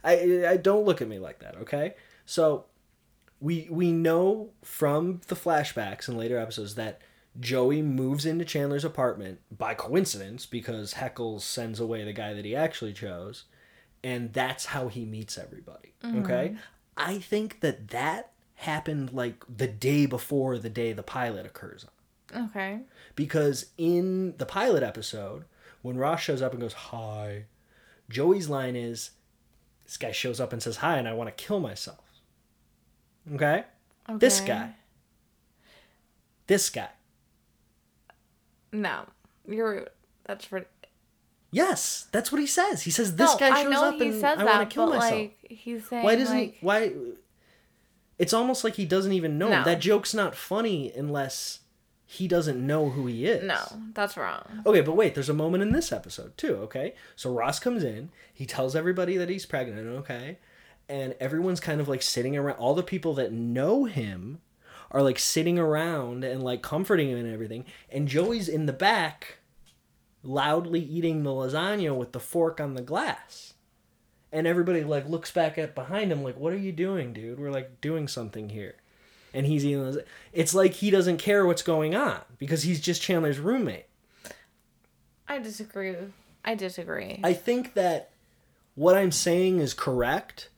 I, 0.04 0.46
I 0.48 0.58
don't 0.58 0.84
look 0.86 1.02
at 1.02 1.08
me 1.08 1.20
like 1.20 1.40
that, 1.40 1.56
okay? 1.58 1.94
So 2.26 2.66
we 3.40 3.68
we 3.70 3.92
know 3.92 4.52
from 4.64 5.22
the 5.28 5.36
flashbacks 5.36 6.08
and 6.08 6.18
later 6.18 6.38
episodes 6.38 6.76
that 6.76 7.02
Joey 7.40 7.82
moves 7.82 8.26
into 8.26 8.46
Chandler's 8.46 8.86
apartment 8.86 9.40
by 9.56 9.74
coincidence 9.74 10.46
because 10.46 10.96
Heckles 10.96 11.42
sends 11.42 11.80
away 11.80 12.04
the 12.04 12.14
guy 12.14 12.34
that 12.34 12.46
he 12.46 12.56
actually 12.56 12.94
chose, 12.94 13.44
and 14.04 14.34
that's 14.34 14.66
how 14.66 14.88
he 14.88 15.06
meets 15.06 15.38
everybody. 15.38 15.94
Okay, 16.04 16.50
mm-hmm. 16.50 16.58
I 16.98 17.20
think 17.20 17.60
that 17.60 17.90
that 17.90 18.32
happened 18.56 19.12
like 19.14 19.44
the 19.54 19.68
day 19.68 20.06
before 20.06 20.58
the 20.58 20.70
day 20.70 20.94
the 20.94 21.04
pilot 21.04 21.46
occurs. 21.46 21.86
Okay. 22.36 22.80
Because 23.16 23.68
in 23.78 24.36
the 24.38 24.46
pilot 24.46 24.84
episode, 24.84 25.46
when 25.82 25.98
Ross 25.98 26.22
shows 26.22 26.42
up 26.42 26.54
and 26.54 26.62
goes, 26.62 26.74
Hi, 26.74 27.46
Joey's 28.10 28.50
line 28.50 28.76
is, 28.76 29.12
This 29.84 29.98
guy 29.98 30.12
shows 30.12 30.40
up 30.40 30.54
and 30.54 30.62
says 30.62 30.78
hi, 30.78 30.98
and 30.98 31.08
I 31.08 31.14
want 31.14 31.36
to 31.36 31.44
kill 31.44 31.60
myself. 31.60 32.00
Okay? 33.34 33.64
okay. 34.10 34.18
This 34.18 34.40
guy. 34.42 34.76
This 36.48 36.70
guy. 36.70 36.90
No, 38.72 39.06
you're. 39.48 39.88
That's 40.26 40.46
for. 40.46 40.66
Yes, 41.52 42.08
that's 42.12 42.32
what 42.32 42.42
he 42.42 42.48
says. 42.48 42.84
He 42.84 42.92
says, 42.92 43.16
This 43.16 43.32
no, 43.32 43.38
guy 43.38 43.64
shows 43.64 43.76
up 43.76 44.02
and 44.02 44.14
says 44.14 44.40
I 44.40 44.44
want 44.44 44.70
to 44.70 44.74
kill 44.74 44.88
but 44.88 45.00
myself. 45.00 45.14
like 45.14 45.38
he's 45.50 45.88
saying, 45.88 46.04
why 46.04 46.16
doesn't 46.16 46.38
like, 46.38 46.54
he? 46.56 46.66
Why? 46.66 46.92
It's 48.18 48.34
almost 48.34 48.64
like 48.64 48.76
he 48.76 48.86
doesn't 48.86 49.14
even 49.14 49.38
know. 49.38 49.50
No. 49.50 49.64
That 49.64 49.80
joke's 49.80 50.14
not 50.14 50.36
funny 50.36 50.92
unless 50.96 51.60
he 52.06 52.28
doesn't 52.28 52.66
know 52.66 52.90
who 52.90 53.08
he 53.08 53.26
is. 53.26 53.44
No, 53.44 53.62
that's 53.94 54.16
wrong. 54.16 54.64
Okay, 54.66 54.82
but 54.82 54.96
wait, 54.96 55.16
there's 55.16 55.30
a 55.30 55.34
moment 55.34 55.64
in 55.64 55.72
this 55.72 55.92
episode 55.92 56.38
too, 56.38 56.56
okay? 56.58 56.94
So 57.16 57.34
Ross 57.34 57.60
comes 57.60 57.84
in, 57.84 58.10
he 58.34 58.46
tells 58.46 58.76
everybody 58.76 59.18
that 59.18 59.30
he's 59.30 59.46
pregnant, 59.46 59.88
okay? 59.88 60.38
And 60.88 61.16
everyone's 61.20 61.60
kind 61.60 61.82
of 61.82 61.88
like 61.88 62.04
sitting 62.04 62.38
around 62.38 62.58
all 62.58 62.76
the 62.76 62.84
people 62.84 63.16
that 63.16 63.32
know 63.32 63.86
him 63.86 64.40
are 64.92 65.02
like 65.02 65.18
sitting 65.18 65.58
around 65.58 66.24
and 66.24 66.44
like 66.44 66.62
comforting 66.62 67.10
him 67.10 67.18
and 67.18 67.34
everything. 67.34 67.66
And 67.90 68.08
Joey's 68.08 68.48
in 68.48 68.68
the 68.68 68.74
back 68.74 69.40
loudly 70.26 70.80
eating 70.80 71.24
the 71.24 71.30
lasagna 71.30 71.96
with 71.96 72.12
the 72.12 72.20
fork 72.20 72.60
on 72.60 72.74
the 72.74 72.82
glass. 72.82 73.54
And 74.32 74.46
everybody 74.46 74.84
like 74.84 75.08
looks 75.08 75.32
back 75.32 75.58
at 75.58 75.76
behind 75.76 76.12
him 76.12 76.24
like, 76.24 76.38
"What 76.38 76.52
are 76.52 76.58
you 76.58 76.72
doing, 76.72 77.14
dude? 77.14 77.40
We're 77.40 77.52
like 77.52 77.80
doing 77.80 78.08
something 78.08 78.50
here." 78.50 78.76
And 79.34 79.46
he's 79.46 79.66
eating. 79.66 79.86
Las- 79.86 80.04
it's 80.34 80.54
like 80.54 80.74
he 80.74 80.92
doesn't 80.92 81.18
care 81.18 81.46
what's 81.46 81.62
going 81.62 81.96
on 81.96 82.20
because 82.38 82.64
he's 82.64 82.82
just 82.82 83.02
Chandler's 83.02 83.40
roommate. 83.40 83.86
I 85.28 85.40
disagree. 85.40 85.96
I 86.44 86.56
disagree. 86.56 87.20
I 87.24 87.34
think 87.34 87.74
that 87.74 88.12
what 88.76 88.96
I'm 88.96 89.12
saying 89.12 89.60
is 89.60 89.74
correct, 89.74 90.50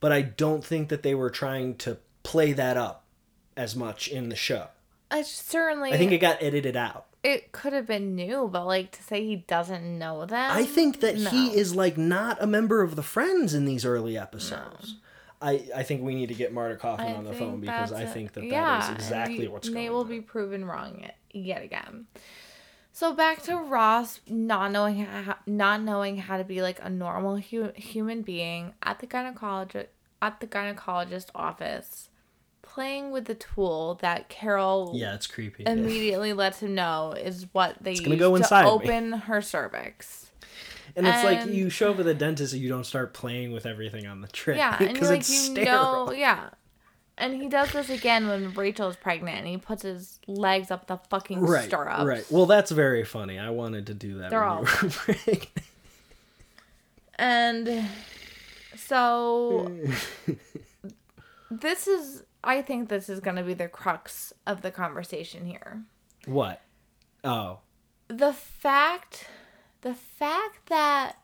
but 0.00 0.12
I 0.12 0.22
don't 0.22 0.64
think 0.64 0.88
that 0.88 1.02
they 1.02 1.14
were 1.14 1.30
trying 1.30 1.76
to 1.78 1.98
play 2.22 2.52
that 2.52 2.76
up 2.76 3.04
as 3.56 3.74
much 3.74 4.08
in 4.08 4.28
the 4.28 4.36
show. 4.36 4.68
I 5.10 5.22
certainly. 5.22 5.92
I 5.92 5.96
think 5.96 6.12
it 6.12 6.18
got 6.18 6.42
edited 6.42 6.76
out. 6.76 7.05
It 7.26 7.50
could 7.50 7.72
have 7.72 7.88
been 7.88 8.14
new, 8.14 8.48
but 8.52 8.66
like 8.66 8.92
to 8.92 9.02
say 9.02 9.24
he 9.26 9.36
doesn't 9.36 9.98
know 9.98 10.26
them. 10.26 10.50
I 10.52 10.64
think 10.64 11.00
that 11.00 11.18
no. 11.18 11.28
he 11.30 11.56
is 11.56 11.74
like 11.74 11.98
not 11.98 12.40
a 12.40 12.46
member 12.46 12.82
of 12.82 12.94
the 12.94 13.02
Friends 13.02 13.52
in 13.52 13.64
these 13.64 13.84
early 13.84 14.16
episodes. 14.16 14.94
I, 15.42 15.64
I 15.74 15.82
think 15.82 16.02
we 16.02 16.14
need 16.14 16.28
to 16.28 16.34
get 16.34 16.52
Marta 16.52 16.76
Kauffman 16.76 17.08
I 17.08 17.14
on 17.14 17.24
the 17.24 17.32
phone 17.32 17.60
because 17.60 17.92
I 17.92 18.04
think 18.06 18.32
that 18.34 18.42
that 18.42 18.46
is 18.46 18.52
yeah, 18.52 18.94
exactly 18.94 19.40
we- 19.40 19.48
what's 19.48 19.68
Nate 19.68 19.74
They 19.74 19.90
will 19.90 20.00
on. 20.00 20.08
be 20.08 20.20
proven 20.20 20.64
wrong 20.64 21.00
yet, 21.00 21.16
yet 21.32 21.62
again. 21.62 22.06
So 22.92 23.12
back 23.12 23.42
to 23.42 23.56
Ross 23.56 24.20
not 24.28 24.70
knowing 24.72 25.04
how, 25.04 25.36
not 25.46 25.82
knowing 25.82 26.16
how 26.16 26.38
to 26.38 26.44
be 26.44 26.62
like 26.62 26.78
a 26.82 26.88
normal 26.88 27.36
hu- 27.38 27.72
human 27.74 28.22
being 28.22 28.72
at 28.82 29.00
the 29.00 29.06
gynecologist 29.06 29.88
at 30.22 30.40
the 30.40 30.46
gynecologist 30.46 31.26
office, 31.34 32.08
playing 32.76 33.10
with 33.10 33.24
the 33.24 33.34
tool 33.34 33.98
that 34.02 34.28
Carol 34.28 34.92
yeah, 34.94 35.14
it's 35.14 35.26
creepy. 35.26 35.64
immediately 35.66 36.34
lets 36.34 36.60
him 36.60 36.74
know 36.74 37.12
is 37.12 37.46
what 37.52 37.74
they 37.80 37.94
gonna 37.96 38.10
use 38.10 38.18
go 38.18 38.34
inside 38.36 38.64
to 38.64 38.68
me. 38.68 38.72
open 38.74 39.12
her 39.12 39.40
cervix. 39.40 40.30
and 40.94 41.06
it's 41.06 41.24
like 41.24 41.40
and- 41.40 41.54
you 41.54 41.70
show 41.70 41.92
up 41.92 41.98
at 41.98 42.04
the 42.04 42.12
dentist 42.12 42.52
and 42.52 42.60
you 42.62 42.68
don't 42.68 42.84
start 42.84 43.14
playing 43.14 43.52
with 43.52 43.64
everything 43.64 44.06
on 44.06 44.20
the 44.20 44.28
tray 44.28 44.58
Yeah, 44.58 44.76
and 44.80 44.92
because 44.92 45.08
like 45.08 45.20
it's 45.20 45.30
you 45.30 45.54
sterile. 45.62 46.06
know, 46.06 46.12
yeah. 46.12 46.50
And 47.18 47.32
he 47.40 47.48
does 47.48 47.72
this 47.72 47.88
again 47.88 48.28
when 48.28 48.52
Rachel 48.52 48.90
is 48.90 48.96
pregnant, 48.96 49.38
and 49.38 49.46
he 49.46 49.56
puts 49.56 49.82
his 49.84 50.20
legs 50.26 50.70
up 50.70 50.86
the 50.86 50.98
fucking 51.08 51.40
Right, 51.40 51.64
stirrups. 51.64 52.04
right. 52.04 52.24
Well, 52.30 52.44
that's 52.44 52.70
very 52.70 53.04
funny. 53.06 53.38
I 53.38 53.48
wanted 53.48 53.86
to 53.86 53.94
do 53.94 54.18
that. 54.18 54.28
They're 54.28 54.40
when 54.40 54.48
all 54.50 54.58
you 54.58 54.64
were 54.82 54.90
pregnant. 54.90 55.48
And 57.18 57.88
so 58.76 59.72
this 61.50 61.86
is, 61.86 62.22
I 62.44 62.62
think 62.62 62.88
this 62.88 63.08
is 63.08 63.20
going 63.20 63.36
to 63.36 63.42
be 63.42 63.54
the 63.54 63.68
crux 63.68 64.32
of 64.46 64.62
the 64.62 64.70
conversation 64.70 65.46
here. 65.46 65.82
What? 66.26 66.60
Oh, 67.24 67.58
The 68.08 68.32
fact, 68.32 69.26
the 69.82 69.94
fact 69.94 70.66
that 70.68 71.16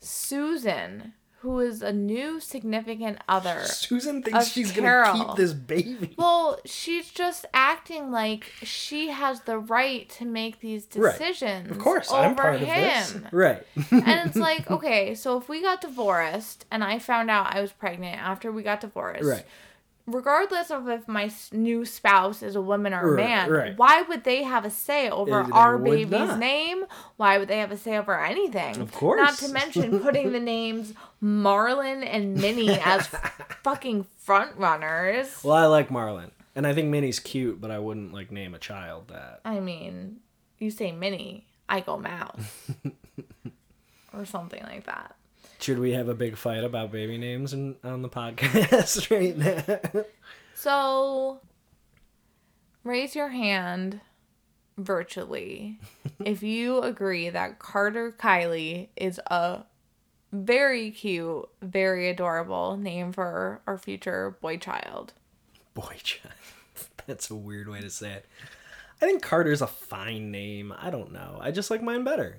Susan, 0.00 1.12
who 1.40 1.60
is 1.60 1.82
a 1.82 1.92
new 1.92 2.40
significant 2.40 3.18
other, 3.28 3.60
Susan 3.64 4.22
thinks 4.22 4.48
she's 4.48 4.72
Carol. 4.72 5.12
gonna 5.12 5.24
keep 5.28 5.36
this 5.36 5.52
baby. 5.52 6.14
Well, 6.16 6.58
she's 6.64 7.10
just 7.10 7.44
acting 7.52 8.10
like 8.10 8.44
she 8.62 9.08
has 9.08 9.40
the 9.42 9.58
right 9.58 10.08
to 10.10 10.24
make 10.24 10.60
these 10.60 10.86
Right. 10.94 11.12
decisions. 11.18 11.70
Of 11.70 11.78
course, 11.78 12.10
over 12.10 12.22
I'm 12.22 12.36
part 12.36 12.60
him. 12.60 12.62
of 12.62 13.22
this. 13.22 13.32
Right. 13.32 13.62
and 13.90 14.28
it's 14.28 14.36
like, 14.48 14.70
okay, 14.70 15.14
so 15.14 15.36
if 15.38 15.48
we 15.48 15.60
got 15.62 15.80
divorced 15.80 16.64
and 16.70 16.82
I 16.84 16.98
found 16.98 17.30
out 17.30 17.54
I 17.54 17.60
was 17.60 17.72
pregnant 17.72 18.20
after 18.20 18.50
we 18.52 18.62
got 18.62 18.80
divorced, 18.80 19.24
right. 19.24 19.44
Regardless 20.06 20.70
of 20.70 20.88
if 20.88 21.06
my 21.08 21.30
new 21.52 21.84
spouse 21.84 22.42
is 22.42 22.54
a 22.56 22.60
woman 22.60 22.94
or 22.94 23.00
a 23.00 23.12
Right, 23.12 23.24
man, 23.24 23.50
right. 23.50 23.78
why 23.78 24.02
would 24.02 24.24
they 24.24 24.42
have 24.44 24.64
a 24.64 24.70
say 24.70 25.10
over 25.10 25.42
They 25.44 25.50
our 25.52 25.78
baby's 25.78 26.10
not. 26.10 26.38
name? 26.38 26.84
Why 27.16 27.38
would 27.38 27.48
they 27.48 27.58
have 27.58 27.72
a 27.72 27.76
say 27.76 27.96
over 27.98 28.18
anything? 28.18 28.80
Of 28.80 28.92
course. 28.92 29.18
Not 29.20 29.34
to 29.38 29.48
mention 29.52 29.98
putting 30.06 30.32
the 30.32 30.40
names 30.40 30.92
Marlon 31.22 32.06
and 32.06 32.40
Minnie 32.40 32.78
as 32.80 33.06
fucking 33.64 34.06
front 34.18 34.56
runners. 34.56 35.42
Well, 35.42 35.54
I 35.56 35.66
like 35.66 35.88
Marlon, 35.88 36.30
and 36.54 36.66
I 36.66 36.72
think 36.74 36.88
Minnie's 36.88 37.18
cute, 37.20 37.60
but 37.60 37.70
I 37.70 37.78
wouldn't 37.78 38.12
like 38.12 38.30
name 38.30 38.54
a 38.54 38.58
child 38.58 39.08
that. 39.08 39.40
I 39.44 39.60
mean, 39.60 40.18
you 40.58 40.70
say 40.70 40.92
Minnie, 40.92 41.46
I 41.68 41.80
go 41.80 41.96
Mouse. 41.98 42.40
or 44.12 44.24
something 44.24 44.62
like 44.62 44.84
that. 44.86 45.14
Should 45.60 45.78
we 45.78 45.92
have 45.92 46.08
a 46.08 46.14
big 46.14 46.36
fight 46.36 46.64
about 46.64 46.92
baby 46.92 47.18
names 47.18 47.52
in, 47.52 47.76
on 47.82 48.02
the 48.02 48.08
podcast 48.08 49.10
right 49.16 49.36
now? 49.36 50.04
So, 50.54 51.40
raise 52.84 53.14
your 53.14 53.28
hand 53.28 54.00
virtually 54.78 55.78
if 56.24 56.42
you 56.42 56.80
agree 56.80 57.30
that 57.30 57.58
Carter 57.58 58.12
Kylie 58.12 58.88
is 58.96 59.20
a 59.26 59.64
very 60.32 60.90
cute, 60.90 61.48
very 61.62 62.10
adorable 62.10 62.76
name 62.76 63.12
for 63.12 63.60
our 63.66 63.78
future 63.78 64.36
boy 64.40 64.58
child. 64.58 65.12
Boy 65.74 65.96
child. 66.02 66.34
That's 67.06 67.30
a 67.30 67.34
weird 67.34 67.68
way 67.68 67.80
to 67.80 67.90
say 67.90 68.12
it. 68.12 68.26
I 69.00 69.06
think 69.06 69.22
Carter's 69.22 69.62
a 69.62 69.66
fine 69.66 70.30
name. 70.30 70.72
I 70.76 70.90
don't 70.90 71.12
know. 71.12 71.38
I 71.40 71.50
just 71.50 71.70
like 71.70 71.82
mine 71.82 72.04
better. 72.04 72.38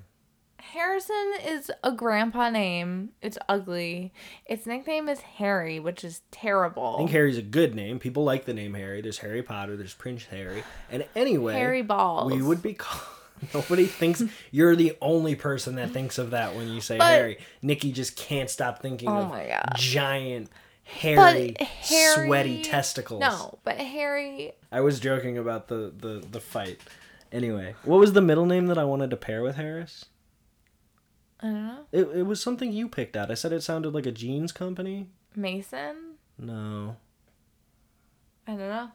Harrison 0.73 1.33
is 1.45 1.71
a 1.83 1.91
grandpa 1.91 2.49
name. 2.49 3.09
It's 3.21 3.37
ugly. 3.47 4.13
Its 4.45 4.65
nickname 4.65 5.07
is 5.09 5.19
Harry, 5.21 5.79
which 5.79 6.03
is 6.03 6.21
terrible. 6.31 6.95
I 6.95 6.97
think 6.99 7.11
Harry's 7.11 7.37
a 7.37 7.41
good 7.41 7.73
name. 7.75 7.99
People 7.99 8.23
like 8.23 8.45
the 8.45 8.53
name 8.53 8.73
Harry. 8.73 9.01
There's 9.01 9.19
Harry 9.19 9.41
Potter. 9.41 9.77
There's 9.77 9.93
Prince 9.93 10.25
Harry. 10.25 10.63
And 10.91 11.05
anyway, 11.15 11.53
Harry 11.53 11.81
Balls. 11.83 12.31
we 12.31 12.41
would 12.41 12.61
be 12.61 12.73
called. 12.73 13.03
Nobody 13.53 13.85
thinks 13.85 14.23
you're 14.51 14.75
the 14.75 14.97
only 15.01 15.35
person 15.35 15.75
that 15.75 15.91
thinks 15.91 16.17
of 16.17 16.31
that 16.31 16.55
when 16.55 16.67
you 16.69 16.81
say 16.81 16.97
But- 16.97 17.05
Harry. 17.05 17.37
Nikki 17.61 17.91
just 17.91 18.15
can't 18.17 18.49
stop 18.49 18.81
thinking 18.81 19.09
Oh 19.09 19.17
of 19.19 19.29
my 19.29 19.47
God. 19.47 19.71
giant, 19.75 20.49
hairy, 20.83 21.55
Harry- 21.59 22.25
sweaty 22.27 22.61
testicles. 22.63 23.21
No, 23.21 23.59
but 23.63 23.77
Harry. 23.77 24.53
I 24.71 24.81
was 24.81 24.99
joking 24.99 25.37
about 25.37 25.67
the, 25.67 25.93
the, 25.97 26.25
the 26.31 26.39
fight. 26.39 26.81
Anyway, 27.31 27.75
what 27.83 27.99
was 27.99 28.13
the 28.13 28.21
middle 28.21 28.45
name 28.45 28.67
that 28.67 28.77
I 28.77 28.83
wanted 28.85 29.09
to 29.11 29.17
pair 29.17 29.43
with 29.43 29.55
Harris? 29.55 30.05
I 31.41 31.45
don't 31.45 31.67
know. 31.67 31.85
It, 31.91 32.07
it 32.15 32.23
was 32.23 32.41
something 32.41 32.71
you 32.71 32.89
picked 32.89 33.15
out. 33.15 33.29
I 33.29 33.35
said 33.35 33.53
it 33.53 33.61
sounded 33.61 33.93
like 33.93 34.05
a 34.05 34.11
jeans 34.11 34.51
company. 34.51 35.09
Mason? 35.35 36.15
No. 36.39 36.97
I 38.47 38.51
don't 38.51 38.59
know. 38.59 38.89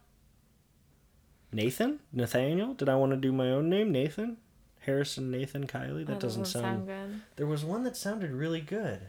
Nathan? 1.53 2.01
Nathaniel? 2.13 2.75
Did 2.75 2.89
I 2.89 2.97
want 2.97 3.13
to 3.13 3.17
do 3.17 3.33
my 3.33 3.51
own 3.51 3.69
name? 3.69 3.93
Nathan? 3.93 4.39
Harrison 4.81 5.31
Nathan 5.31 5.67
Kylie? 5.67 6.07
That, 6.07 6.19
doesn't, 6.19 6.47
sound... 6.47 6.87
good. 6.87 7.21
There 7.37 7.47
was 7.47 7.65
one 7.65 7.85
that 7.85 7.97
sounded 7.97 8.33
really 8.33 8.61
good. 8.61 9.01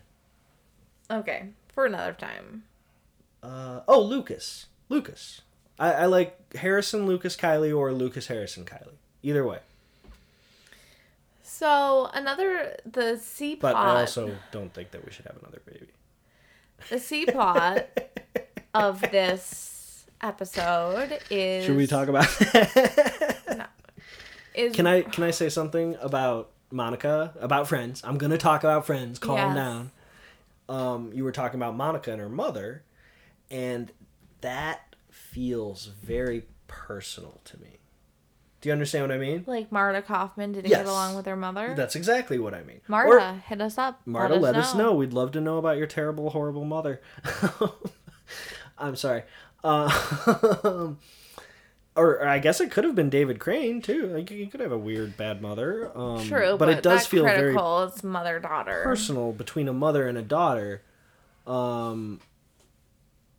Okay, 1.09 1.49
for 1.73 1.85
another 1.85 2.13
time. 2.13 2.63
Uh, 3.41 3.81
oh, 3.87 4.01
Lucas. 4.01 4.67
Lucas. 4.89 5.41
I, 5.79 5.93
I 5.93 6.05
like 6.05 6.55
Harrison 6.55 7.07
Lucas 7.07 7.35
Kylie 7.35 7.75
or 7.75 7.91
Lucas 7.91 8.27
Harrison 8.27 8.65
Kylie. 8.65 8.97
Either 9.23 9.45
way. 9.45 9.59
So 11.43 12.09
another 12.13 12.77
the 12.85 13.17
C 13.17 13.55
But. 13.55 13.75
I 13.75 13.99
also 14.01 14.35
don't 14.51 14.73
think 14.73 14.91
that 14.91 15.05
we 15.05 15.11
should 15.11 15.25
have 15.25 15.37
another 15.41 15.61
baby. 15.65 15.87
The 16.89 16.99
C 16.99 17.25
plot 17.25 17.85
of 18.73 19.01
this 19.01 20.05
episode 20.21 21.19
is. 21.29 21.65
Should 21.65 21.75
we 21.77 21.85
talk 21.85 22.07
about 22.07 22.27
that? 22.39 23.69
Is 24.55 24.73
Can 24.75 24.87
I 24.87 25.01
can 25.01 25.23
I 25.23 25.31
say 25.31 25.49
something 25.49 25.97
about 26.01 26.51
Monica 26.71 27.33
about 27.39 27.67
Friends? 27.67 28.01
I'm 28.05 28.17
gonna 28.17 28.37
talk 28.37 28.63
about 28.63 28.85
Friends. 28.85 29.19
Calm 29.19 29.37
Yes. 29.37 29.55
down. 29.55 29.91
Um, 30.69 31.11
you 31.13 31.23
were 31.25 31.31
talking 31.33 31.59
about 31.59 31.75
Monica 31.75 32.11
and 32.11 32.21
her 32.21 32.29
mother, 32.29 32.83
and 33.51 33.91
that 34.41 34.95
feels 35.09 35.87
very 35.87 36.45
personal 36.67 37.41
to 37.45 37.59
me. 37.59 37.79
Do 38.63 38.69
you 38.69 38.73
understand 38.73 39.03
what 39.03 39.11
I 39.11 39.17
mean? 39.17 39.43
Like 39.45 39.73
Marta 39.73 40.01
Kauffman 40.01 40.53
didn't 40.53 40.71
Yes. 40.71 40.79
get 40.79 40.85
along 40.87 41.17
with 41.17 41.25
her 41.25 41.35
mother. 41.35 41.73
That's 41.75 41.97
exactly 41.97 42.39
what 42.39 42.53
I 42.53 42.63
mean. 42.63 42.79
Marta, 42.87 43.09
Or- 43.11 43.43
hit 43.45 43.59
us 43.59 43.77
up. 43.77 43.99
Marta, 44.05 44.35
let, 44.35 44.55
us, 44.55 44.73
know. 44.73 44.93
We'd 44.93 45.11
love 45.11 45.33
to 45.33 45.41
know 45.41 45.57
about 45.57 45.75
your 45.75 45.85
terrible, 45.85 46.29
horrible 46.29 46.63
mother. 46.63 47.01
I'm 48.77 48.95
sorry. 48.95 49.23
Uh, 49.65 49.91
or, 50.63 52.21
or 52.21 52.25
I 52.25 52.39
guess 52.39 52.61
it 52.61 52.71
could 52.71 52.85
have 52.85 52.95
been 52.95 53.09
David 53.09 53.37
Crane 53.37 53.81
too. 53.81 54.07
Like 54.07 54.31
you 54.31 54.47
could 54.47 54.61
have 54.61 54.71
a 54.71 54.77
weird 54.77 55.17
bad 55.17 55.41
mother. 55.41 55.91
Um, 55.93 56.25
True, 56.25 56.55
but, 56.57 56.69
it 56.69 56.81
does 56.81 57.01
that 57.01 57.09
feel 57.09 57.25
very 57.25 57.39
critical. 57.39 57.83
It's 57.83 58.01
mother 58.01 58.39
daughter. 58.39 58.79
personal 58.85 59.33
between 59.33 59.67
a 59.67 59.73
mother 59.73 60.07
and 60.07 60.17
a 60.17 60.21
daughter. 60.21 60.83
Um, 61.45 62.21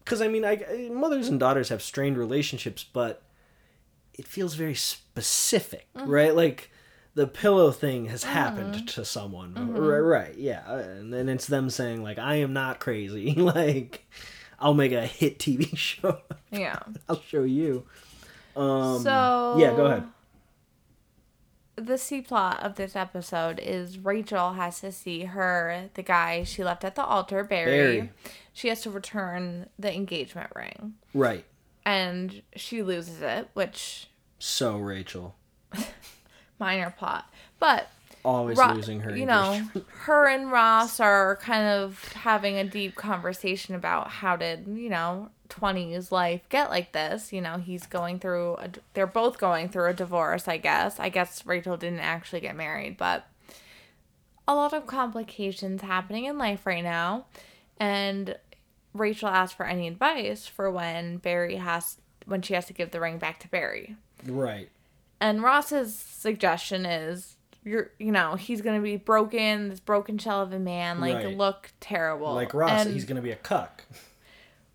because 0.04 0.20
I 0.20 0.28
mean, 0.28 0.44
I 0.44 0.90
mothers 0.92 1.28
and 1.28 1.40
daughters 1.40 1.70
have 1.70 1.80
strained 1.80 2.18
relationships, 2.18 2.84
but 2.84 3.22
it 4.14 4.26
feels 4.26 4.54
very 4.54 4.74
specific, 4.74 5.86
Mm-hmm. 5.96 6.08
right? 6.10 6.34
Like 6.34 6.70
the 7.14 7.26
pillow 7.26 7.70
thing 7.70 8.06
has 8.06 8.24
happened 8.24 8.88
to 8.88 9.04
someone, 9.04 9.54
Mm-hmm. 9.54 9.76
right? 9.76 9.98
Right, 9.98 10.36
yeah, 10.36 10.78
and 10.78 11.12
then 11.12 11.28
it's 11.28 11.46
them 11.46 11.70
saying 11.70 12.02
like, 12.02 12.18
"I 12.18 12.36
am 12.36 12.52
not 12.52 12.80
crazy." 12.80 13.34
like, 13.36 14.06
I'll 14.58 14.74
make 14.74 14.92
a 14.92 15.06
hit 15.06 15.38
TV 15.38 15.76
show. 15.76 16.20
Yeah. 16.50 16.78
I'll 17.08 17.20
show 17.22 17.42
you. 17.44 17.84
Um, 18.56 19.00
So 19.02 19.56
yeah, 19.58 19.74
go 19.76 19.86
ahead. 19.86 20.04
The 21.76 21.98
C 21.98 22.20
plot 22.20 22.62
of 22.62 22.76
this 22.76 22.94
episode 22.94 23.58
is 23.58 23.98
Rachel 23.98 24.52
has 24.52 24.80
to 24.80 24.92
see 24.92 25.24
her, 25.24 25.90
the 25.94 26.04
guy 26.04 26.44
she 26.44 26.62
left 26.62 26.84
at 26.84 26.94
the 26.94 27.04
altar, 27.04 27.42
Barry. 27.42 27.70
Barry. 28.00 28.10
She 28.52 28.68
has 28.68 28.80
to 28.82 28.90
return 28.90 29.68
the 29.76 29.92
engagement 29.92 30.50
ring. 30.54 30.94
Right. 31.12 31.44
And 31.84 32.42
she 32.56 32.82
loses 32.82 33.20
it, 33.20 33.48
which 33.54 34.08
So 34.38 34.78
Rachel 34.78 35.34
minor 36.58 36.94
plot. 36.96 37.30
But 37.58 37.88
always 38.24 38.56
Ro- 38.58 38.72
losing 38.72 39.00
her. 39.00 39.16
you 39.16 39.26
know, 39.26 39.60
her 39.88 40.26
and 40.26 40.50
Ross 40.50 40.98
are 41.00 41.36
kind 41.36 41.66
of 41.66 42.12
having 42.14 42.56
a 42.56 42.64
deep 42.64 42.94
conversation 42.94 43.74
about 43.74 44.08
how 44.08 44.36
did, 44.36 44.66
you 44.66 44.88
know, 44.88 45.30
20s 45.50 46.10
life 46.10 46.48
get 46.48 46.70
like 46.70 46.92
this. 46.92 47.32
You 47.32 47.40
know, 47.40 47.58
he's 47.58 47.86
going 47.86 48.18
through, 48.18 48.54
a, 48.54 48.70
they're 48.94 49.06
both 49.06 49.38
going 49.38 49.68
through 49.68 49.90
a 49.90 49.94
divorce, 49.94 50.48
I 50.48 50.56
guess. 50.56 50.98
I 50.98 51.10
guess 51.10 51.44
Rachel 51.46 51.76
didn't 51.76 52.00
actually 52.00 52.40
get 52.40 52.56
married, 52.56 52.96
but 52.96 53.26
a 54.46 54.54
lot 54.54 54.72
of 54.72 54.86
complications 54.86 55.82
happening 55.82 56.24
in 56.24 56.38
life 56.38 56.66
right 56.66 56.84
now. 56.84 57.26
And 57.78 58.36
Rachel 58.94 59.28
asked 59.28 59.54
for 59.56 59.66
any 59.66 59.88
advice 59.88 60.46
for 60.46 60.70
when 60.70 61.18
Barry 61.18 61.56
has, 61.56 61.98
when 62.26 62.40
she 62.42 62.54
has 62.54 62.64
to 62.66 62.72
give 62.72 62.90
the 62.92 63.00
ring 63.00 63.18
back 63.18 63.40
to 63.40 63.48
Barry. 63.48 63.96
right. 64.26 64.68
And 65.20 65.42
Ross's 65.42 65.94
suggestion 65.94 66.84
is 66.86 67.36
you're 67.64 67.90
you 67.98 68.12
know, 68.12 68.34
he's 68.34 68.60
gonna 68.60 68.80
be 68.80 68.96
broken, 68.96 69.68
this 69.70 69.80
broken 69.80 70.18
shell 70.18 70.42
of 70.42 70.52
a 70.52 70.58
man, 70.58 71.00
like 71.00 71.16
Right. 71.24 71.36
look 71.36 71.72
terrible. 71.80 72.34
Like 72.34 72.52
Ross, 72.54 72.70
And 72.84 72.92
he's 72.92 73.04
gonna 73.04 73.22
be 73.22 73.30
a 73.30 73.36
cuck. 73.36 73.84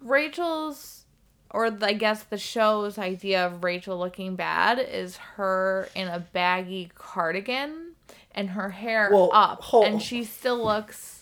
Rachel's 0.02 1.06
or 1.52 1.76
I 1.82 1.94
guess 1.94 2.24
the 2.24 2.38
show's 2.38 2.98
idea 3.00 3.46
of 3.46 3.64
Rachel 3.64 3.98
looking 3.98 4.36
bad 4.36 4.78
is 4.80 5.18
her 5.36 5.90
in 5.96 6.08
a 6.08 6.20
baggy 6.20 6.92
cardigan 6.96 7.94
and 8.34 8.52
her 8.52 8.70
hair 8.70 9.10
Well, 9.12 9.32
up. 9.34 9.64
and 9.74 10.00
she 10.02 10.24
still 10.24 10.64
looks 10.64 11.19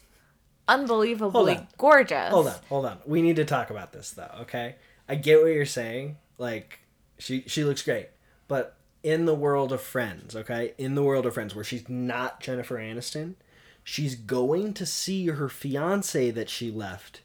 unbelievably 0.67 1.55
Hold 1.55 1.67
gorgeous. 1.77 2.29
Hold 2.29 2.47
on, 2.47 2.55
hold 2.69 2.85
on. 2.85 2.97
We 3.05 3.21
need 3.21 3.35
to 3.37 3.45
talk 3.45 3.69
about 3.69 3.93
this 3.93 4.11
though, 4.11 4.31
okay? 4.41 4.75
I 5.07 5.15
get 5.15 5.41
what 5.41 5.47
you're 5.53 5.65
saying. 5.65 6.17
Like 6.37 6.79
she 7.17 7.43
she 7.47 7.63
looks 7.63 7.81
great. 7.81 8.09
But 8.47 8.75
in 9.03 9.25
the 9.25 9.35
world 9.35 9.71
of 9.71 9.81
friends, 9.81 10.35
okay? 10.35 10.73
In 10.77 10.95
the 10.95 11.03
world 11.03 11.25
of 11.25 11.33
friends 11.33 11.55
where 11.55 11.63
she's 11.63 11.87
not 11.87 12.39
Jennifer 12.39 12.77
Aniston, 12.77 13.35
she's 13.83 14.15
going 14.15 14.73
to 14.73 14.85
see 14.85 15.27
her 15.27 15.49
fiance 15.49 16.31
that 16.31 16.49
she 16.49 16.71
left 16.71 17.21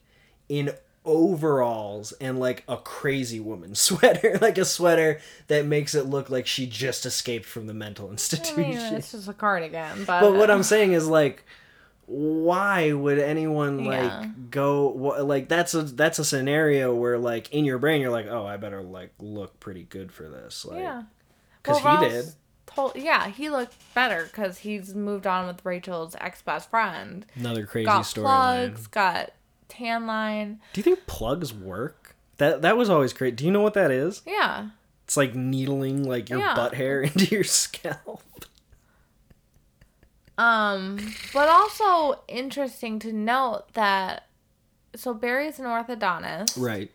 in 0.48 0.72
overalls 1.04 2.12
and 2.20 2.38
like 2.38 2.62
a 2.68 2.76
crazy 2.76 3.40
woman 3.40 3.74
sweater, 3.74 4.38
like 4.40 4.58
a 4.58 4.64
sweater 4.64 5.20
that 5.48 5.66
makes 5.66 5.94
it 5.94 6.06
look 6.06 6.30
like 6.30 6.46
she 6.46 6.66
just 6.66 7.04
escaped 7.06 7.46
from 7.46 7.66
the 7.66 7.74
mental 7.74 8.08
I 8.08 8.12
institution. 8.12 8.56
mean, 8.62 8.94
it's 8.94 9.12
just 9.12 9.28
a 9.28 9.32
cardigan, 9.32 10.04
but, 10.04 10.20
But 10.20 10.34
what 10.34 10.50
I'm 10.50 10.62
saying 10.62 10.92
is 10.92 11.08
like 11.08 11.44
why 12.06 12.92
would 12.92 13.18
anyone 13.18 13.84
like 13.84 14.02
Yeah. 14.02 14.26
go 14.50 14.88
like 14.88 15.48
that's 15.48 15.72
a 15.74 15.82
that's 15.82 16.18
a 16.18 16.24
scenario 16.24 16.94
where 16.94 17.18
like 17.18 17.50
in 17.52 17.64
your 17.64 17.78
brain 17.78 18.00
you're 18.00 18.10
like 18.10 18.26
oh 18.26 18.44
I 18.46 18.56
better 18.56 18.82
like 18.82 19.12
look 19.18 19.58
pretty 19.60 19.84
good 19.84 20.12
for 20.12 20.28
this 20.28 20.64
like 20.64 20.80
Yeah. 20.80 21.02
because 21.62 21.82
Well, 21.82 21.98
he 21.98 22.04
Ross 22.06 22.24
did 22.24 22.34
Told, 22.64 22.96
yeah, 22.96 23.28
he 23.28 23.50
looked 23.50 23.74
better 23.94 24.24
because 24.24 24.58
he's 24.58 24.94
moved 24.94 25.26
on 25.26 25.46
with 25.46 25.62
Rachel's 25.62 26.16
ex 26.18 26.40
best 26.40 26.70
friend. 26.70 27.26
another 27.34 27.66
crazy 27.66 27.84
Got 27.84 28.04
storyline 28.04 28.22
plugs, 28.24 28.86
got 28.86 29.32
tan 29.68 30.06
line. 30.06 30.60
do 30.72 30.78
you 30.78 30.82
think 30.82 31.06
plugs 31.06 31.52
work 31.52 32.16
that 32.38 32.62
that 32.62 32.76
was 32.78 32.88
always 32.88 33.12
great 33.12 33.36
do 33.36 33.44
you 33.44 33.50
know 33.50 33.60
what 33.60 33.74
that 33.74 33.90
is 33.90 34.22
Yeah. 34.26 34.68
it's 35.04 35.16
like 35.18 35.34
needling 35.34 36.02
like 36.08 36.30
your 36.30 36.38
Yeah. 36.38 36.54
butt 36.54 36.74
hair 36.74 37.02
into 37.02 37.26
your 37.26 37.44
scalp 37.44 38.22
Um, 40.42 41.14
but 41.32 41.48
also 41.48 42.20
interesting 42.28 42.98
to 43.00 43.12
note 43.12 43.64
that 43.74 44.26
so 44.94 45.14
Barry's 45.14 45.58
an 45.58 45.66
orthodontist, 45.66 46.60
right 46.60 46.90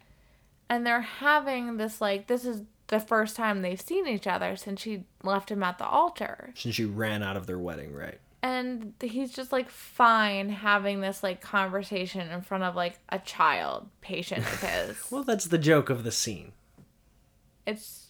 and 0.69 0.85
they're 0.85 1.01
having 1.01 1.77
this 1.77 2.01
like 2.01 2.27
this 2.27 2.45
is 2.45 2.63
the 2.87 2.99
first 2.99 3.35
time 3.35 3.61
they've 3.61 3.79
seen 3.81 4.07
each 4.07 4.27
other 4.27 4.55
since 4.55 4.81
she 4.81 5.03
left 5.23 5.51
him 5.51 5.63
at 5.63 5.77
the 5.77 5.85
altar. 5.85 6.53
since 6.55 6.75
she 6.75 6.85
ran 6.85 7.23
out 7.23 7.37
of 7.37 7.47
their 7.47 7.59
wedding 7.59 7.93
right 7.93 8.19
and 8.43 8.93
he's 9.01 9.31
just 9.31 9.51
like 9.51 9.69
fine 9.69 10.49
having 10.49 11.01
this 11.01 11.23
like 11.23 11.41
conversation 11.41 12.29
in 12.29 12.41
front 12.41 12.63
of 12.63 12.75
like 12.75 12.99
a 13.09 13.19
child 13.19 13.89
patient 14.01 14.41
of 14.41 14.61
his. 14.61 14.97
well 15.11 15.23
that's 15.23 15.45
the 15.45 15.57
joke 15.57 15.89
of 15.89 16.03
the 16.03 16.11
scene 16.11 16.51
it's 17.65 18.07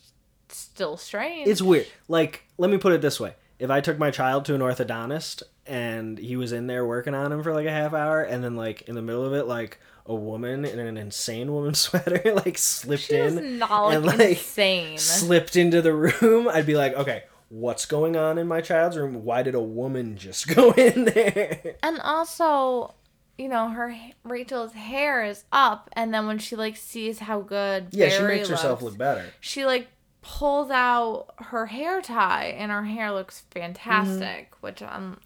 still 0.50 0.98
strange. 0.98 1.48
It's 1.48 1.62
weird. 1.62 1.88
Like, 2.08 2.44
let 2.58 2.70
me 2.70 2.78
put 2.78 2.94
it 2.94 3.02
this 3.02 3.20
way: 3.20 3.34
if 3.60 3.70
I 3.70 3.82
took 3.82 3.98
my 3.98 4.12
child 4.12 4.46
to 4.46 4.56
an 4.56 4.62
orthodontist 4.62 5.44
and 5.66 6.18
he 6.18 6.36
was 6.36 6.52
in 6.52 6.68
there 6.68 6.86
working 6.86 7.14
on 7.14 7.32
him 7.32 7.44
for 7.44 7.54
like 7.54 7.66
a 7.66 7.72
half 7.72 7.94
hour, 7.94 8.22
and 8.22 8.44
then 8.44 8.56
like 8.56 8.84
in 8.84 8.96
the 8.96 9.02
middle 9.02 9.26
of 9.26 9.34
it, 9.34 9.46
like 9.48 9.80
a 10.06 10.16
woman 10.16 10.64
in 10.64 10.80
an 10.80 10.98
insane 10.98 11.52
woman 11.52 11.74
sweater 11.74 12.22
like 12.46 12.58
slipped 12.58 13.04
She 13.04 13.16
in 13.18 13.58
not 13.60 13.94
and 13.94 14.06
like 14.06 14.20
insane. 14.20 14.98
slipped 14.98 15.56
into 15.56 15.82
the 15.82 15.94
room, 15.94 16.48
I'd 16.48 16.66
be 16.66 16.76
like, 16.76 16.94
okay, 16.94 17.24
what's 17.50 17.86
going 17.86 18.16
on 18.16 18.38
in 18.38 18.48
my 18.48 18.62
child's 18.62 18.98
room? 18.98 19.24
Why 19.26 19.44
did 19.44 19.56
a 19.56 19.62
woman 19.62 20.18
just 20.18 20.48
go 20.56 20.72
in 20.72 21.06
there? 21.06 21.76
and 21.84 22.00
also, 22.02 22.94
you 23.38 23.50
know, 23.50 23.70
her 23.70 23.94
Rachel's 24.24 24.74
hair 24.74 25.24
is 25.24 25.44
up, 25.52 25.90
and 25.94 26.14
then 26.14 26.28
when 26.28 26.38
she 26.40 26.56
like 26.56 26.78
sees 26.78 27.20
how 27.20 27.42
good 27.42 27.88
Yeah, 27.92 28.10
she 28.10 28.20
Barry 28.20 28.38
makes 28.38 28.50
herself 28.50 28.82
look 28.82 28.98
better. 28.98 29.26
She 29.42 29.66
like 29.66 29.90
pulls 30.28 30.70
out 30.70 31.28
her 31.38 31.68
hair 31.68 32.02
tie, 32.02 32.48
and 32.58 32.72
her 32.72 32.84
hair 32.84 33.12
looks 33.14 33.44
fantastic. 33.52 34.52
Mm-hmm. 34.52 34.60
Which 34.62 34.82
I'm 34.84 35.20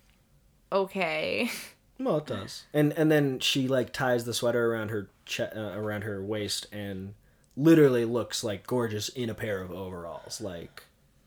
okay. 0.72 1.49
Well, 2.04 2.18
it 2.18 2.26
does. 2.26 2.64
And 2.74 2.93
and 2.93 3.12
then 3.12 3.39
she 3.41 3.68
like 3.68 3.93
ties 3.93 4.24
the 4.26 4.34
sweater 4.34 4.74
around 4.74 4.89
her 4.89 5.12
che- 5.26 5.52
uh, 5.56 5.78
around 5.78 6.02
her 6.04 6.24
waist 6.24 6.66
and 6.72 7.14
literally 7.56 8.06
looks 8.06 8.43
like 8.43 8.66
gorgeous 8.66 9.08
in 9.10 9.30
a 9.30 9.36
pair 9.36 9.62
of 9.62 9.70
overalls, 9.72 10.41
like 10.41 10.84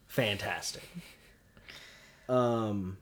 fantastic. 0.09 0.83
Um 2.29 2.97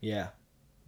Yeah. 0.00 0.28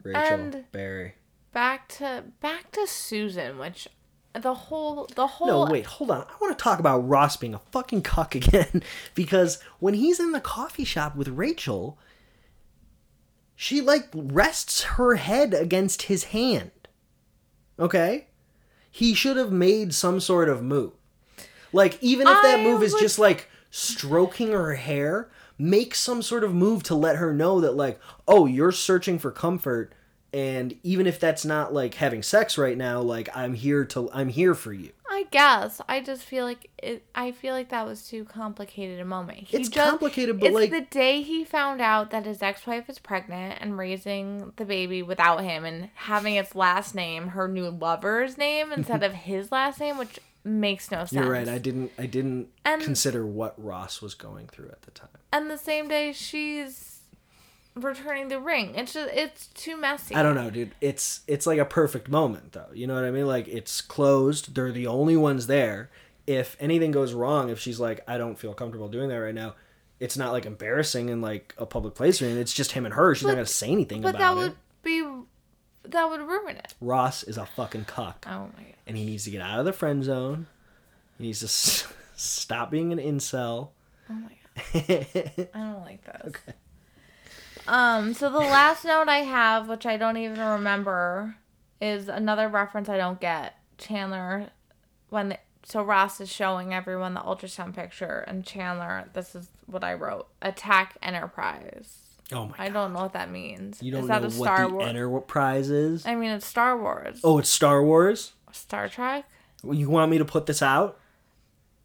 Rachel 0.05 0.22
And- 0.22 0.64
Barry. 0.72 1.14
back 1.53 1.88
to 1.99 2.24
back 2.41 2.70
to 2.72 2.86
Susan, 2.86 3.59
which 3.59 3.88
the 4.33 4.55
whole 4.55 5.09
the 5.16 5.26
whole 5.26 5.66
No, 5.66 5.72
wait, 5.72 5.87
hold 5.87 6.11
on. 6.11 6.22
I 6.22 6.33
want 6.41 6.57
to 6.57 6.62
talk 6.62 6.78
about 6.78 7.09
Ross 7.09 7.37
being 7.37 7.55
a 7.55 7.61
fucking 7.72 8.03
cuck 8.03 8.35
again 8.35 8.83
because 9.14 9.59
when 9.78 9.95
he's 9.95 10.20
in 10.20 10.33
the 10.33 10.41
coffee 10.41 10.85
shop 10.85 11.16
with 11.16 11.28
Rachel, 11.28 11.99
she 13.57 13.81
like 13.81 14.09
rests 14.14 14.83
her 14.83 15.16
head 15.16 15.53
against 15.55 16.03
his 16.03 16.24
hand. 16.24 16.70
Okay? 17.78 18.26
He 18.91 19.14
should 19.14 19.37
have 19.37 19.53
made 19.53 19.95
some 19.95 20.20
sort 20.20 20.49
of 20.49 20.62
move. 20.62 20.93
Like 21.72 21.99
even 22.03 22.26
if 22.26 22.43
that 22.43 22.61
I 22.61 22.62
move 22.62 22.83
is 22.83 22.93
would- 22.93 23.01
just 23.01 23.18
like 23.18 23.49
stroking 23.70 24.49
her 24.53 24.74
hair, 24.74 25.31
make 25.59 25.95
some 25.95 26.22
sort 26.22 26.43
of 26.45 26.55
move 26.55 26.83
to 26.85 26.95
let 26.95 27.16
her 27.16 27.33
know 27.33 27.61
that 27.61 27.76
like, 27.76 28.01
"Oh, 28.26 28.47
you're 28.47 28.72
searching 28.72 29.18
for 29.18 29.31
comfort." 29.31 29.93
And 30.33 30.76
even 30.85 31.07
if 31.07 31.18
that's 31.18 31.45
not 31.45 31.74
like 31.74 31.95
having 31.95 32.22
sex 32.22 32.57
right 32.57 32.76
now, 32.78 33.01
like 33.01 33.28
I'm 33.37 33.55
here 33.55 33.85
to 33.87 34.09
I'm 34.12 34.28
here 34.28 34.55
for 34.55 34.72
you. 34.72 34.91
I 35.12 35.24
guess 35.33 35.81
I 35.89 36.01
just 36.01 36.22
feel 36.22 36.45
like 36.45 36.70
it. 36.81 37.05
I 37.16 37.33
feel 37.33 37.53
like 37.53 37.70
that 37.70 37.85
was 37.85 38.07
too 38.07 38.24
complicated 38.24 39.01
a 39.01 39.05
moment. 39.05 39.39
He 39.49 39.57
It's 39.57 39.68
just- 39.68 39.89
complicated, 39.91 40.39
but, 40.39 40.47
it's 40.47 40.55
like- 40.55 40.70
the 40.70 40.83
day 40.83 41.20
he 41.22 41.45
found 41.45 41.81
out 41.81 42.11
that 42.12 42.26
his 42.26 42.43
ex-wife 42.43 42.89
is 42.89 43.01
pregnant 43.01 43.59
and 43.61 43.76
raising 43.76 44.53
the 44.55 44.64
baby 44.64 45.03
without 45.03 45.43
him 45.43 45.64
and 45.64 45.91
having 45.95 46.37
its 46.37 46.55
last 46.55 46.95
name 46.95 47.28
her 47.28 47.49
new 47.49 47.68
lover's 47.68 48.39
name 48.39 48.70
instead 48.76 49.03
of 49.03 49.12
his 49.12 49.51
last 49.51 49.81
name, 49.81 49.99
which 49.99 50.20
makes 50.45 50.91
no 50.93 50.99
sense. 50.99 51.12
You're 51.12 51.28
right. 51.31 51.49
I 51.49 51.59
didn't. 51.59 51.91
I 51.99 52.07
didn't 52.07 52.49
And- 52.64 52.81
consider 52.81 53.26
what 53.26 53.55
Ross 53.62 54.01
was 54.01 54.14
going 54.14 54.47
through 54.47 54.68
at 54.68 54.83
the 54.83 54.93
time. 54.93 55.09
and 55.33 55.51
the 55.51 55.59
same 55.59 55.89
day 55.89 56.12
she's 56.12 56.89
returning 57.75 58.29
the 58.29 58.41
ring. 58.41 58.75
It's 58.75 58.93
just 58.95 59.12
it's 59.14 59.47
too 59.49 59.77
messy. 59.77 60.14
I 60.14 60.23
don't 60.23 60.35
know, 60.35 60.51
dude. 60.51 60.73
It's 60.81 61.21
it's 61.27 61.47
like 61.47 61.59
a 61.59 61.64
perfect 61.64 62.09
moment, 62.09 62.53
though. 62.53 62.68
You 62.73 62.87
know 62.87 62.95
what 62.95 63.05
I 63.05 63.11
mean? 63.11 63.27
Like 63.27 63.49
it's 63.49 63.81
closed. 63.81 64.55
They're 64.55 64.73
the 64.73 64.87
only 64.87 65.16
ones 65.16 65.47
there. 65.47 65.91
If 66.27 66.57
anything 66.61 66.91
goes 66.93 67.12
wrong, 67.12 67.49
if 67.51 67.59
she's 67.59 67.81
like, 67.81 68.03
I 68.07 68.18
don't 68.18 68.39
feel 68.39 68.55
comfortable 68.55 68.89
doing 68.89 69.09
that 69.09 69.16
right 69.16 69.35
now, 69.35 69.55
it's 69.99 70.16
not 70.16 70.33
like 70.33 70.47
embarrassing 70.47 71.09
in 71.09 71.21
like 71.21 71.55
a 71.59 71.66
public 71.66 71.95
place 71.95 72.21
or 72.21 72.27
anything. 72.27 72.43
It's 72.43 72.53
just 72.55 72.73
him 72.73 72.85
and 72.85 72.95
her. 72.95 73.14
She's 73.14 73.27
not 73.27 73.33
gonna 73.35 73.47
say 73.47 73.71
anything 73.71 74.01
But 74.03 74.18
that 74.18 74.37
would 74.37 74.53
it. 74.53 74.57
be 74.83 75.03
that 75.85 76.05
would 76.09 76.21
ruin 76.21 76.57
it. 76.57 76.75
Ross 76.81 77.23
is 77.23 77.37
a 77.39 77.47
fucking 77.47 77.85
cuck, 77.87 78.25
Oh 78.29 78.51
my 78.57 78.62
god. 78.64 78.75
and 78.87 78.97
he 78.97 79.05
needs 79.07 79.25
to 79.25 79.31
get 79.31 79.41
out 79.41 79.59
of 79.59 79.64
the 79.64 79.73
friend 79.73 80.05
zone. 80.05 80.47
He 81.18 81.25
needs 81.27 81.41
to 81.41 81.47
s- 81.47 81.87
stop 82.16 82.71
being 82.71 82.93
an 82.93 82.99
incel. 82.99 83.71
Oh 84.09 84.12
my 84.14 84.37
god. 84.73 85.49
I 85.55 85.59
don't 85.59 85.81
like 85.83 86.05
this. 86.05 86.35
Um, 87.71 88.14
so 88.14 88.29
the 88.29 88.39
last 88.39 88.85
note 88.85 89.09
I 89.09 89.18
have, 89.18 89.68
which 89.68 89.87
I 89.87 89.97
don't 89.97 90.16
even 90.16 90.41
remember, 90.41 91.37
is 91.81 92.09
another 92.09 92.49
reference 92.49 92.89
I 92.89 92.97
don't 92.97 93.21
get. 93.21 93.55
Chandler, 93.79 94.49
when 95.09 95.31
the, 95.31 95.39
so 95.62 95.83
Ross 95.83 96.21
is 96.21 96.29
showing 96.29 96.75
everyone 96.75 97.14
the 97.14 97.21
ultrasound 97.21 97.75
picture, 97.77 98.25
and 98.27 98.45
Chandler, 98.45 99.09
this 99.14 99.35
is 99.37 99.49
what 99.66 99.85
I 99.85 99.95
wrote: 99.95 100.27
attack 100.43 100.97
Enterprise. 101.01 101.97
oh 102.33 102.47
my! 102.47 102.55
I 102.59 102.68
don't 102.71 102.93
know 102.93 103.03
what 103.03 103.12
that 103.12 103.31
means. 103.31 103.81
You 103.83 103.93
don't 103.93 104.03
is 104.03 104.09
that 104.09 104.23
know 104.23 104.29
a 104.29 104.31
what 104.31 104.47
Star 104.47 104.68
the? 104.68 104.79
Enterprise 104.85 105.71
is? 105.71 106.05
I 106.07 106.16
mean, 106.16 106.31
it's 106.31 106.47
Star 106.47 106.77
Wars. 106.77 107.21
Oh, 107.23 107.39
it's 107.39 107.49
Star 107.51 107.83
Wars. 107.85 108.33
Star 108.53 108.89
Trek. 108.89 109.27
You 109.62 109.89
want 109.89 110.11
me 110.11 110.18
to 110.18 110.25
put 110.25 110.47
this 110.47 110.61
out? 110.61 110.99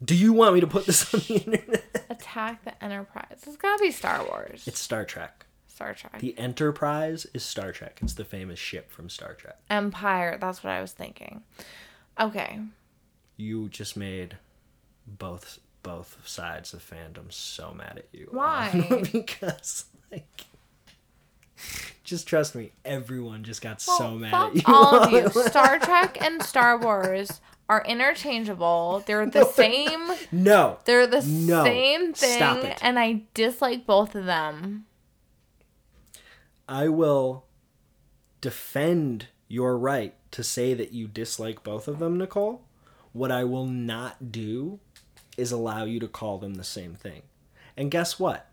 Do 0.04 0.16
you 0.16 0.34
want 0.34 0.56
me 0.56 0.62
to 0.62 0.68
put 0.68 0.86
this 0.86 1.14
on 1.14 1.20
the 1.22 1.36
internet? 1.46 2.06
Attack 2.10 2.64
the 2.66 2.84
Enterprise. 2.84 3.44
It's 3.46 3.56
gotta 3.58 3.82
be 3.82 3.92
Star 3.92 4.26
Wars. 4.26 4.64
It's 4.68 4.80
Star 4.80 5.06
Trek. 5.06 5.45
Star 5.76 5.94
Trek. 5.94 6.20
The 6.20 6.38
Enterprise 6.40 7.28
is 7.34 7.44
Star 7.44 7.74
Trek. 7.74 8.00
It's 8.02 8.14
the 8.14 8.24
famous 8.24 8.58
ship 8.58 8.90
from 8.92 9.10
Star 9.10 9.34
Trek. 9.34 9.58
Empire. 9.70 10.38
That's 10.40 10.64
what 10.64 10.72
I 10.72 10.80
was 10.80 10.94
thinking. 10.94 11.44
Okay. 12.20 12.60
You 13.36 13.68
just 13.68 13.98
made 13.98 14.38
both 15.06 15.60
both 15.84 16.18
sides 16.26 16.74
of 16.74 16.80
fandom 16.82 17.32
so 17.32 17.74
mad 17.74 17.98
at 17.98 18.08
you. 18.18 18.28
Why? 18.32 19.04
because 19.12 19.86
like 20.12 20.46
just 22.06 22.28
trust 22.28 22.56
me, 22.56 22.72
everyone 22.86 23.44
just 23.44 23.62
got 23.62 23.84
Well, 23.86 23.98
so 23.98 24.12
mad 24.16 24.34
at 24.34 24.56
you. 24.56 24.62
all 24.68 24.96
of 25.04 25.12
you. 25.12 25.30
Star 25.50 25.78
Trek 25.80 26.18
and 26.22 26.42
Star 26.42 26.80
Wars 26.80 27.42
are 27.68 27.84
interchangeable. 27.86 29.04
They're 29.06 29.26
the 29.26 29.44
same. 29.52 30.08
no. 30.32 30.78
They're 30.86 31.08
the 31.08 31.22
No. 31.22 31.64
same 31.66 32.14
thing, 32.14 32.74
and 32.82 32.98
I 32.98 33.24
dislike 33.34 33.86
both 33.86 34.16
of 34.16 34.26
them. 34.26 34.86
I 36.68 36.88
will 36.90 37.46
defend 38.42 39.28
your 39.48 39.78
right 39.78 40.14
to 40.32 40.44
say 40.44 40.74
that 40.74 40.92
you 40.92 41.08
dislike 41.08 41.64
both 41.64 41.88
of 41.88 42.00
them, 42.00 42.18
Nicole. 42.18 42.62
What 43.14 43.32
I 43.32 43.44
will 43.44 43.66
not 43.66 44.32
do 44.32 44.80
is 45.38 45.52
allow 45.52 45.86
you 45.86 46.00
to 46.00 46.08
call 46.08 46.38
them 46.38 46.56
the 46.56 46.64
same 46.64 46.96
thing. 46.96 47.22
And 47.78 47.92
guess 47.92 48.20
what? 48.20 48.50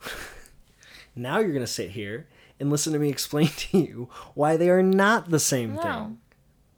now 1.14 1.38
you're 1.38 1.52
going 1.52 1.60
to 1.60 1.66
sit 1.66 1.90
here 1.90 2.28
and 2.60 2.70
listen 2.70 2.92
to 2.92 2.98
me 2.98 3.08
explain 3.08 3.48
to 3.56 3.78
you 3.78 4.08
why 4.34 4.56
they 4.56 4.70
are 4.70 4.82
not 4.82 5.30
the 5.30 5.38
same 5.40 5.74
No, 5.74 5.82
thing. 5.82 6.18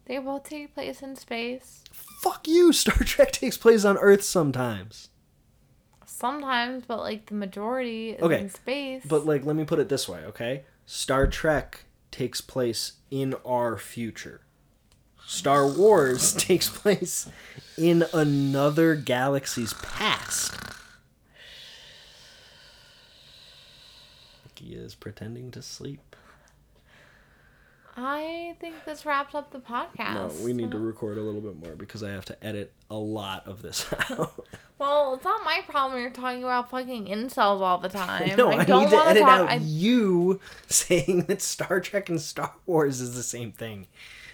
they 0.05 0.17
both 0.17 0.43
take 0.43 0.73
place 0.73 1.01
in 1.01 1.15
space. 1.15 1.83
Fuck 1.91 2.47
you. 2.47 2.73
Star 2.73 2.95
Trek 2.97 3.31
takes 3.31 3.57
place 3.57 3.85
on 3.85 3.97
Earth 3.97 4.23
sometimes. 4.23 5.09
Sometimes, 6.21 6.83
but 6.87 6.99
like 6.99 7.25
the 7.25 7.33
majority 7.33 8.11
is 8.11 8.21
Okay, 8.21 8.41
in 8.41 8.49
space. 8.49 9.03
But 9.05 9.25
like 9.25 9.43
let 9.43 9.55
me 9.55 9.65
put 9.65 9.79
it 9.79 9.89
this 9.89 10.07
way, 10.07 10.19
okay? 10.25 10.63
Star 10.85 11.25
Trek 11.27 11.85
takes 12.11 12.41
place 12.41 12.93
in 13.09 13.33
our 13.43 13.77
future. 13.77 14.41
Star 15.25 15.67
Wars 15.67 16.33
takes 16.37 16.69
place 16.69 17.27
in 17.77 18.05
another 18.13 18.95
galaxy's 18.95 19.73
past. 19.73 20.53
He 24.55 24.75
is 24.75 24.93
pretending 24.93 25.49
to 25.51 25.61
sleep. 25.63 26.10
I 27.97 28.55
think 28.59 28.85
this 28.85 29.05
wraps 29.05 29.35
up 29.35 29.51
the 29.51 29.59
podcast. 29.59 30.13
No, 30.39 30.43
we 30.45 30.53
need 30.53 30.71
to 30.71 30.79
record 30.79 31.17
a 31.17 31.21
little 31.21 31.41
bit 31.41 31.57
more 31.57 31.75
because 31.75 32.03
I 32.03 32.09
have 32.11 32.25
to 32.25 32.45
edit 32.45 32.71
a 32.89 32.95
lot 32.95 33.47
of 33.47 33.61
this 33.61 33.85
out. 34.11 34.45
Well, 34.77 35.15
it's 35.15 35.23
not 35.25 35.43
my 35.43 35.61
problem. 35.67 36.01
You're 36.01 36.09
talking 36.09 36.43
about 36.43 36.71
fucking 36.71 37.05
incels 37.05 37.59
all 37.61 37.77
the 37.79 37.89
time. 37.89 38.35
no, 38.37 38.49
I 38.49 38.59
I, 38.59 38.63
don't 38.65 38.83
need 38.83 38.89
to 38.91 38.95
want 38.95 39.05
to 39.05 39.11
edit 39.11 39.23
talk. 39.23 39.39
out 39.41 39.49
I, 39.49 39.55
you 39.55 40.39
saying 40.67 41.23
that 41.27 41.41
Star 41.41 41.79
Trek 41.81 42.09
and 42.09 42.19
Star 42.21 42.53
Wars 42.65 43.01
is 43.01 43.13
the 43.15 43.23
same 43.23 43.51
thing. 43.51 43.87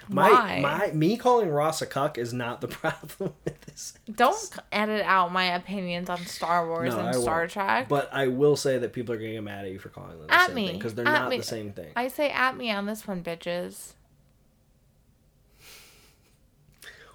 My 0.09 0.29
Why? 0.31 0.59
my 0.61 0.91
me 0.93 1.17
calling 1.17 1.49
Ross 1.49 1.81
a 1.81 1.85
cuck 1.85 2.17
is 2.17 2.31
not 2.33 2.61
the 2.61 2.67
problem 2.69 3.33
with 3.43 3.61
this. 3.61 3.93
don't 4.09 4.49
edit 4.71 5.03
out 5.05 5.31
my 5.33 5.55
opinions 5.55 6.09
on 6.09 6.19
Star 6.25 6.65
Wars 6.67 6.93
No, 6.93 6.99
and 6.99 7.09
I 7.09 7.11
Star 7.11 7.39
won't. 7.39 7.51
Trek. 7.51 7.89
But 7.89 8.09
I 8.13 8.27
will 8.27 8.55
say 8.55 8.77
that 8.77 8.93
people 8.93 9.13
are 9.13 9.17
gonna 9.17 9.31
get 9.33 9.43
mad 9.43 9.65
at 9.65 9.71
you 9.71 9.79
for 9.79 9.89
calling 9.89 10.17
them 10.17 10.27
the 10.27 10.33
At 10.33 10.47
same 10.47 10.55
me. 10.55 10.67
thing 10.67 10.77
because 10.77 10.95
they're 10.95 11.07
At 11.07 11.11
not 11.21 11.29
me. 11.29 11.37
the 11.37 11.43
same 11.43 11.73
thing. 11.73 11.91
I 11.95 12.07
say 12.07 12.29
at 12.29 12.55
me 12.55 12.71
on 12.71 12.85
this 12.85 13.05
one, 13.07 13.21
bitches. 13.21 13.93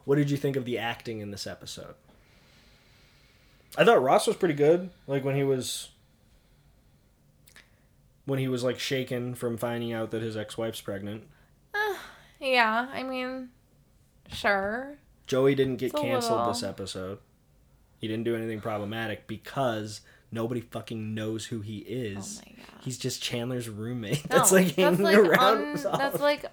What 0.04 0.16
did 0.16 0.30
you 0.30 0.36
think 0.36 0.56
of 0.56 0.64
the 0.64 0.78
acting 0.78 1.20
in 1.20 1.30
this 1.30 1.46
episode? 1.46 1.94
I 3.78 3.84
thought 3.84 4.02
Ross 4.02 4.26
was 4.26 4.36
pretty 4.36 4.54
good. 4.54 4.90
Like 5.06 5.24
when 5.24 5.36
he 5.36 5.44
was 5.44 5.88
when 8.24 8.38
he 8.38 8.48
was 8.48 8.62
like 8.62 8.78
shaken 8.78 9.34
from 9.34 9.56
finding 9.56 9.92
out 9.92 10.10
that 10.10 10.22
his 10.22 10.36
ex-wife's 10.36 10.80
pregnant. 10.80 11.24
Yeah, 12.42 12.88
I 12.92 13.02
mean, 13.04 13.50
sure. 14.32 14.98
Joey 15.26 15.54
didn't 15.54 15.76
get 15.76 15.92
It's 15.92 16.00
canceled 16.00 16.50
this 16.50 16.62
episode. 16.62 17.18
He 17.98 18.08
didn't 18.08 18.24
do 18.24 18.34
anything 18.34 18.60
problematic 18.60 19.26
because 19.28 20.00
nobody 20.32 20.60
fucking 20.60 21.14
knows 21.14 21.46
who 21.46 21.60
he 21.60 21.78
is. 21.78 22.42
Oh 22.42 22.44
my 22.50 22.56
God. 22.56 22.84
He's 22.84 22.98
just 22.98 23.22
Chandler's 23.22 23.68
roommate. 23.68 24.24
No, 24.30 24.38
That's 24.38 24.50
like 24.52 24.74
hanging 24.74 25.02
like 25.02 25.16
around. 25.16 25.76
un- 25.86 25.98
that's 25.98 26.20
like. 26.20 26.44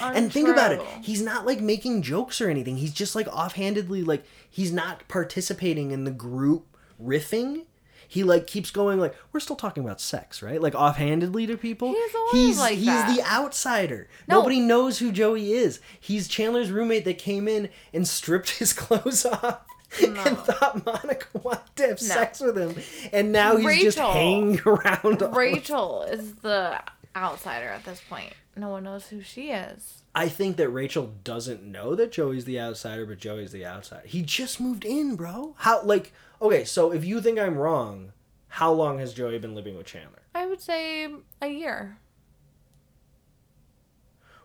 and 0.00 0.32
think 0.32 0.48
about 0.48 0.72
it. 0.72 0.80
He's 1.02 1.20
not 1.20 1.44
like 1.44 1.60
making 1.60 2.02
jokes 2.02 2.40
or 2.40 2.48
anything. 2.48 2.78
He's 2.78 2.92
just 2.94 3.14
like 3.14 3.28
offhandedly 3.28 4.02
like 4.02 4.24
he's 4.48 4.72
not 4.72 5.06
participating 5.08 5.90
in 5.90 6.04
the 6.04 6.10
group 6.10 6.74
riffing. 7.02 7.66
He 8.12 8.24
like 8.24 8.46
keeps 8.46 8.70
going 8.70 9.00
like 9.00 9.14
we're 9.32 9.40
still 9.40 9.56
talking 9.56 9.82
about 9.82 9.98
sex, 9.98 10.42
right? 10.42 10.60
Like 10.60 10.74
offhandedly 10.74 11.46
to 11.46 11.56
people. 11.56 11.94
He's 11.94 12.14
always 12.14 12.32
he's 12.34 12.58
like 12.58 12.76
he's 12.76 12.84
that. 12.84 13.16
the 13.16 13.22
outsider. 13.22 14.06
No. 14.28 14.36
Nobody 14.36 14.60
knows 14.60 14.98
who 14.98 15.12
Joey 15.12 15.54
is. 15.54 15.80
He's 15.98 16.28
Chandler's 16.28 16.70
roommate 16.70 17.06
that 17.06 17.16
came 17.16 17.48
in 17.48 17.70
and 17.94 18.06
stripped 18.06 18.50
his 18.58 18.74
clothes 18.74 19.24
off. 19.24 19.64
And 20.02 20.14
thought 20.18 20.84
Monica 20.84 21.26
wanted 21.42 21.74
to 21.76 21.86
have 21.86 22.00
sex 22.00 22.40
with 22.40 22.58
him, 22.58 22.74
and 23.14 23.32
now 23.32 23.56
he's 23.56 23.82
just 23.82 23.98
hanging 23.98 24.60
around. 24.66 25.22
Rachel 25.34 26.02
is 26.02 26.34
the 26.34 26.82
outsider 27.16 27.68
at 27.68 27.84
this 27.86 28.02
point. 28.10 28.34
No 28.56 28.68
one 28.68 28.84
knows 28.84 29.06
who 29.06 29.22
she 29.22 29.52
is. 29.52 30.01
I 30.14 30.28
think 30.28 30.56
that 30.58 30.68
Rachel 30.68 31.14
doesn't 31.24 31.62
know 31.62 31.94
that 31.94 32.12
Joey's 32.12 32.44
the 32.44 32.60
outsider, 32.60 33.06
but 33.06 33.18
Joey's 33.18 33.52
the 33.52 33.64
outsider. 33.64 34.06
He 34.06 34.20
just 34.22 34.60
moved 34.60 34.84
in, 34.84 35.16
bro. 35.16 35.54
How 35.58 35.82
like 35.82 36.12
okay, 36.40 36.64
so 36.64 36.92
if 36.92 37.04
you 37.04 37.20
think 37.20 37.38
I'm 37.38 37.56
wrong, 37.56 38.12
how 38.48 38.72
long 38.72 38.98
has 38.98 39.14
Joey 39.14 39.38
been 39.38 39.54
living 39.54 39.76
with 39.76 39.86
Chandler? 39.86 40.22
I 40.34 40.46
would 40.46 40.60
say 40.60 41.08
a 41.40 41.48
year. 41.48 41.96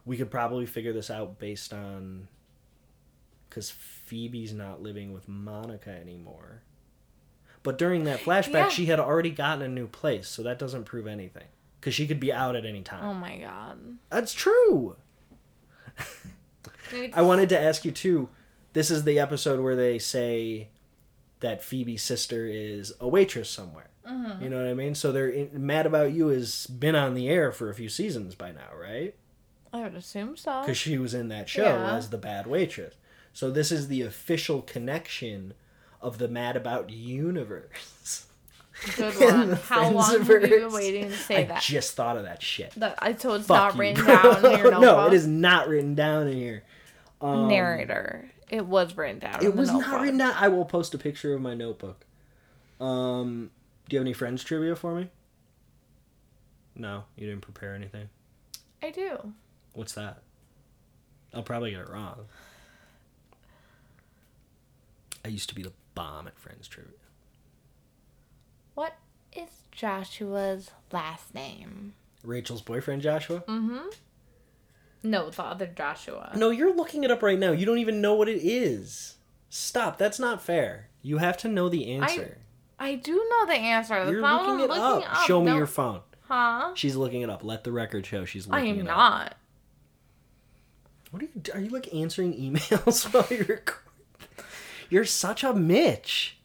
We 0.05 0.15
could 0.15 0.31
probably 0.31 0.65
figure 0.65 0.93
this 0.93 1.09
out 1.11 1.37
based 1.37 1.73
on 1.73 2.29
cuz 3.49 3.69
Phoebe's 3.71 4.53
not 4.53 4.81
living 4.81 5.11
with 5.13 5.27
Monica 5.27 5.89
anymore. 5.89 6.61
But 7.63 7.77
during 7.77 8.05
that 8.05 8.19
flashback, 8.21 8.53
Yeah. 8.53 8.69
she 8.69 8.85
had 8.85 8.99
already 9.01 9.31
gotten 9.31 9.61
a 9.63 9.67
new 9.67 9.87
place, 9.87 10.29
so 10.29 10.41
that 10.43 10.57
doesn't 10.59 10.85
prove 10.85 11.07
anything. 11.07 11.47
Cuz 11.81 11.93
she 11.93 12.07
could 12.07 12.21
be 12.21 12.31
out 12.31 12.55
at 12.55 12.65
any 12.65 12.81
time. 12.83 13.03
Oh 13.03 13.13
my 13.13 13.37
god. 13.37 13.97
That's 14.09 14.31
true. 14.33 14.95
I 17.15 17.21
wanted 17.21 17.49
to 17.49 17.59
ask 17.59 17.83
you 17.85 17.91
too. 17.91 18.29
This 18.73 18.91
is 18.91 19.03
the 19.03 19.19
episode 19.19 19.59
where 19.59 19.75
they 19.75 19.99
say 19.99 20.69
that 21.39 21.63
Phoebe's 21.63 22.01
sister 22.03 22.45
is 22.47 22.93
a 22.99 23.07
waitress 23.07 23.49
somewhere. 23.49 23.89
Mm-hmm. 24.07 24.43
You 24.43 24.49
know 24.49 24.57
what 24.57 24.67
I 24.67 24.73
mean? 24.73 24.95
So 24.95 25.11
they're 25.11 25.29
in, 25.29 25.49
Mad 25.65 25.85
About 25.85 26.13
You 26.13 26.27
has 26.29 26.67
been 26.67 26.95
on 26.95 27.13
the 27.13 27.27
air 27.27 27.51
for 27.51 27.69
a 27.69 27.75
few 27.75 27.89
seasons 27.89 28.35
by 28.35 28.51
now, 28.51 28.69
right? 28.79 29.15
I 29.73 29.81
would 29.81 29.95
assume 29.95 30.37
so. 30.37 30.61
Because 30.61 30.77
she 30.77 30.97
was 30.97 31.13
in 31.13 31.27
that 31.27 31.49
show 31.49 31.63
Yeah. 31.63 31.95
as 31.95 32.09
the 32.09 32.17
bad 32.17 32.47
waitress. 32.47 32.95
So 33.33 33.51
this 33.51 33.71
is 33.71 33.87
the 33.87 34.01
official 34.01 34.61
connection 34.61 35.53
of 36.01 36.17
the 36.19 36.27
Mad 36.27 36.55
About 36.55 36.89
universe. 36.89 38.27
Good 38.95 39.15
one. 39.19 39.51
How 39.53 39.89
long 39.89 40.11
have 40.19 40.27
you 40.29 40.39
been 40.39 40.71
waiting 40.71 41.09
to 41.09 41.17
say 41.17 41.37
I 41.43 41.43
that? 41.45 41.61
just 41.61 41.95
thought 41.95 42.17
of 42.17 42.23
that 42.23 42.41
shit. 42.43 42.71
that 42.77 42.95
I, 42.99 43.15
so 43.15 43.33
it's 43.33 43.47
Fuck 43.47 43.57
not 43.57 43.75
you, 43.75 43.79
written 43.81 44.05
down 44.05 44.45
in 44.45 44.51
your 44.51 44.71
notebook. 44.71 44.81
no, 44.81 45.07
it 45.07 45.13
is 45.13 45.27
not 45.27 45.67
written 45.67 45.95
down 45.95 46.27
in 46.27 46.37
here. 46.37 46.63
Um, 47.21 47.47
Narrator. 47.47 48.29
It 48.49 48.65
was 48.65 48.95
written 48.95 49.19
down. 49.19 49.41
in 49.41 49.47
It 49.47 49.55
was 49.55 49.71
not 49.71 50.01
written 50.01 50.19
down. 50.19 50.33
I 50.37 50.47
will 50.47 50.65
post 50.65 50.93
a 50.93 50.97
picture 50.97 51.33
of 51.33 51.41
my 51.41 51.53
notebook. 51.53 52.05
Um, 52.79 53.49
do 53.89 53.95
you 53.95 53.99
have 53.99 54.05
any 54.05 54.13
friends 54.13 54.43
trivia 54.43 54.75
for 54.75 54.93
me? 54.95 55.09
No, 56.75 57.05
you 57.15 57.25
didn't 57.27 57.41
prepare 57.41 57.73
anything. 57.73 58.09
I 58.83 58.91
do. 58.91 59.33
What's 59.73 59.93
that? 59.93 60.19
I'll 61.33 61.41
probably 61.43 61.71
get 61.71 61.81
it 61.81 61.89
wrong. 61.89 62.25
I 65.25 65.29
used 65.29 65.49
to 65.49 65.55
be 65.55 65.63
the 65.63 65.73
bomb 65.95 66.27
at 66.27 66.37
friends 66.37 66.67
trivia. 66.67 66.93
What 69.79 70.01
is 70.01 70.09
Joshua's 70.09 70.71
last 70.91 71.33
name? 71.35 71.93
Rachel's 72.23 72.61
boyfriend 72.61 73.01
Joshua? 73.01 73.41
Mm-hmm. 73.47 73.89
No, 75.03 75.29
the 75.29 75.43
other 75.43 75.67
Joshua. 75.67 76.31
No, 76.35 76.49
you're 76.49 76.75
looking 76.75 77.03
it 77.03 77.11
up 77.11 77.21
right 77.21 77.37
now. 77.37 77.51
You 77.51 77.65
don't 77.65 77.77
even 77.77 78.01
know 78.01 78.15
what 78.15 78.27
it 78.27 78.39
is. 78.43 79.17
Stop. 79.49 79.97
That's 79.97 80.19
not 80.19 80.41
fair. 80.41 80.89
You 81.01 81.19
have 81.19 81.37
to 81.37 81.47
know 81.47 81.69
the 81.69 81.91
answer. 81.93 82.39
I 82.79 82.95
do 82.95 83.13
know 83.13 83.45
the 83.45 83.53
answer. 83.53 83.95
That's 83.95 84.11
you're 84.11 84.21
not 84.21 84.45
looking 84.45 84.65
it 84.65 84.69
what 84.69 84.79
I'm 84.79 85.03
up. 85.03 85.11
up. 85.21 85.27
Show 85.27 85.41
me 85.43 85.53
your 85.53 85.67
phone. 85.67 86.01
Huh? 86.21 86.71
She's 86.73 86.95
looking 86.95 87.21
it 87.21 87.29
up. 87.29 87.43
Let 87.43 87.63
the 87.63 87.71
record 87.71 88.05
show 88.05 88.25
she's 88.25 88.49
I 88.49 88.57
looking 88.57 88.79
am 88.81 88.87
it 88.87 88.89
up. 88.89 88.97
not. 88.97 89.37
What 91.11 91.21
are 91.21 91.25
you? 91.25 91.41
Are 91.53 91.59
you 91.61 91.69
like 91.69 91.93
answering 91.93 92.33
emails 92.53 93.11
while 93.13 93.27
you're? 93.29 93.63
You're 94.89 95.05
such 95.05 95.43
a 95.43 95.53
Mitch. 95.53 96.36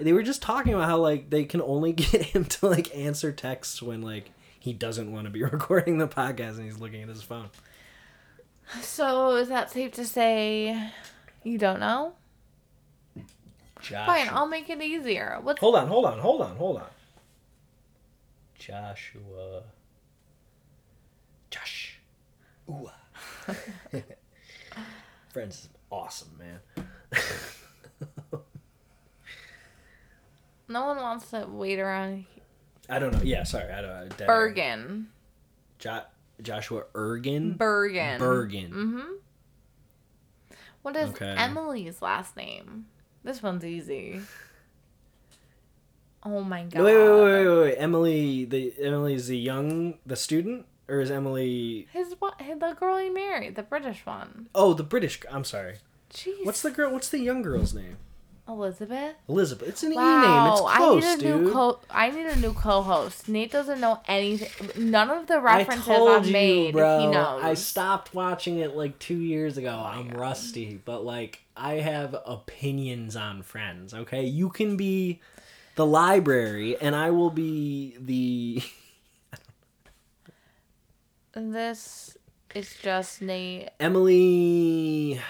My 0.00 0.04
god. 0.04 0.06
They 0.06 0.12
were 0.12 0.22
just 0.22 0.42
talking 0.42 0.74
about 0.74 0.88
how 0.88 0.98
like 0.98 1.30
they 1.30 1.44
can 1.44 1.62
only 1.62 1.92
get 1.94 2.22
him 2.22 2.44
to 2.46 2.66
like 2.68 2.94
answer 2.96 3.32
texts 3.32 3.82
when 3.82 4.02
like 4.02 4.30
he 4.58 4.72
doesn't 4.72 5.12
want 5.12 5.26
to 5.26 5.30
be 5.30 5.42
recording 5.44 5.98
the 5.98 6.08
podcast 6.08 6.56
and 6.56 6.64
he's 6.64 6.78
looking 6.78 7.02
at 7.02 7.08
his 7.08 7.22
phone. 7.22 7.50
So 8.82 9.36
is 9.36 9.48
that 9.48 9.70
safe 9.70 9.92
to 9.92 10.06
say 10.06 10.90
you 11.42 11.58
don't 11.58 11.80
know? 11.80 12.14
Joshua. 13.80 14.04
Fine, 14.06 14.28
I'll 14.30 14.46
make 14.46 14.68
it 14.68 14.82
easier. 14.82 15.38
What's 15.42 15.60
Hold 15.60 15.76
on, 15.76 15.88
hold 15.88 16.04
on, 16.04 16.18
hold 16.18 16.42
on, 16.42 16.56
hold 16.56 16.76
on. 16.76 16.86
Joshua. 18.58 19.62
Josh. 21.50 21.98
Ooh. 22.68 22.90
Friends 25.32 25.60
is 25.60 25.68
awesome, 25.90 26.38
man. 26.38 26.86
No 30.70 30.86
one 30.86 30.96
wants 30.98 31.30
to 31.30 31.46
wait 31.50 31.78
around 31.80 32.24
I 32.88 32.98
don't 32.98 33.12
know. 33.12 33.20
Yeah, 33.22 33.44
sorry. 33.44 33.70
I 33.72 33.82
don't 33.82 34.18
know. 34.18 34.26
Burgin. 34.26 35.06
Jo- 35.78 36.02
Joshua 36.42 36.84
Ergen. 36.94 37.56
Burgin. 37.56 38.18
Burgin. 38.18 38.70
Mm-hmm. 38.70 39.12
What 40.82 40.96
is 40.96 41.10
Okay. 41.10 41.34
Emily's 41.36 42.00
last 42.00 42.36
name? 42.36 42.86
This 43.22 43.42
one's 43.42 43.64
easy. 43.64 44.20
Oh 46.22 46.42
my 46.42 46.64
god. 46.64 46.82
Wait, 46.82 46.96
wait, 46.96 47.08
wait, 47.08 47.46
wait, 47.46 47.58
wait. 47.60 47.76
Emily, 47.76 48.44
the 48.44 48.74
Emily 48.80 49.14
is 49.14 49.28
the 49.28 49.38
young, 49.38 49.98
the 50.04 50.16
student, 50.16 50.66
or 50.88 51.00
is 51.00 51.10
Emily? 51.10 51.86
His 51.92 52.14
what? 52.18 52.38
The 52.38 52.76
girl 52.78 52.98
he 52.98 53.08
married, 53.08 53.56
the 53.56 53.62
British 53.62 54.04
one. 54.04 54.48
Oh, 54.54 54.74
the 54.74 54.82
British. 54.82 55.20
I'm 55.30 55.44
sorry. 55.44 55.76
Jeez. 56.12 56.44
What's 56.44 56.62
the 56.62 56.70
girl? 56.70 56.92
What's 56.92 57.08
the 57.08 57.20
young 57.20 57.42
girl's 57.42 57.72
name? 57.72 57.96
Elizabeth? 58.52 59.14
Elizabeth. 59.28 59.68
It's 59.68 59.82
an 59.82 59.94
Wow, 59.94 60.02
e 60.02 60.26
name. 60.26 60.52
It's 60.52 60.60
close, 60.76 61.04
I 61.04 61.14
need 61.14 61.20
a 61.20 61.22
dude. 61.22 61.42
new 61.46 61.52
co. 61.52 61.78
I 61.90 62.10
need 62.10 62.26
a 62.26 62.36
new 62.36 62.52
co-host. 62.52 63.28
Nate 63.28 63.50
doesn't 63.52 63.80
know 63.80 64.00
anything. 64.08 64.90
None 64.90 65.10
of 65.10 65.26
the 65.26 65.34
I 65.34 65.58
references 65.58 65.84
told 65.86 66.10
I've 66.10 66.26
you, 66.26 66.32
made, 66.32 66.72
bro. 66.72 66.98
he 67.00 67.06
knows. 67.06 67.42
I 67.44 67.54
stopped 67.54 68.14
watching 68.14 68.58
it 68.58 68.76
like 68.76 68.98
two 68.98 69.18
years 69.18 69.56
ago. 69.56 69.78
Oh 69.80 69.84
I'm 69.86 70.08
rusty, 70.10 70.80
but 70.84 71.04
like 71.04 71.40
I 71.56 71.74
have 71.74 72.16
opinions 72.26 73.16
on 73.16 73.42
Friends. 73.42 73.94
Okay, 73.94 74.24
you 74.24 74.48
can 74.48 74.76
be 74.76 75.20
the 75.76 75.86
library, 75.86 76.76
and 76.80 76.94
I 76.96 77.10
will 77.10 77.30
be 77.30 77.96
the. 78.00 78.62
This 81.32 82.16
is 82.54 82.74
just 82.82 83.22
Nate 83.22 83.68
Emily. 83.78 85.20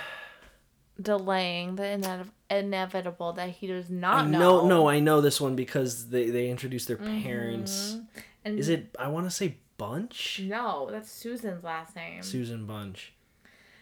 delaying 1.01 1.77
the 1.77 1.83
inev- 1.83 2.31
inevitable 2.51 3.33
that 3.35 3.51
he 3.51 3.67
does 3.67 3.89
not 3.91 4.25
I 4.25 4.27
know. 4.27 4.39
know, 4.39 4.67
no, 4.69 4.89
I 4.89 5.01
know 5.01 5.21
this 5.21 5.41
one 5.41 5.57
because 5.57 6.09
they 6.11 6.31
they 6.31 6.49
introduced 6.51 6.89
their 6.89 6.97
parents. 6.97 7.93
Mm-hmm. 7.95 8.21
And 8.45 8.59
Is 8.59 8.69
it? 8.69 8.95
I 8.99 9.09
want 9.09 9.27
to 9.27 9.31
say 9.31 9.57
Bunch. 9.77 10.41
No, 10.45 10.89
that's 10.91 11.11
Susan's 11.11 11.65
last 11.65 11.97
name. 11.97 12.23
Susan 12.23 12.67
Bunch. 12.67 13.15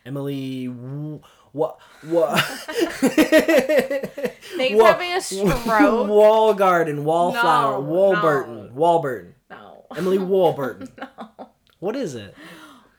Emily. 0.07 0.67
What? 0.67 1.79
What? 2.03 2.35
Nate's 4.57 4.83
having 4.83 5.13
a 5.13 5.21
stroke. 5.21 5.67
Wall 6.09 6.55
Garden, 6.55 7.05
Wallflower, 7.05 7.83
No, 7.83 7.89
Walburton, 7.89 8.73
Walburton. 8.75 9.33
No. 9.51 9.87
Emily 9.97 10.19
Walburton. 10.19 10.89
no. 10.99 11.49
What 11.81 11.97
is 11.97 12.15
it? 12.15 12.35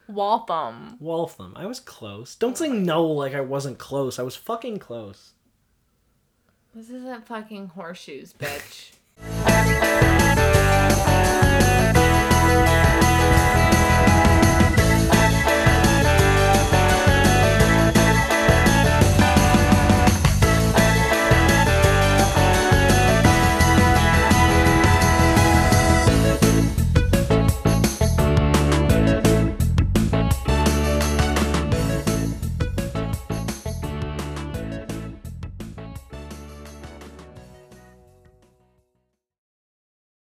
Waltham. 0.08 0.96
Waltham. 1.00 1.52
I 1.56 1.66
was 1.66 1.80
close. 1.80 2.34
Don't 2.34 2.58
say 2.58 2.68
no 2.68 3.04
like 3.06 3.34
I 3.34 3.40
wasn't 3.40 3.78
close. 3.78 4.18
I 4.18 4.22
was 4.22 4.36
fucking 4.36 4.78
close. 4.78 5.32
This 6.74 6.90
isn't 6.90 7.26
fucking 7.26 7.68
horseshoes, 7.68 8.32
bitch. 8.32 8.92